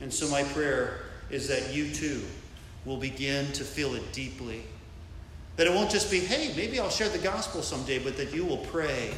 And 0.00 0.12
so 0.12 0.28
my 0.28 0.42
prayer 0.42 1.02
is 1.30 1.46
that 1.46 1.72
you 1.72 1.94
too 1.94 2.22
will 2.84 2.96
begin 2.96 3.52
to 3.52 3.62
feel 3.62 3.94
it 3.94 4.12
deeply 4.12 4.64
that 5.56 5.66
it 5.66 5.72
won't 5.72 5.90
just 5.90 6.10
be, 6.10 6.20
hey, 6.20 6.52
maybe 6.56 6.78
I'll 6.78 6.90
share 6.90 7.08
the 7.08 7.18
gospel 7.18 7.62
someday, 7.62 7.98
but 7.98 8.16
that 8.16 8.34
you 8.34 8.44
will 8.44 8.58
pray 8.58 9.12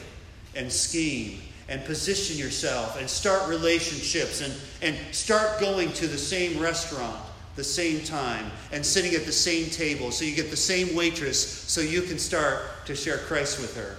and 0.57 0.71
scheme 0.73 1.41
and 1.69 1.85
position 1.85 2.37
yourself 2.37 2.99
and 2.99 3.09
start 3.09 3.49
relationships 3.49 4.41
and, 4.41 4.53
and 4.83 5.15
start 5.15 5.61
going 5.61 5.93
to 5.95 6.07
the 6.07 6.19
same 6.19 6.61
restaurant 6.61 7.19
the 7.57 7.65
same 7.65 8.03
time 8.05 8.51
and 8.73 8.85
sitting 8.85 9.15
at 9.15 9.25
the 9.25 9.33
same 9.33 9.71
table 9.71 10.11
so 10.11 10.25
you 10.25 10.35
get 10.35 10.51
the 10.51 10.57
same 10.57 10.95
waitress 10.95 11.39
so 11.39 11.81
you 11.81 12.03
can 12.03 12.19
start 12.19 12.63
to 12.85 12.97
share 12.97 13.19
Christ 13.19 13.61
with 13.61 13.77
her. 13.77 13.97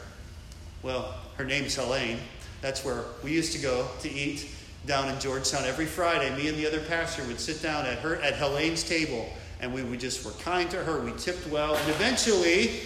Well, 0.83 1.15
her 1.37 1.45
name's 1.45 1.75
Helene. 1.75 2.19
That's 2.61 2.83
where 2.83 3.03
we 3.23 3.31
used 3.31 3.53
to 3.53 3.59
go 3.59 3.87
to 4.01 4.11
eat 4.11 4.49
down 4.85 5.09
in 5.09 5.19
Georgetown 5.19 5.63
every 5.65 5.85
Friday. 5.85 6.35
Me 6.35 6.47
and 6.47 6.57
the 6.57 6.67
other 6.67 6.81
pastor 6.81 7.23
would 7.23 7.39
sit 7.39 7.61
down 7.61 7.85
at 7.85 7.99
her 7.99 8.17
at 8.17 8.33
Helene's 8.33 8.83
table 8.83 9.29
and 9.61 9.73
we, 9.73 9.83
we 9.83 9.97
just 9.97 10.25
were 10.25 10.31
kind 10.31 10.69
to 10.71 10.83
her. 10.83 10.99
We 11.01 11.11
tipped 11.13 11.47
well. 11.47 11.75
And 11.75 11.89
eventually, 11.89 12.81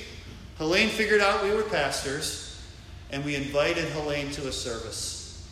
Helene 0.58 0.90
figured 0.90 1.22
out 1.22 1.44
we 1.44 1.54
were 1.54 1.64
pastors, 1.64 2.62
and 3.12 3.24
we 3.26 3.36
invited 3.36 3.86
Helene 3.86 4.32
to 4.32 4.48
a 4.48 4.52
service. 4.52 5.48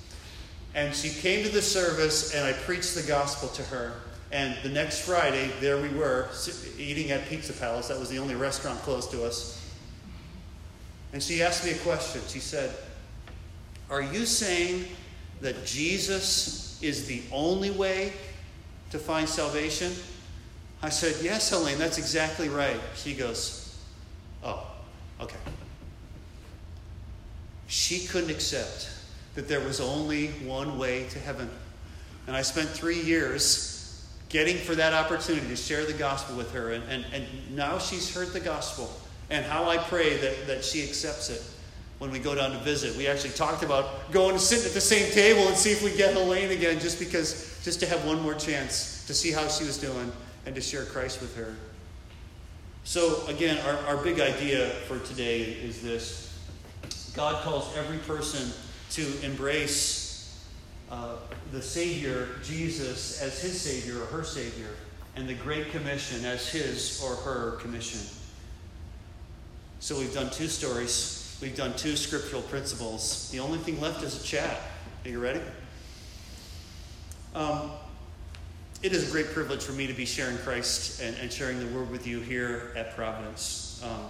And 0.76 0.94
she 0.94 1.10
came 1.10 1.44
to 1.44 1.50
the 1.50 1.62
service, 1.62 2.36
and 2.36 2.46
I 2.46 2.54
preached 2.54 2.94
the 2.94 3.04
gospel 3.04 3.50
to 3.50 3.64
her. 3.64 3.94
And 4.32 4.56
the 4.62 4.70
next 4.70 5.06
Friday, 5.06 5.50
there 5.60 5.82
we 5.82 5.90
were, 5.90 6.30
eating 6.78 7.12
at 7.12 7.28
Pizza 7.28 7.54
Palace. 7.54 7.88
That 7.88 8.00
was 8.00 8.10
the 8.10 8.20
only 8.20 8.36
restaurant 8.36 8.80
close 8.82 9.08
to 9.08 9.24
us. 9.24 9.64
And 11.14 11.24
she 11.24 11.42
asked 11.42 11.66
me 11.66 11.72
a 11.72 11.78
question. 11.78 12.22
She 12.28 12.40
said, 12.40 12.76
Are 13.90 14.02
you 14.02 14.26
saying 14.26 14.86
that 15.42 15.66
Jesus 15.66 16.82
is 16.84 17.08
the 17.08 17.22
only 17.32 17.72
way 17.72 18.14
to 18.92 19.00
find 19.00 19.28
salvation? 19.28 19.94
I 20.82 20.90
said, 20.90 21.16
Yes, 21.24 21.50
Helene, 21.50 21.78
that's 21.78 21.98
exactly 21.98 22.50
right. 22.50 22.80
She 22.96 23.14
goes, 23.14 23.76
Oh, 24.44 24.66
okay. 25.20 25.38
She 27.68 28.08
couldn't 28.08 28.30
accept 28.30 28.90
that 29.36 29.48
there 29.48 29.60
was 29.60 29.82
only 29.82 30.28
one 30.46 30.78
way 30.78 31.08
to 31.10 31.20
heaven. 31.20 31.50
And 32.28 32.36
I 32.36 32.42
spent 32.42 32.70
three 32.70 33.02
years 33.02 34.08
getting 34.30 34.58
for 34.58 34.76
that 34.76 34.94
opportunity 34.94 35.48
to 35.48 35.56
share 35.56 35.86
the 35.86 35.94
gospel 35.94 36.36
with 36.36 36.52
her. 36.52 36.72
And, 36.72 36.84
and, 36.90 37.06
and 37.14 37.26
now 37.56 37.78
she's 37.78 38.14
heard 38.14 38.30
the 38.30 38.40
gospel. 38.40 38.92
And 39.30 39.46
how 39.46 39.70
I 39.70 39.78
pray 39.78 40.18
that, 40.18 40.48
that 40.48 40.64
she 40.64 40.84
accepts 40.84 41.30
it 41.30 41.42
when 42.00 42.12
we 42.12 42.20
go 42.20 42.36
down 42.36 42.52
to 42.52 42.58
visit. 42.60 42.96
We 42.96 43.08
actually 43.08 43.32
talked 43.32 43.64
about 43.64 44.12
going 44.12 44.34
to 44.34 44.40
sit 44.40 44.66
at 44.66 44.74
the 44.74 44.82
same 44.82 45.12
table 45.12 45.48
and 45.48 45.58
see 45.58 45.72
if 45.72 45.84
we 45.84 45.96
get 45.96 46.14
Helene 46.14 46.52
again, 46.52 46.80
just 46.80 47.00
because, 47.00 47.60
just 47.64 47.80
to 47.82 47.86
have 47.88 48.06
one 48.06 48.22
more 48.22 48.36
chance 48.36 49.06
to 49.08 49.14
see 49.14 49.32
how 49.32 49.48
she 49.48 49.64
was 49.64 49.78
doing 49.78 50.12
and 50.48 50.56
to 50.56 50.62
share 50.62 50.86
Christ 50.86 51.20
with 51.20 51.36
her. 51.36 51.54
So, 52.86 53.28
again, 53.28 53.58
our, 53.66 53.98
our 53.98 53.98
big 54.02 54.22
idea 54.22 54.70
for 54.88 54.98
today 55.00 55.42
is 55.42 55.82
this 55.82 56.34
God 57.14 57.44
calls 57.44 57.76
every 57.76 57.98
person 57.98 58.54
to 58.92 59.26
embrace 59.26 60.42
uh, 60.90 61.18
the 61.52 61.62
Savior, 61.62 62.30
Jesus, 62.46 63.22
as 63.22 63.42
his 63.42 63.60
Savior 63.60 64.02
or 64.02 64.06
her 64.06 64.24
Savior, 64.24 64.70
and 65.18 65.28
the 65.28 65.34
Great 65.34 65.70
Commission 65.72 66.24
as 66.24 66.48
his 66.48 67.04
or 67.04 67.16
her 67.16 67.58
commission. 67.58 68.00
So 69.82 70.00
we've 70.00 70.14
done 70.14 70.30
two 70.30 70.48
stories, 70.48 71.38
we've 71.42 71.58
done 71.58 71.76
two 71.76 71.98
scriptural 71.98 72.42
principles. 72.44 73.30
The 73.32 73.42
only 73.42 73.60
thing 73.60 73.82
left 73.82 74.02
is 74.02 74.24
a 74.24 74.24
chat. 74.26 74.62
Are 75.04 75.10
you 75.10 75.20
ready? 75.20 75.42
Um, 77.36 77.72
it 78.84 78.94
is 78.94 79.10
a 79.10 79.12
great 79.12 79.32
privilege 79.34 79.64
for 79.64 79.72
me 79.72 79.88
to 79.88 79.94
be 79.94 80.06
sharing 80.06 80.38
Christ 80.38 81.02
and, 81.02 81.16
and 81.18 81.32
sharing 81.32 81.60
the 81.60 81.66
word 81.76 81.90
with 81.90 82.06
you 82.06 82.20
here 82.20 82.72
at 82.76 82.96
Providence. 82.96 83.82
Um, 83.84 84.06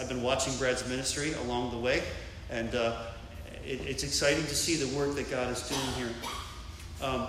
I've 0.00 0.08
been 0.08 0.22
watching 0.22 0.56
Brad's 0.58 0.86
ministry 0.88 1.34
along 1.44 1.70
the 1.70 1.78
way, 1.78 2.02
and 2.50 2.74
uh, 2.74 2.96
it, 3.64 3.80
it's 3.86 4.02
exciting 4.02 4.44
to 4.44 4.54
see 4.56 4.74
the 4.74 4.96
work 4.96 5.14
that 5.14 5.30
God 5.30 5.52
is 5.52 5.68
doing 5.68 5.80
here. 5.96 6.08
Um, 7.00 7.28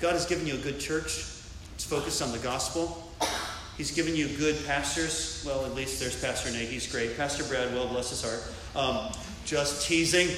God 0.00 0.12
has 0.12 0.26
given 0.26 0.46
you 0.46 0.54
a 0.54 0.58
good 0.58 0.78
church. 0.78 1.24
It's 1.74 1.84
focused 1.84 2.20
on 2.20 2.32
the 2.32 2.38
gospel. 2.38 3.10
He's 3.78 3.92
given 3.92 4.14
you 4.14 4.28
good 4.28 4.56
pastors. 4.66 5.42
Well, 5.46 5.64
at 5.64 5.74
least 5.74 5.98
there's 5.98 6.20
Pastor 6.22 6.50
Nate. 6.50 6.68
He's 6.68 6.90
great. 6.90 7.16
Pastor 7.16 7.44
Brad, 7.44 7.72
well, 7.72 7.88
bless 7.88 8.10
his 8.10 8.22
heart. 8.22 8.42
Um, 8.74 9.12
just 9.46 9.86
teasing. 9.86 10.28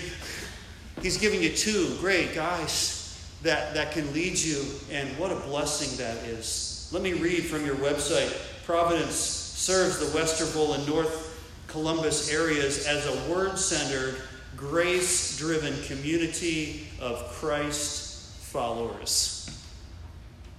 He's 1.02 1.18
giving 1.18 1.42
you 1.42 1.50
two 1.50 1.96
great 2.00 2.34
guys 2.34 2.97
that, 3.42 3.74
that 3.74 3.92
can 3.92 4.12
lead 4.12 4.38
you, 4.38 4.64
and 4.90 5.08
what 5.18 5.30
a 5.30 5.36
blessing 5.36 5.96
that 5.98 6.16
is. 6.24 6.88
Let 6.92 7.02
me 7.02 7.12
read 7.12 7.44
from 7.44 7.64
your 7.64 7.76
website. 7.76 8.34
Providence 8.64 9.14
serves 9.14 9.98
the 9.98 10.18
Westerville 10.18 10.74
and 10.74 10.86
North 10.86 11.26
Columbus 11.68 12.32
areas 12.32 12.86
as 12.86 13.06
a 13.06 13.32
word 13.32 13.58
centered, 13.58 14.16
grace 14.56 15.38
driven 15.38 15.74
community 15.84 16.88
of 17.00 17.28
Christ 17.32 18.34
followers. 18.40 19.34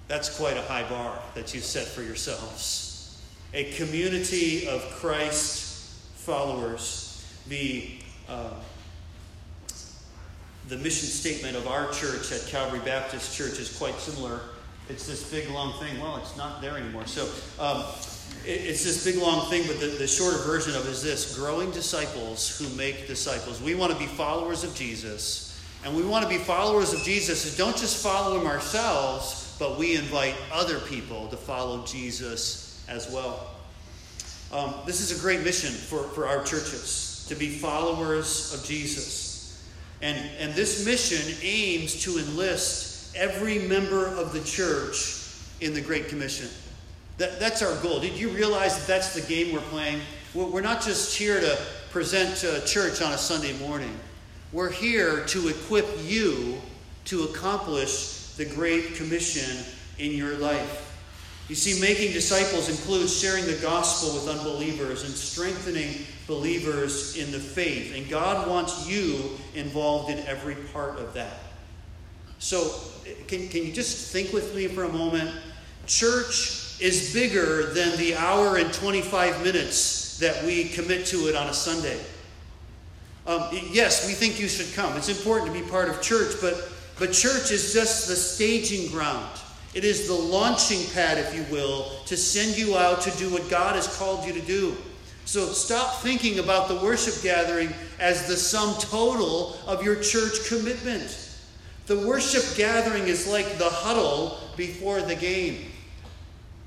That's 0.08 0.36
quite 0.38 0.58
a 0.58 0.62
high 0.62 0.88
bar 0.90 1.20
that 1.36 1.54
you 1.54 1.60
set 1.60 1.86
for 1.86 2.02
yourselves. 2.02 3.22
A 3.54 3.72
community 3.74 4.68
of 4.68 4.82
Christ 4.92 5.94
followers. 6.16 7.26
The, 7.48 7.90
uh, 8.28 8.52
the 10.70 10.78
mission 10.78 11.08
statement 11.08 11.58
of 11.58 11.68
our 11.68 11.92
church 11.92 12.32
at 12.32 12.46
Calvary 12.46 12.80
Baptist 12.86 13.36
Church 13.36 13.60
is 13.60 13.76
quite 13.76 13.96
similar. 13.96 14.40
It's 14.88 15.08
this 15.08 15.30
big 15.32 15.50
long 15.50 15.74
thing. 15.80 16.00
Well, 16.00 16.18
it's 16.18 16.38
not 16.38 16.62
there 16.62 16.78
anymore. 16.78 17.08
So, 17.08 17.28
um, 17.60 17.84
it's 18.46 18.84
this 18.84 19.04
big 19.04 19.18
long 19.18 19.50
thing, 19.50 19.66
but 19.66 19.80
the, 19.80 19.88
the 19.88 20.08
shorter 20.08 20.38
version 20.38 20.76
of 20.76 20.86
it 20.88 20.92
is 20.92 21.02
this 21.02 21.36
growing 21.36 21.72
disciples 21.72 22.58
who 22.58 22.70
make 22.78 23.08
disciples. 23.08 23.60
We 23.62 23.74
want 23.74 23.92
to 23.94 23.98
be 23.98 24.06
followers 24.06 24.64
of 24.64 24.76
Jesus. 24.76 25.60
And 25.84 25.96
we 25.96 26.04
want 26.04 26.24
to 26.24 26.30
be 26.30 26.38
followers 26.38 26.94
of 26.94 27.02
Jesus 27.02 27.50
who 27.50 27.58
don't 27.58 27.76
just 27.76 28.04
follow 28.04 28.40
him 28.40 28.46
ourselves, 28.46 29.56
but 29.58 29.80
we 29.80 29.96
invite 29.96 30.36
other 30.52 30.80
people 30.80 31.28
to 31.30 31.38
follow 31.38 31.84
Jesus 31.86 32.86
as 32.88 33.12
well. 33.12 33.50
Um, 34.52 34.76
this 34.86 35.02
is 35.02 35.18
a 35.18 35.22
great 35.22 35.42
mission 35.44 35.72
for, 35.72 36.04
for 36.10 36.28
our 36.28 36.44
churches 36.44 37.26
to 37.30 37.36
be 37.36 37.50
followers 37.50 38.54
of 38.54 38.64
Jesus. 38.66 39.29
And, 40.02 40.18
and 40.40 40.54
this 40.54 40.86
mission 40.86 41.36
aims 41.42 42.04
to 42.04 42.18
enlist 42.20 43.16
every 43.16 43.60
member 43.60 44.08
of 44.08 44.34
the 44.34 44.40
church 44.42 45.36
in 45.62 45.74
the 45.74 45.82
Great 45.82 46.08
Commission. 46.08 46.48
That, 47.18 47.40
that's 47.40 47.62
our 47.62 47.76
goal. 47.82 48.00
Did 48.00 48.14
you 48.14 48.30
realize 48.30 48.78
that 48.78 48.88
that's 48.88 49.14
the 49.14 49.22
game 49.22 49.54
we're 49.54 49.60
playing? 49.62 50.00
We're 50.34 50.62
not 50.62 50.82
just 50.82 51.18
here 51.18 51.42
to 51.42 51.60
present 51.92 52.38
to 52.38 52.66
church 52.66 53.02
on 53.02 53.12
a 53.12 53.18
Sunday 53.18 53.58
morning. 53.60 53.94
We're 54.54 54.72
here 54.72 55.26
to 55.26 55.50
equip 55.50 55.88
you 56.04 56.62
to 57.06 57.24
accomplish 57.24 58.34
the 58.38 58.46
Great 58.46 58.96
Commission 58.96 59.66
in 59.98 60.12
your 60.12 60.38
life. 60.38 60.89
You 61.50 61.56
see, 61.56 61.82
making 61.82 62.14
disciples 62.14 62.70
includes 62.70 63.20
sharing 63.20 63.48
the 63.48 63.56
gospel 63.56 64.14
with 64.14 64.30
unbelievers 64.30 65.04
and 65.04 65.12
strengthening 65.12 66.06
believers 66.28 67.18
in 67.18 67.32
the 67.32 67.40
faith. 67.40 67.96
And 67.96 68.08
God 68.08 68.48
wants 68.48 68.88
you 68.88 69.32
involved 69.56 70.12
in 70.12 70.20
every 70.28 70.56
part 70.72 71.00
of 71.00 71.12
that. 71.16 71.40
So, 72.38 72.72
can, 73.28 73.50
can 73.50 73.66
you 73.66 73.74
just 73.74 74.14
think 74.14 74.32
with 74.32 74.54
me 74.56 74.68
for 74.68 74.84
a 74.84 74.94
moment? 74.94 75.32
Church 75.88 76.80
is 76.80 77.12
bigger 77.16 77.74
than 77.74 77.98
the 77.98 78.16
hour 78.16 78.58
and 78.58 78.72
25 78.72 79.44
minutes 79.44 80.20
that 80.20 80.46
we 80.46 80.70
commit 80.70 81.08
to 81.08 81.30
it 81.30 81.36
on 81.36 81.48
a 81.48 81.54
Sunday. 81.54 82.00
Um, 83.26 83.48
yes, 83.72 84.06
we 84.06 84.14
think 84.14 84.40
you 84.40 84.48
should 84.48 84.72
come. 84.76 84.96
It's 84.98 85.10
important 85.10 85.52
to 85.52 85.60
be 85.60 85.68
part 85.68 85.90
of 85.90 86.00
church, 86.00 86.36
but, 86.42 86.70
but 87.00 87.12
church 87.12 87.52
is 87.52 87.74
just 87.74 88.08
the 88.08 88.16
staging 88.16 88.92
ground. 88.92 89.42
It 89.74 89.84
is 89.84 90.08
the 90.08 90.14
launching 90.14 90.82
pad, 90.94 91.18
if 91.18 91.36
you 91.36 91.46
will, 91.52 91.92
to 92.06 92.18
send 92.18 92.58
you 92.58 92.78
out 92.78 93.02
to 93.02 93.12
do 93.18 93.30
what 93.30 93.50
God 93.50 93.76
has 93.76 93.88
called 93.98 94.26
you 94.26 94.34
to 94.34 94.42
do. 94.42 94.76
So 95.26 95.46
stop 95.46 96.02
thinking 96.02 96.40
about 96.40 96.68
the 96.68 96.76
worship 96.76 97.22
gathering 97.22 97.72
as 98.00 98.28
the 98.28 98.36
sum 98.36 98.74
total 98.80 99.60
of 99.68 99.84
your 99.84 99.96
church 99.98 100.48
commitment. 100.48 101.30
The 101.86 102.00
worship 102.00 102.58
gathering 102.58 103.08
is 103.08 103.28
like 103.28 103.58
the 103.60 103.70
huddle 103.70 104.40
before 104.58 105.02
the 105.02 105.16
game. 105.16 105.72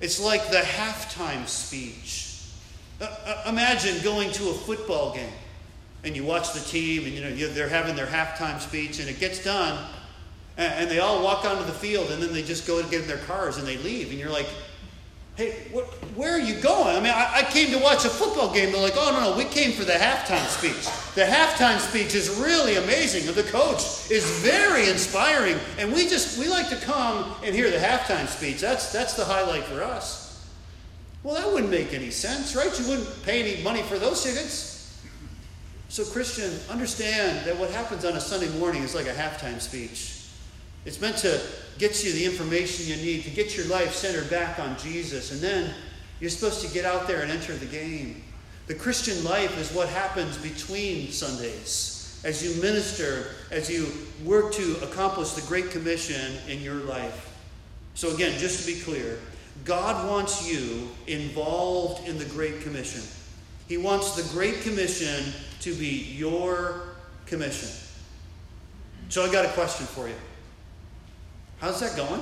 It's 0.01 0.21
like 0.21 0.51
the 0.51 0.59
halftime 0.59 1.49
speech. 1.49 2.45
Uh, 3.01 3.07
uh, 3.27 3.49
imagine 3.49 4.01
going 4.05 4.31
to 4.33 4.51
a 4.51 4.55
football 4.55 5.13
game 5.13 5.33
and 6.05 6.17
you 6.17 6.25
watch 6.25 6.53
the 6.53 6.61
team 6.61 7.05
and 7.05 7.15
you 7.15 7.21
know 7.21 7.53
they're 7.53 7.69
having 7.69 7.97
their 7.97 8.07
halftime 8.07 8.61
speech 8.61 9.01
and 9.01 9.09
it 9.09 9.19
gets 9.19 9.43
done 9.43 9.79
and, 10.57 10.91
they 10.91 10.99
all 10.99 11.23
walk 11.23 11.45
onto 11.45 11.65
the 11.65 11.73
field 11.73 12.11
and 12.11 12.23
then 12.23 12.33
they 12.33 12.43
just 12.43 12.67
go 12.67 12.83
to 12.83 12.89
get 12.91 13.03
in 13.03 13.09
their 13.09 13.19
cars 13.19 13.57
and 13.57 13.67
they 13.67 13.79
leave 13.79 14.11
and 14.11 14.19
you're 14.19 14.31
like 14.31 14.49
Hey, 15.35 15.53
wh- 15.73 16.19
where 16.19 16.35
are 16.35 16.41
you 16.41 16.61
going? 16.61 16.95
I 16.95 17.01
mean, 17.01 17.13
I-, 17.13 17.37
I 17.37 17.43
came 17.45 17.71
to 17.71 17.79
watch 17.79 18.05
a 18.05 18.11
football 18.11 18.53
game. 18.53 18.71
They're 18.71 18.83
like, 18.83 18.97
oh, 18.97 19.13
no, 19.13 19.31
no, 19.31 19.37
we 19.37 19.45
came 19.45 19.73
for 19.73 19.85
the 19.85 19.93
halftime 19.95 20.47
speech. 20.47 20.85
The 21.15 21.23
halftime 21.23 21.79
speech 21.79 22.15
is 22.15 22.29
really 22.39 22.77
amazing. 22.77 23.33
The 23.35 23.43
coach 23.45 24.11
is 24.11 24.25
very 24.41 24.89
inspiring. 24.91 25.59
And 25.79 25.93
we 25.93 26.07
just, 26.07 26.39
we 26.39 26.49
like 26.49 26.69
to 26.69 26.77
come 26.77 27.35
and 27.43 27.55
hear 27.55 27.71
the 27.71 27.79
halftime 27.79 28.27
speech. 28.27 28.61
That's, 28.61 28.93
that's 28.93 29.15
the 29.15 29.25
highlight 29.25 29.65
for 29.65 29.83
us. 29.83 30.47
Well, 31.23 31.35
that 31.35 31.51
wouldn't 31.51 31.71
make 31.71 31.95
any 31.95 32.11
sense, 32.11 32.55
right? 32.55 32.79
You 32.79 32.89
wouldn't 32.89 33.23
pay 33.23 33.55
any 33.55 33.63
money 33.63 33.83
for 33.83 33.99
those 33.99 34.23
tickets. 34.23 35.01
So, 35.89 36.05
Christian, 36.05 36.53
understand 36.69 37.47
that 37.47 37.57
what 37.57 37.71
happens 37.71 38.05
on 38.05 38.17
a 38.17 38.21
Sunday 38.21 38.49
morning 38.59 38.83
is 38.83 38.95
like 38.95 39.07
a 39.07 39.15
halftime 39.15 39.61
speech. 39.61 40.22
It's 40.85 41.01
meant 41.01 41.19
to 41.19 41.41
get 41.79 42.05
you 42.05 42.13
the 42.13 42.25
information 42.25 42.87
you 42.87 42.97
need 42.97 43.25
to 43.25 43.31
get 43.31 43.57
your 43.57 43.67
life 43.67 43.93
centered 43.93 44.29
back 44.31 44.59
on 44.59 44.77
Jesus. 44.79 45.33
And 45.33 45.41
then 45.41 45.73
you're 46.21 46.31
supposed 46.31 46.65
to 46.67 46.73
get 46.73 46.85
out 46.85 47.07
there 47.07 47.23
and 47.23 47.31
enter 47.31 47.55
the 47.55 47.67
game. 47.67 48.23
The 48.67 48.75
Christian 48.75 49.23
life 49.25 49.59
is 49.59 49.73
what 49.73 49.89
happens 49.89 50.39
between 50.39 51.11
Sundays 51.11 52.21
as 52.25 52.43
you 52.45 52.63
minister, 52.63 53.35
as 53.51 53.69
you 53.69 53.89
work 54.25 54.53
to 54.53 54.77
accomplish 54.83 55.33
the 55.33 55.47
Great 55.49 55.71
Commission 55.71 56.37
in 56.49 56.61
your 56.61 56.75
life. 56.75 57.31
So, 57.95 58.15
again, 58.15 58.39
just 58.39 58.61
to 58.61 58.73
be 58.73 58.81
clear, 58.81 59.19
God 59.65 60.09
wants 60.09 60.49
you 60.49 60.89
involved 61.09 62.09
in 62.09 62.19
the 62.19 62.25
Great 62.27 62.61
Commission. 62.63 63.03
He 63.69 63.77
wants 63.77 64.15
the 64.15 64.33
Great 64.33 64.63
Commission 64.63 65.33
to 65.61 65.75
be 65.75 66.15
your 66.17 66.95
commission. 67.27 67.69
So, 69.09 69.25
I 69.25 69.33
got 69.33 69.45
a 69.45 69.49
question 69.49 69.87
for 69.87 70.09
you. 70.09 70.15
How's 71.63 71.79
that 71.79 71.97
going? 71.97 72.21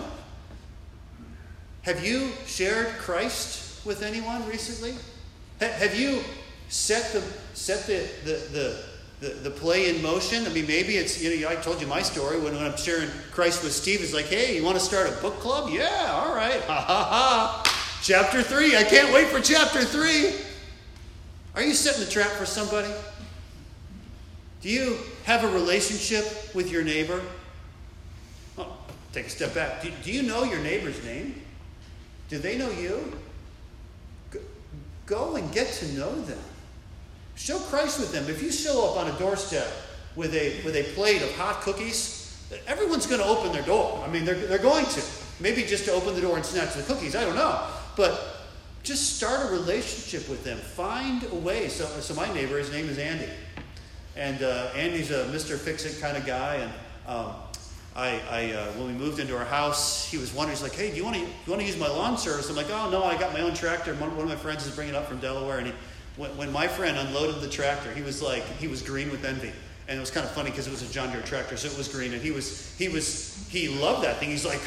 Have 1.82 2.05
you 2.05 2.30
shared 2.47 2.86
Christ 2.99 3.84
with 3.86 4.03
anyone 4.03 4.47
recently? 4.47 4.95
Have 5.61 5.99
you 5.99 6.20
set 6.68 7.12
the 7.14 7.22
set 7.55 7.86
the 7.86 8.07
the, 8.24 8.32
the 8.53 8.84
the, 9.20 9.28
the 9.28 9.51
play 9.51 9.95
in 9.95 10.03
motion. 10.03 10.47
I 10.47 10.49
mean, 10.49 10.66
maybe 10.66 10.97
it's, 10.97 11.22
you 11.22 11.41
know, 11.41 11.49
I 11.49 11.57
told 11.57 11.80
you 11.80 11.86
my 11.86 12.03
story 12.03 12.41
when, 12.41 12.55
when 12.55 12.64
I'm 12.64 12.76
sharing 12.76 13.09
Christ 13.32 13.62
with 13.62 13.72
Steve. 13.72 14.01
It's 14.01 14.14
like, 14.14 14.26
hey, 14.26 14.57
you 14.57 14.64
want 14.64 14.78
to 14.78 14.84
start 14.84 15.11
a 15.11 15.12
book 15.20 15.38
club? 15.41 15.70
Yeah, 15.70 16.11
all 16.12 16.34
right. 16.34 16.61
Ha 16.62 16.74
ha 16.74 17.05
ha. 17.05 17.99
Chapter 18.03 18.43
three. 18.43 18.76
I 18.76 18.82
can't 18.82 19.12
wait 19.12 19.28
for 19.28 19.41
chapter 19.41 19.84
three. 19.84 20.34
Are 21.55 21.62
you 21.62 21.74
setting 21.74 22.05
the 22.05 22.11
trap 22.11 22.30
for 22.30 22.47
somebody? 22.47 22.93
Do 24.62 24.70
you 24.70 24.99
have 25.24 25.45
a 25.45 25.49
relationship 25.49 26.55
with 26.55 26.70
your 26.70 26.82
neighbor? 26.82 27.20
Take 29.12 29.26
a 29.26 29.30
step 29.30 29.54
back. 29.54 29.82
Do, 29.82 29.90
do 30.04 30.12
you 30.12 30.22
know 30.22 30.44
your 30.44 30.61
neighbor's 30.61 31.02
name? 31.04 31.42
Do 32.28 32.38
they 32.38 32.56
know 32.56 32.70
you? 32.70 33.12
Go 35.06 35.34
and 35.34 35.52
get 35.52 35.72
to 35.74 35.92
know 35.92 36.14
them. 36.22 36.38
Show 37.34 37.58
Christ 37.58 37.98
with 37.98 38.12
them. 38.12 38.28
If 38.28 38.42
you 38.42 38.52
show 38.52 38.88
up 38.88 38.96
on 38.98 39.12
a 39.12 39.18
doorstep 39.18 39.66
with 40.14 40.34
a, 40.34 40.62
with 40.64 40.76
a 40.76 40.84
plate 40.94 41.22
of 41.22 41.34
hot 41.34 41.62
cookies, 41.62 42.38
everyone's 42.66 43.06
going 43.06 43.20
to 43.20 43.26
open 43.26 43.52
their 43.52 43.62
door. 43.62 44.02
I 44.06 44.11
mean, 44.11 44.24
they're, 44.24 44.46
they're 44.46 44.58
going 44.58 44.86
to. 44.86 45.02
Maybe 45.40 45.62
just 45.62 45.86
to 45.86 45.92
open 45.92 46.14
the 46.14 46.20
door 46.20 46.36
and 46.36 46.44
snatch 46.44 46.74
the 46.74 46.82
cookies. 46.82 47.16
I 47.16 47.24
don't 47.24 47.34
know. 47.34 47.66
But 47.96 48.36
just 48.82 49.16
start 49.16 49.50
a 49.50 49.52
relationship 49.52 50.28
with 50.28 50.44
them. 50.44 50.58
Find 50.58 51.24
a 51.24 51.34
way. 51.34 51.68
So, 51.68 51.86
so 52.00 52.14
my 52.14 52.32
neighbor, 52.32 52.58
his 52.58 52.70
name 52.70 52.88
is 52.88 52.98
Andy. 52.98 53.28
And 54.16 54.42
uh, 54.42 54.70
Andy's 54.76 55.11
a 55.11 55.24
Mr. 55.26 55.58
Fix 55.58 55.84
It 55.86 56.00
kind 56.00 56.16
of 56.16 56.26
guy. 56.26 56.56
And 56.56 56.72
um, 57.06 57.32
I, 57.97 58.20
I 58.30 58.53
uh, 58.53 58.72
when 58.72 58.86
we 58.86 58.93
moved 58.93 59.18
into 59.18 59.36
our 59.36 59.45
house, 59.45 60.09
he 60.09 60.16
was 60.16 60.32
wondering, 60.32 60.57
he's 60.57 60.62
like, 60.62 60.74
hey, 60.74 60.91
do 60.91 60.97
you 60.97 61.05
want 61.05 61.16
to 61.16 61.22
you 61.22 61.28
want 61.49 61.61
to 61.61 61.66
use 61.66 61.78
my 61.78 61.88
lawn 61.88 62.16
service? 62.16 62.49
I'm 62.49 62.57
like, 62.57 62.70
oh, 62.70 62.88
no, 62.91 63.05
I 63.05 63.18
got 63.18 63.32
my 63.32 63.41
own 63.41 63.55
tractor. 63.55 63.95
One, 63.95 64.16
one 64.16 64.24
of 64.24 64.28
my 64.28 64.36
friends 64.36 64.66
is 64.66 64.74
bringing 64.74 64.95
it 64.95 64.97
up 64.97 65.09
from 65.09 65.18
Delaware. 65.18 65.59
And 65.59 65.68
he, 65.68 65.72
when, 66.16 66.36
when 66.36 66.53
my 66.53 66.68
friend 66.68 66.97
unloaded 66.97 67.41
the 67.41 67.49
tractor, 67.49 67.93
he 67.93 68.03
was 68.03 68.22
like, 68.22 68.47
he 68.59 68.68
was 68.68 68.82
green 68.82 69.11
with 69.11 69.24
envy. 69.24 69.53
And 69.88 69.97
it 69.97 70.01
was 70.01 70.11
kind 70.11 70.24
of 70.24 70.30
funny 70.32 70.51
because 70.51 70.68
it 70.68 70.70
was 70.70 70.88
a 70.88 70.93
John 70.93 71.11
Deere 71.11 71.22
tractor, 71.22 71.57
so 71.57 71.68
it 71.68 71.76
was 71.76 71.88
green. 71.88 72.12
And 72.12 72.22
he 72.22 72.30
was, 72.30 72.76
he 72.78 72.88
was, 72.88 73.45
he 73.51 73.66
loved 73.68 74.05
that 74.05 74.18
thing. 74.18 74.30
He's 74.30 74.45
like, 74.45 74.61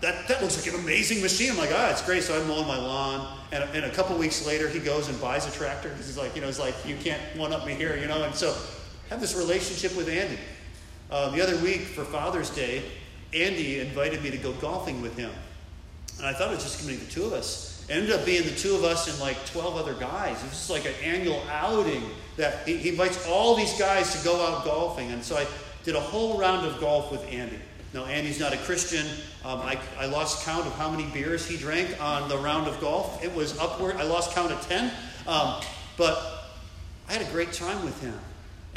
that, 0.00 0.26
that 0.28 0.40
looks 0.40 0.56
like 0.56 0.72
an 0.74 0.80
amazing 0.80 1.20
machine. 1.20 1.50
I'm 1.50 1.58
like, 1.58 1.70
ah, 1.72 1.90
it's 1.90 2.02
great. 2.02 2.22
So 2.22 2.40
I'm 2.40 2.48
mowing 2.48 2.66
my 2.66 2.78
lawn. 2.78 3.38
And, 3.52 3.62
and 3.74 3.84
a 3.84 3.90
couple 3.90 4.16
weeks 4.16 4.46
later, 4.46 4.68
he 4.68 4.78
goes 4.78 5.08
and 5.08 5.20
buys 5.20 5.46
a 5.46 5.50
tractor 5.50 5.90
because 5.90 6.06
he's 6.06 6.16
like, 6.16 6.34
you 6.34 6.40
know, 6.40 6.48
it's 6.48 6.58
like, 6.58 6.74
you 6.86 6.96
can't 6.96 7.20
one 7.36 7.52
up 7.52 7.66
me 7.66 7.74
here, 7.74 7.96
you 7.96 8.06
know. 8.06 8.22
And 8.24 8.34
so 8.34 8.56
have 9.10 9.20
this 9.20 9.36
relationship 9.36 9.96
with 9.96 10.08
Andy. 10.08 10.38
Uh, 11.14 11.28
the 11.28 11.40
other 11.40 11.56
week 11.58 11.82
for 11.82 12.02
Father's 12.02 12.50
Day, 12.50 12.82
Andy 13.32 13.78
invited 13.78 14.20
me 14.20 14.32
to 14.32 14.36
go 14.36 14.52
golfing 14.54 15.00
with 15.00 15.16
him. 15.16 15.30
And 16.18 16.26
I 16.26 16.32
thought 16.32 16.50
it 16.50 16.56
was 16.56 16.64
just 16.64 16.82
going 16.82 16.92
to 16.92 17.00
be 17.00 17.06
the 17.06 17.12
two 17.12 17.22
of 17.22 17.32
us. 17.32 17.86
It 17.88 17.92
ended 17.92 18.10
up 18.10 18.26
being 18.26 18.42
the 18.42 18.56
two 18.56 18.74
of 18.74 18.82
us 18.82 19.08
and 19.08 19.20
like 19.20 19.36
12 19.46 19.76
other 19.76 19.94
guys. 19.94 20.42
It 20.42 20.46
was 20.46 20.54
just 20.54 20.70
like 20.70 20.86
an 20.86 20.94
annual 21.04 21.40
outing 21.48 22.02
that 22.36 22.66
he, 22.66 22.78
he 22.78 22.88
invites 22.88 23.28
all 23.28 23.54
these 23.54 23.78
guys 23.78 24.18
to 24.18 24.24
go 24.24 24.44
out 24.44 24.64
golfing. 24.64 25.12
And 25.12 25.22
so 25.22 25.36
I 25.36 25.46
did 25.84 25.94
a 25.94 26.00
whole 26.00 26.36
round 26.36 26.66
of 26.66 26.80
golf 26.80 27.12
with 27.12 27.24
Andy. 27.32 27.60
Now, 27.92 28.06
Andy's 28.06 28.40
not 28.40 28.52
a 28.52 28.56
Christian. 28.56 29.06
Um, 29.44 29.60
I, 29.60 29.78
I 29.96 30.06
lost 30.06 30.44
count 30.44 30.66
of 30.66 30.72
how 30.72 30.90
many 30.90 31.04
beers 31.12 31.46
he 31.46 31.56
drank 31.56 31.96
on 32.02 32.28
the 32.28 32.38
round 32.38 32.66
of 32.66 32.80
golf. 32.80 33.22
It 33.22 33.32
was 33.32 33.56
upward. 33.60 33.94
I 33.98 34.02
lost 34.02 34.34
count 34.34 34.50
of 34.50 34.60
10. 34.66 34.90
Um, 35.28 35.62
but 35.96 36.50
I 37.08 37.12
had 37.12 37.22
a 37.22 37.30
great 37.30 37.52
time 37.52 37.84
with 37.84 38.02
him. 38.02 38.18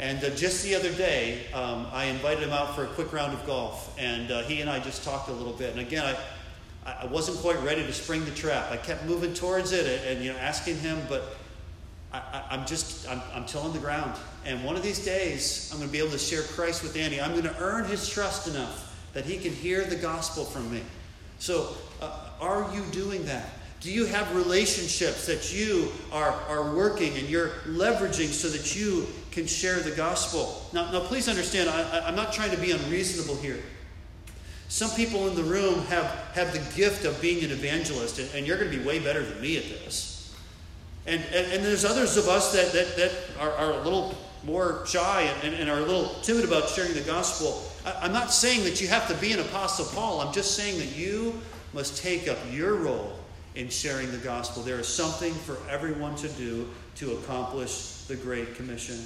And 0.00 0.22
uh, 0.22 0.30
just 0.30 0.62
the 0.62 0.74
other 0.74 0.92
day, 0.92 1.46
um, 1.52 1.86
I 1.92 2.04
invited 2.04 2.44
him 2.44 2.52
out 2.52 2.74
for 2.74 2.84
a 2.84 2.86
quick 2.88 3.12
round 3.12 3.32
of 3.32 3.44
golf. 3.46 3.94
And 3.98 4.30
uh, 4.30 4.42
he 4.42 4.60
and 4.60 4.70
I 4.70 4.78
just 4.78 5.02
talked 5.02 5.28
a 5.28 5.32
little 5.32 5.52
bit. 5.52 5.72
And 5.72 5.80
again, 5.80 6.04
I, 6.86 7.02
I 7.02 7.06
wasn't 7.06 7.38
quite 7.38 7.60
ready 7.62 7.84
to 7.84 7.92
spring 7.92 8.24
the 8.24 8.30
trap. 8.30 8.70
I 8.70 8.76
kept 8.76 9.04
moving 9.04 9.34
towards 9.34 9.72
it 9.72 9.86
and, 9.86 10.16
and 10.16 10.24
you 10.24 10.32
know 10.32 10.38
asking 10.38 10.78
him, 10.78 10.98
but 11.08 11.36
I, 12.12 12.44
am 12.50 12.64
just 12.64 13.08
I'm, 13.08 13.20
I'm 13.34 13.44
tilling 13.44 13.72
the 13.72 13.78
ground. 13.78 14.16
And 14.46 14.64
one 14.64 14.76
of 14.76 14.82
these 14.82 15.04
days, 15.04 15.68
I'm 15.72 15.78
going 15.78 15.88
to 15.88 15.92
be 15.92 15.98
able 15.98 16.12
to 16.12 16.18
share 16.18 16.42
Christ 16.42 16.82
with 16.82 16.96
Andy. 16.96 17.20
I'm 17.20 17.32
going 17.32 17.42
to 17.42 17.58
earn 17.58 17.84
his 17.84 18.08
trust 18.08 18.48
enough 18.48 18.96
that 19.12 19.24
he 19.24 19.36
can 19.36 19.52
hear 19.52 19.84
the 19.84 19.96
gospel 19.96 20.44
from 20.44 20.70
me. 20.72 20.82
So, 21.38 21.74
uh, 22.00 22.30
are 22.40 22.72
you 22.74 22.82
doing 22.92 23.26
that? 23.26 23.50
Do 23.80 23.92
you 23.92 24.06
have 24.06 24.34
relationships 24.34 25.26
that 25.26 25.54
you 25.54 25.92
are, 26.10 26.32
are 26.48 26.74
working 26.74 27.16
and 27.16 27.28
you're 27.28 27.50
leveraging 27.66 28.28
so 28.28 28.48
that 28.48 28.74
you 28.74 29.06
can 29.30 29.46
share 29.46 29.78
the 29.78 29.92
gospel? 29.92 30.66
Now, 30.72 30.90
now 30.90 31.00
please 31.00 31.28
understand, 31.28 31.70
I, 31.70 32.00
I'm 32.00 32.16
not 32.16 32.32
trying 32.32 32.50
to 32.50 32.56
be 32.56 32.72
unreasonable 32.72 33.36
here. 33.36 33.60
Some 34.68 34.90
people 34.90 35.28
in 35.28 35.36
the 35.36 35.44
room 35.44 35.80
have, 35.86 36.06
have 36.34 36.52
the 36.52 36.76
gift 36.76 37.04
of 37.04 37.20
being 37.22 37.44
an 37.44 37.52
evangelist, 37.52 38.18
and, 38.18 38.28
and 38.34 38.46
you're 38.46 38.58
going 38.58 38.70
to 38.70 38.76
be 38.76 38.84
way 38.84 38.98
better 38.98 39.24
than 39.24 39.40
me 39.40 39.56
at 39.56 39.64
this. 39.64 40.36
And, 41.06 41.22
and, 41.32 41.52
and 41.52 41.64
there's 41.64 41.84
others 41.84 42.16
of 42.16 42.28
us 42.28 42.52
that, 42.52 42.72
that, 42.72 42.96
that 42.96 43.12
are, 43.38 43.52
are 43.52 43.72
a 43.74 43.82
little 43.82 44.14
more 44.44 44.84
shy 44.86 45.22
and, 45.42 45.54
and, 45.54 45.70
are 45.70 45.78
a 45.78 45.84
little 45.84 46.14
timid 46.22 46.44
about 46.44 46.68
sharing 46.68 46.94
the 46.94 47.00
gospel. 47.00 47.62
I, 47.86 47.94
I'm 48.02 48.12
not 48.12 48.32
saying 48.32 48.64
that 48.64 48.80
you 48.80 48.88
have 48.88 49.06
to 49.08 49.14
be 49.14 49.32
an 49.32 49.40
Apostle 49.40 49.86
Paul. 49.86 50.20
I'm 50.20 50.34
just 50.34 50.54
saying 50.54 50.78
that 50.78 50.96
you 50.96 51.40
must 51.72 52.02
take 52.02 52.28
up 52.28 52.38
your 52.50 52.74
role 52.74 53.17
in 53.58 53.68
sharing 53.68 54.08
the 54.12 54.18
gospel. 54.18 54.62
There 54.62 54.78
is 54.78 54.86
something 54.86 55.34
for 55.34 55.58
everyone 55.68 56.14
to 56.16 56.28
do 56.28 56.68
to 56.94 57.14
accomplish 57.14 58.04
the 58.06 58.14
Great 58.14 58.54
Commission. 58.54 59.04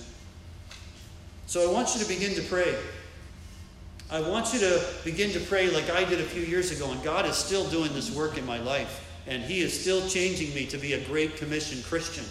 So 1.46 1.68
I 1.68 1.72
want 1.72 1.94
you 1.94 2.02
to 2.02 2.08
begin 2.08 2.34
to 2.34 2.42
pray. 2.42 2.76
I 4.10 4.20
want 4.20 4.52
you 4.52 4.60
to 4.60 4.84
begin 5.04 5.30
to 5.30 5.40
pray 5.40 5.70
like 5.70 5.88
I 5.88 6.04
did 6.04 6.20
a 6.20 6.24
few 6.24 6.42
years 6.42 6.70
ago, 6.70 6.90
and 6.92 7.02
God 7.02 7.24
is 7.24 7.34
still 7.34 7.64
doing 7.70 7.94
this 7.94 8.14
work 8.14 8.36
in 8.36 8.44
my 8.44 8.58
life, 8.58 9.08
and 9.26 9.42
He 9.42 9.62
is 9.62 9.78
still 9.78 10.06
changing 10.06 10.54
me 10.54 10.66
to 10.66 10.76
be 10.76 10.92
a 10.92 11.04
Great 11.06 11.38
Commission 11.38 11.82
Christian. 11.84 12.24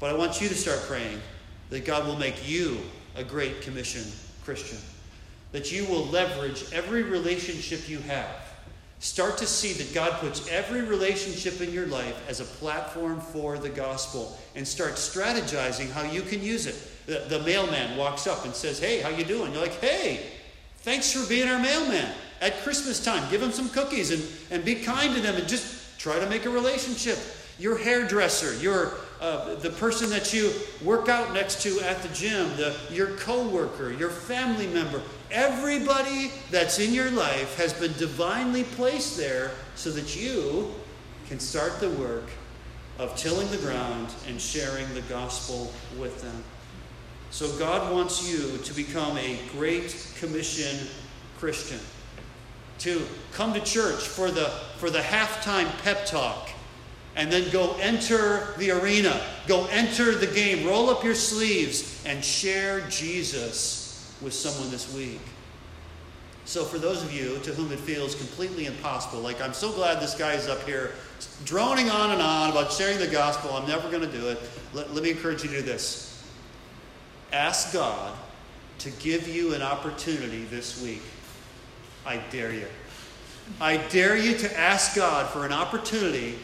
But 0.00 0.08
I 0.08 0.16
want 0.16 0.40
you 0.40 0.48
to 0.48 0.54
start 0.54 0.80
praying 0.88 1.20
that 1.68 1.84
God 1.84 2.06
will 2.06 2.16
make 2.16 2.48
you 2.48 2.78
a 3.14 3.22
Great 3.22 3.60
Commission 3.60 4.04
Christian, 4.42 4.78
that 5.52 5.70
you 5.70 5.84
will 5.84 6.06
leverage 6.06 6.64
every 6.72 7.02
relationship 7.02 7.90
you 7.90 7.98
have. 7.98 8.43
Start 9.04 9.36
to 9.36 9.46
see 9.46 9.74
that 9.74 9.92
God 9.92 10.18
puts 10.20 10.48
every 10.48 10.80
relationship 10.80 11.60
in 11.60 11.72
your 11.74 11.86
life 11.88 12.16
as 12.26 12.40
a 12.40 12.44
platform 12.44 13.20
for 13.20 13.58
the 13.58 13.68
gospel 13.68 14.38
and 14.56 14.66
start 14.66 14.94
strategizing 14.94 15.90
how 15.90 16.02
you 16.10 16.22
can 16.22 16.42
use 16.42 16.66
it. 16.66 16.76
The, 17.04 17.26
the 17.28 17.44
mailman 17.44 17.98
walks 17.98 18.26
up 18.26 18.46
and 18.46 18.54
says, 18.54 18.78
Hey, 18.78 19.02
how 19.02 19.10
you 19.10 19.24
doing? 19.24 19.52
You're 19.52 19.60
like, 19.60 19.78
Hey, 19.78 20.24
Thanks 20.84 21.10
for 21.10 21.26
being 21.30 21.48
our 21.48 21.58
mailman 21.58 22.12
at 22.42 22.62
Christmas 22.62 23.02
time. 23.02 23.30
Give 23.30 23.40
them 23.40 23.52
some 23.52 23.70
cookies 23.70 24.10
and, 24.10 24.22
and 24.50 24.62
be 24.62 24.74
kind 24.74 25.14
to 25.14 25.20
them 25.22 25.34
and 25.34 25.48
just 25.48 25.98
try 25.98 26.18
to 26.18 26.28
make 26.28 26.44
a 26.44 26.50
relationship. 26.50 27.18
Your 27.58 27.78
hairdresser, 27.78 28.54
your 28.62 28.92
uh, 29.24 29.54
the 29.54 29.70
person 29.70 30.10
that 30.10 30.34
you 30.34 30.52
work 30.84 31.08
out 31.08 31.32
next 31.32 31.62
to 31.62 31.80
at 31.80 32.02
the 32.02 32.08
gym, 32.08 32.46
the, 32.58 32.76
your 32.90 33.16
coworker, 33.16 33.90
your 33.90 34.10
family 34.10 34.66
member, 34.66 35.00
everybody 35.30 36.30
that's 36.50 36.78
in 36.78 36.92
your 36.92 37.10
life 37.10 37.56
has 37.56 37.72
been 37.72 37.92
divinely 37.94 38.64
placed 38.64 39.16
there 39.16 39.52
so 39.76 39.90
that 39.90 40.14
you 40.14 40.70
can 41.26 41.40
start 41.40 41.80
the 41.80 41.88
work 41.92 42.28
of 42.98 43.16
tilling 43.16 43.50
the 43.50 43.56
ground 43.56 44.12
and 44.28 44.38
sharing 44.38 44.92
the 44.92 45.00
gospel 45.02 45.72
with 45.98 46.20
them. 46.20 46.44
So 47.30 47.50
God 47.58 47.94
wants 47.94 48.30
you 48.30 48.58
to 48.58 48.74
become 48.74 49.16
a 49.16 49.38
Great 49.52 50.06
Commission 50.18 50.86
Christian. 51.38 51.80
To 52.80 53.06
come 53.32 53.54
to 53.54 53.60
church 53.60 54.02
for 54.02 54.30
the, 54.30 54.50
for 54.76 54.90
the 54.90 54.98
halftime 54.98 55.70
pep 55.82 56.04
talk 56.04 56.50
and 57.16 57.30
then 57.30 57.50
go 57.50 57.76
enter 57.80 58.54
the 58.58 58.70
arena, 58.72 59.20
go 59.46 59.66
enter 59.66 60.14
the 60.14 60.26
game, 60.26 60.66
roll 60.66 60.90
up 60.90 61.04
your 61.04 61.14
sleeves, 61.14 62.02
and 62.04 62.24
share 62.24 62.80
Jesus 62.88 64.14
with 64.20 64.32
someone 64.32 64.70
this 64.70 64.92
week. 64.94 65.20
So, 66.46 66.64
for 66.64 66.78
those 66.78 67.02
of 67.02 67.12
you 67.12 67.38
to 67.38 67.54
whom 67.54 67.72
it 67.72 67.78
feels 67.78 68.14
completely 68.14 68.66
impossible, 68.66 69.20
like 69.20 69.40
I'm 69.40 69.54
so 69.54 69.72
glad 69.72 70.00
this 70.00 70.14
guy 70.14 70.34
is 70.34 70.46
up 70.46 70.62
here 70.64 70.92
droning 71.44 71.88
on 71.88 72.10
and 72.10 72.20
on 72.20 72.50
about 72.50 72.72
sharing 72.72 72.98
the 72.98 73.06
gospel, 73.06 73.52
I'm 73.54 73.66
never 73.66 73.88
going 73.90 74.02
to 74.02 74.12
do 74.12 74.28
it. 74.28 74.38
Let, 74.74 74.92
let 74.92 75.02
me 75.02 75.10
encourage 75.10 75.42
you 75.42 75.50
to 75.50 75.56
do 75.56 75.62
this. 75.62 76.22
Ask 77.32 77.72
God 77.72 78.12
to 78.80 78.90
give 78.90 79.26
you 79.26 79.54
an 79.54 79.62
opportunity 79.62 80.44
this 80.44 80.82
week. 80.82 81.02
I 82.04 82.18
dare 82.30 82.52
you. 82.52 82.66
I 83.60 83.76
dare 83.76 84.16
you 84.16 84.36
to 84.36 84.58
ask 84.58 84.96
God 84.96 85.30
for 85.30 85.46
an 85.46 85.52
opportunity 85.52 86.38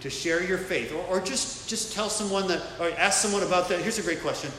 to 0.00 0.10
share 0.10 0.42
your 0.42 0.58
faith. 0.58 0.92
Or, 0.92 1.04
or 1.06 1.20
just, 1.20 1.68
just 1.68 1.92
tell 1.92 2.08
someone 2.08 2.48
that, 2.48 2.62
or 2.78 2.90
ask 2.92 3.20
someone 3.20 3.42
about 3.42 3.68
that. 3.68 3.80
Here's 3.80 3.98
a 3.98 4.02
great 4.02 4.20
question 4.20 4.50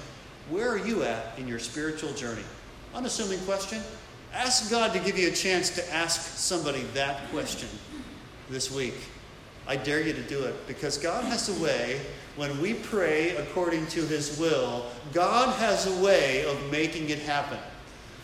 Where 0.49 0.69
are 0.69 0.77
you 0.77 1.03
at 1.03 1.37
in 1.37 1.47
your 1.47 1.59
spiritual 1.59 2.13
journey? 2.13 2.43
Unassuming 2.93 3.39
question. 3.45 3.81
Ask 4.33 4.71
God 4.71 4.93
to 4.93 4.99
give 4.99 5.17
you 5.17 5.27
a 5.27 5.31
chance 5.31 5.69
to 5.71 5.93
ask 5.93 6.37
somebody 6.37 6.81
that 6.93 7.29
question 7.31 7.67
this 8.49 8.71
week. 8.71 8.95
I 9.67 9.75
dare 9.75 10.01
you 10.01 10.13
to 10.13 10.21
do 10.23 10.43
it 10.43 10.67
because 10.67 10.97
God 10.97 11.23
has 11.25 11.49
a 11.49 11.63
way 11.63 11.99
when 12.35 12.61
we 12.61 12.73
pray 12.73 13.35
according 13.35 13.87
to 13.87 14.01
His 14.01 14.39
will, 14.39 14.85
God 15.13 15.53
has 15.57 15.85
a 15.85 16.03
way 16.03 16.45
of 16.45 16.71
making 16.71 17.09
it 17.09 17.19
happen. 17.19 17.57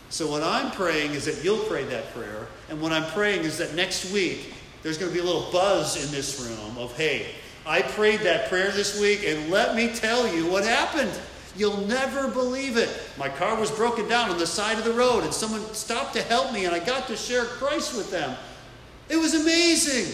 So 0.10 0.32
what 0.32 0.44
I'm 0.44 0.72
praying 0.72 1.12
is 1.12 1.26
that 1.26 1.44
you'll 1.44 1.66
pray 1.66 1.84
that 1.86 2.14
prayer, 2.14 2.48
and 2.70 2.82
what 2.82 2.94
I'm 2.94 3.10
praying 3.12 3.42
is 3.42 3.58
that 3.58 3.76
next 3.76 4.12
week 4.14 4.54
there's 4.84 4.98
going 4.98 5.12
to 5.12 5.14
be 5.14 5.22
a 5.22 5.26
little 5.26 5.52
buzz 5.52 6.04
in 6.04 6.12
this 6.12 6.40
room 6.40 6.78
of, 6.78 6.96
hey, 6.98 7.28
I 7.66 7.82
prayed 7.82 8.22
that 8.22 8.50
prayer 8.50 8.72
this 8.72 9.00
week, 9.00 9.24
and 9.26 9.50
let 9.52 9.76
me 9.76 9.94
tell 9.94 10.34
you 10.34 10.50
what 10.50 10.64
happened. 10.64 11.12
You'll 11.56 11.86
never 11.88 12.28
believe 12.28 12.78
it. 12.78 12.90
My 13.18 13.30
car 13.30 13.60
was 13.60 13.72
broken 13.72 14.08
down 14.08 14.30
on 14.30 14.38
the 14.38 14.48
side 14.48 14.78
of 14.78 14.86
the 14.86 14.94
road, 14.94 15.24
and 15.24 15.34
someone 15.34 15.62
stopped 15.74 16.14
to 16.14 16.22
help 16.22 16.54
me, 16.54 16.66
and 16.66 16.74
I 16.74 16.80
got 16.80 17.08
to 17.08 17.18
share 17.18 17.46
Christ 17.46 17.98
with 17.98 18.12
them. 18.12 18.38
It 19.10 19.18
was 19.18 19.34
amazing. 19.34 20.14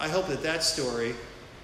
I 0.00 0.08
hope 0.08 0.26
that 0.28 0.42
that 0.42 0.64
story 0.64 1.14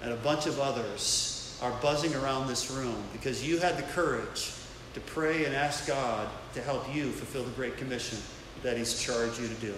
and 0.01 0.13
a 0.13 0.17
bunch 0.17 0.45
of 0.45 0.59
others 0.59 1.59
are 1.61 1.71
buzzing 1.81 2.15
around 2.15 2.47
this 2.47 2.71
room 2.71 2.95
because 3.11 3.45
you 3.45 3.57
had 3.57 3.77
the 3.77 3.83
courage 3.83 4.51
to 4.93 4.99
pray 5.01 5.45
and 5.45 5.55
ask 5.55 5.87
God 5.87 6.27
to 6.53 6.61
help 6.61 6.93
you 6.93 7.11
fulfill 7.11 7.43
the 7.43 7.51
Great 7.51 7.77
Commission 7.77 8.17
that 8.63 8.77
He's 8.77 9.01
charged 9.01 9.39
you 9.39 9.47
to 9.47 9.53
do. 9.55 9.73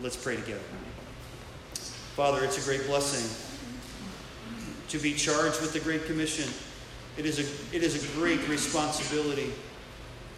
Let's 0.00 0.16
pray 0.16 0.36
together. 0.36 0.60
Father, 2.16 2.44
it's 2.44 2.58
a 2.58 2.68
great 2.68 2.86
blessing 2.86 3.28
to 4.88 4.98
be 4.98 5.14
charged 5.14 5.60
with 5.60 5.72
the 5.72 5.80
Great 5.80 6.04
Commission. 6.06 6.52
It 7.16 7.24
is 7.24 7.38
a, 7.38 7.76
it 7.76 7.82
is 7.82 8.04
a 8.04 8.18
great 8.18 8.46
responsibility. 8.48 9.52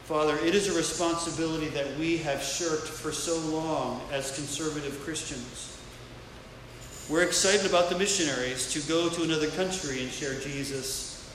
Father, 0.05 0.37
it 0.45 0.55
is 0.55 0.69
a 0.69 0.77
responsibility 0.77 1.69
that 1.69 1.97
we 1.97 2.19
have 2.19 2.43
shirked 2.43 2.89
for 2.89 3.13
so 3.13 3.39
long 3.57 4.03
as 4.13 4.35
conservative 4.35 5.01
Christians. 5.01 5.79
We're 7.09 7.23
excited 7.23 7.67
about 7.67 7.89
the 7.89 7.99
missionaries 7.99 8.73
to 8.73 8.89
go 8.89 9.09
to 9.09 9.23
another 9.23 9.49
country 9.49 10.03
and 10.03 10.11
share 10.11 10.39
Jesus, 10.39 11.31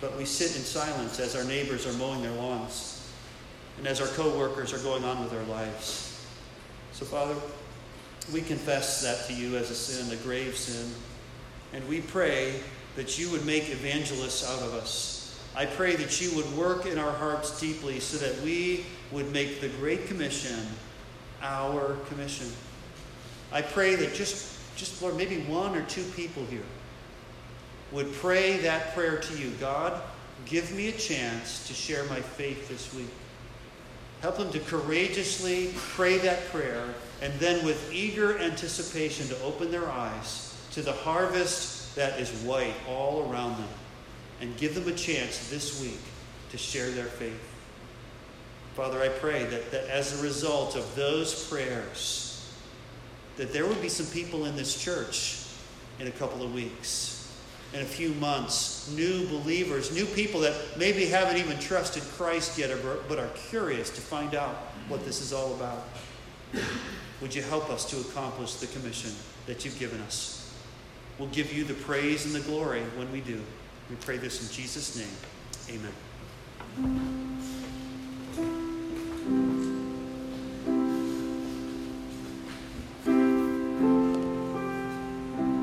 but 0.00 0.16
we 0.16 0.24
sit 0.24 0.56
in 0.56 0.62
silence 0.62 1.20
as 1.20 1.36
our 1.36 1.44
neighbors 1.44 1.86
are 1.86 1.96
mowing 1.98 2.22
their 2.22 2.32
lawns 2.32 3.06
and 3.78 3.86
as 3.86 4.00
our 4.00 4.08
co-workers 4.08 4.72
are 4.72 4.78
going 4.78 5.04
on 5.04 5.20
with 5.20 5.30
their 5.30 5.44
lives. 5.44 6.26
So, 6.92 7.04
Father, 7.04 7.34
we 8.32 8.40
confess 8.40 9.02
that 9.02 9.26
to 9.26 9.34
you 9.34 9.56
as 9.56 9.70
a 9.70 9.74
sin, 9.74 10.10
a 10.12 10.22
grave 10.22 10.56
sin, 10.56 10.90
and 11.72 11.86
we 11.88 12.00
pray 12.00 12.60
that 12.96 13.18
you 13.18 13.30
would 13.30 13.44
make 13.44 13.68
evangelists 13.70 14.48
out 14.48 14.62
of 14.62 14.74
us. 14.74 15.40
I 15.56 15.66
pray 15.66 15.94
that 15.96 16.20
you 16.20 16.34
would 16.36 16.56
work 16.56 16.86
in 16.86 16.98
our 16.98 17.12
hearts 17.12 17.60
deeply 17.60 18.00
so 18.00 18.16
that 18.18 18.40
we 18.42 18.86
would 19.12 19.32
make 19.32 19.60
the 19.60 19.68
Great 19.68 20.06
Commission 20.06 20.58
our 21.42 21.96
commission. 22.08 22.50
I 23.52 23.62
pray 23.62 23.94
that 23.96 24.14
just, 24.14 24.58
just 24.76 25.00
Lord, 25.02 25.16
maybe 25.16 25.42
one 25.42 25.76
or 25.76 25.82
two 25.82 26.04
people 26.16 26.44
here 26.46 26.64
would 27.92 28.12
pray 28.14 28.56
that 28.58 28.94
prayer 28.94 29.18
to 29.18 29.38
you. 29.38 29.50
God, 29.60 30.00
give 30.46 30.72
me 30.74 30.88
a 30.88 30.92
chance 30.92 31.66
to 31.68 31.74
share 31.74 32.04
my 32.04 32.20
faith 32.20 32.68
this 32.68 32.92
week. 32.94 33.10
Help 34.24 34.38
them 34.38 34.50
to 34.52 34.60
courageously 34.60 35.74
pray 35.76 36.16
that 36.16 36.46
prayer 36.46 36.94
and 37.20 37.30
then 37.34 37.62
with 37.62 37.92
eager 37.92 38.38
anticipation 38.38 39.28
to 39.28 39.38
open 39.42 39.70
their 39.70 39.86
eyes 39.86 40.56
to 40.70 40.80
the 40.80 40.94
harvest 40.94 41.94
that 41.94 42.18
is 42.18 42.30
white 42.42 42.72
all 42.88 43.30
around 43.30 43.58
them 43.58 43.68
and 44.40 44.56
give 44.56 44.74
them 44.74 44.88
a 44.88 44.96
chance 44.96 45.50
this 45.50 45.78
week 45.82 46.00
to 46.50 46.56
share 46.56 46.90
their 46.92 47.04
faith. 47.04 47.38
Father, 48.74 49.02
I 49.02 49.10
pray 49.10 49.44
that, 49.44 49.70
that 49.72 49.90
as 49.90 50.18
a 50.18 50.22
result 50.22 50.74
of 50.74 50.96
those 50.96 51.46
prayers, 51.50 52.50
that 53.36 53.52
there 53.52 53.66
would 53.66 53.82
be 53.82 53.90
some 53.90 54.06
people 54.06 54.46
in 54.46 54.56
this 54.56 54.82
church 54.82 55.44
in 56.00 56.06
a 56.06 56.12
couple 56.12 56.42
of 56.42 56.54
weeks, 56.54 57.13
in 57.74 57.80
a 57.80 57.84
few 57.84 58.10
months, 58.14 58.90
new 58.96 59.26
believers, 59.26 59.92
new 59.92 60.06
people 60.06 60.40
that 60.40 60.54
maybe 60.78 61.06
haven't 61.06 61.36
even 61.36 61.58
trusted 61.58 62.02
Christ 62.16 62.56
yet, 62.56 62.70
but 63.08 63.18
are 63.18 63.30
curious 63.48 63.90
to 63.90 64.00
find 64.00 64.34
out 64.34 64.54
what 64.88 65.04
this 65.04 65.20
is 65.20 65.32
all 65.32 65.54
about. 65.54 65.82
Would 67.20 67.34
you 67.34 67.42
help 67.42 67.70
us 67.70 67.84
to 67.90 67.98
accomplish 68.00 68.54
the 68.54 68.66
commission 68.68 69.10
that 69.46 69.64
you've 69.64 69.78
given 69.78 70.00
us? 70.02 70.52
We'll 71.18 71.28
give 71.28 71.52
you 71.52 71.64
the 71.64 71.74
praise 71.74 72.26
and 72.26 72.34
the 72.34 72.48
glory 72.48 72.82
when 72.96 73.10
we 73.12 73.20
do. 73.20 73.40
We 73.90 73.96
pray 73.96 74.18
this 74.18 74.46
in 74.46 74.54
Jesus' 74.54 74.96
name. 74.96 75.80
Amen. 76.78 77.33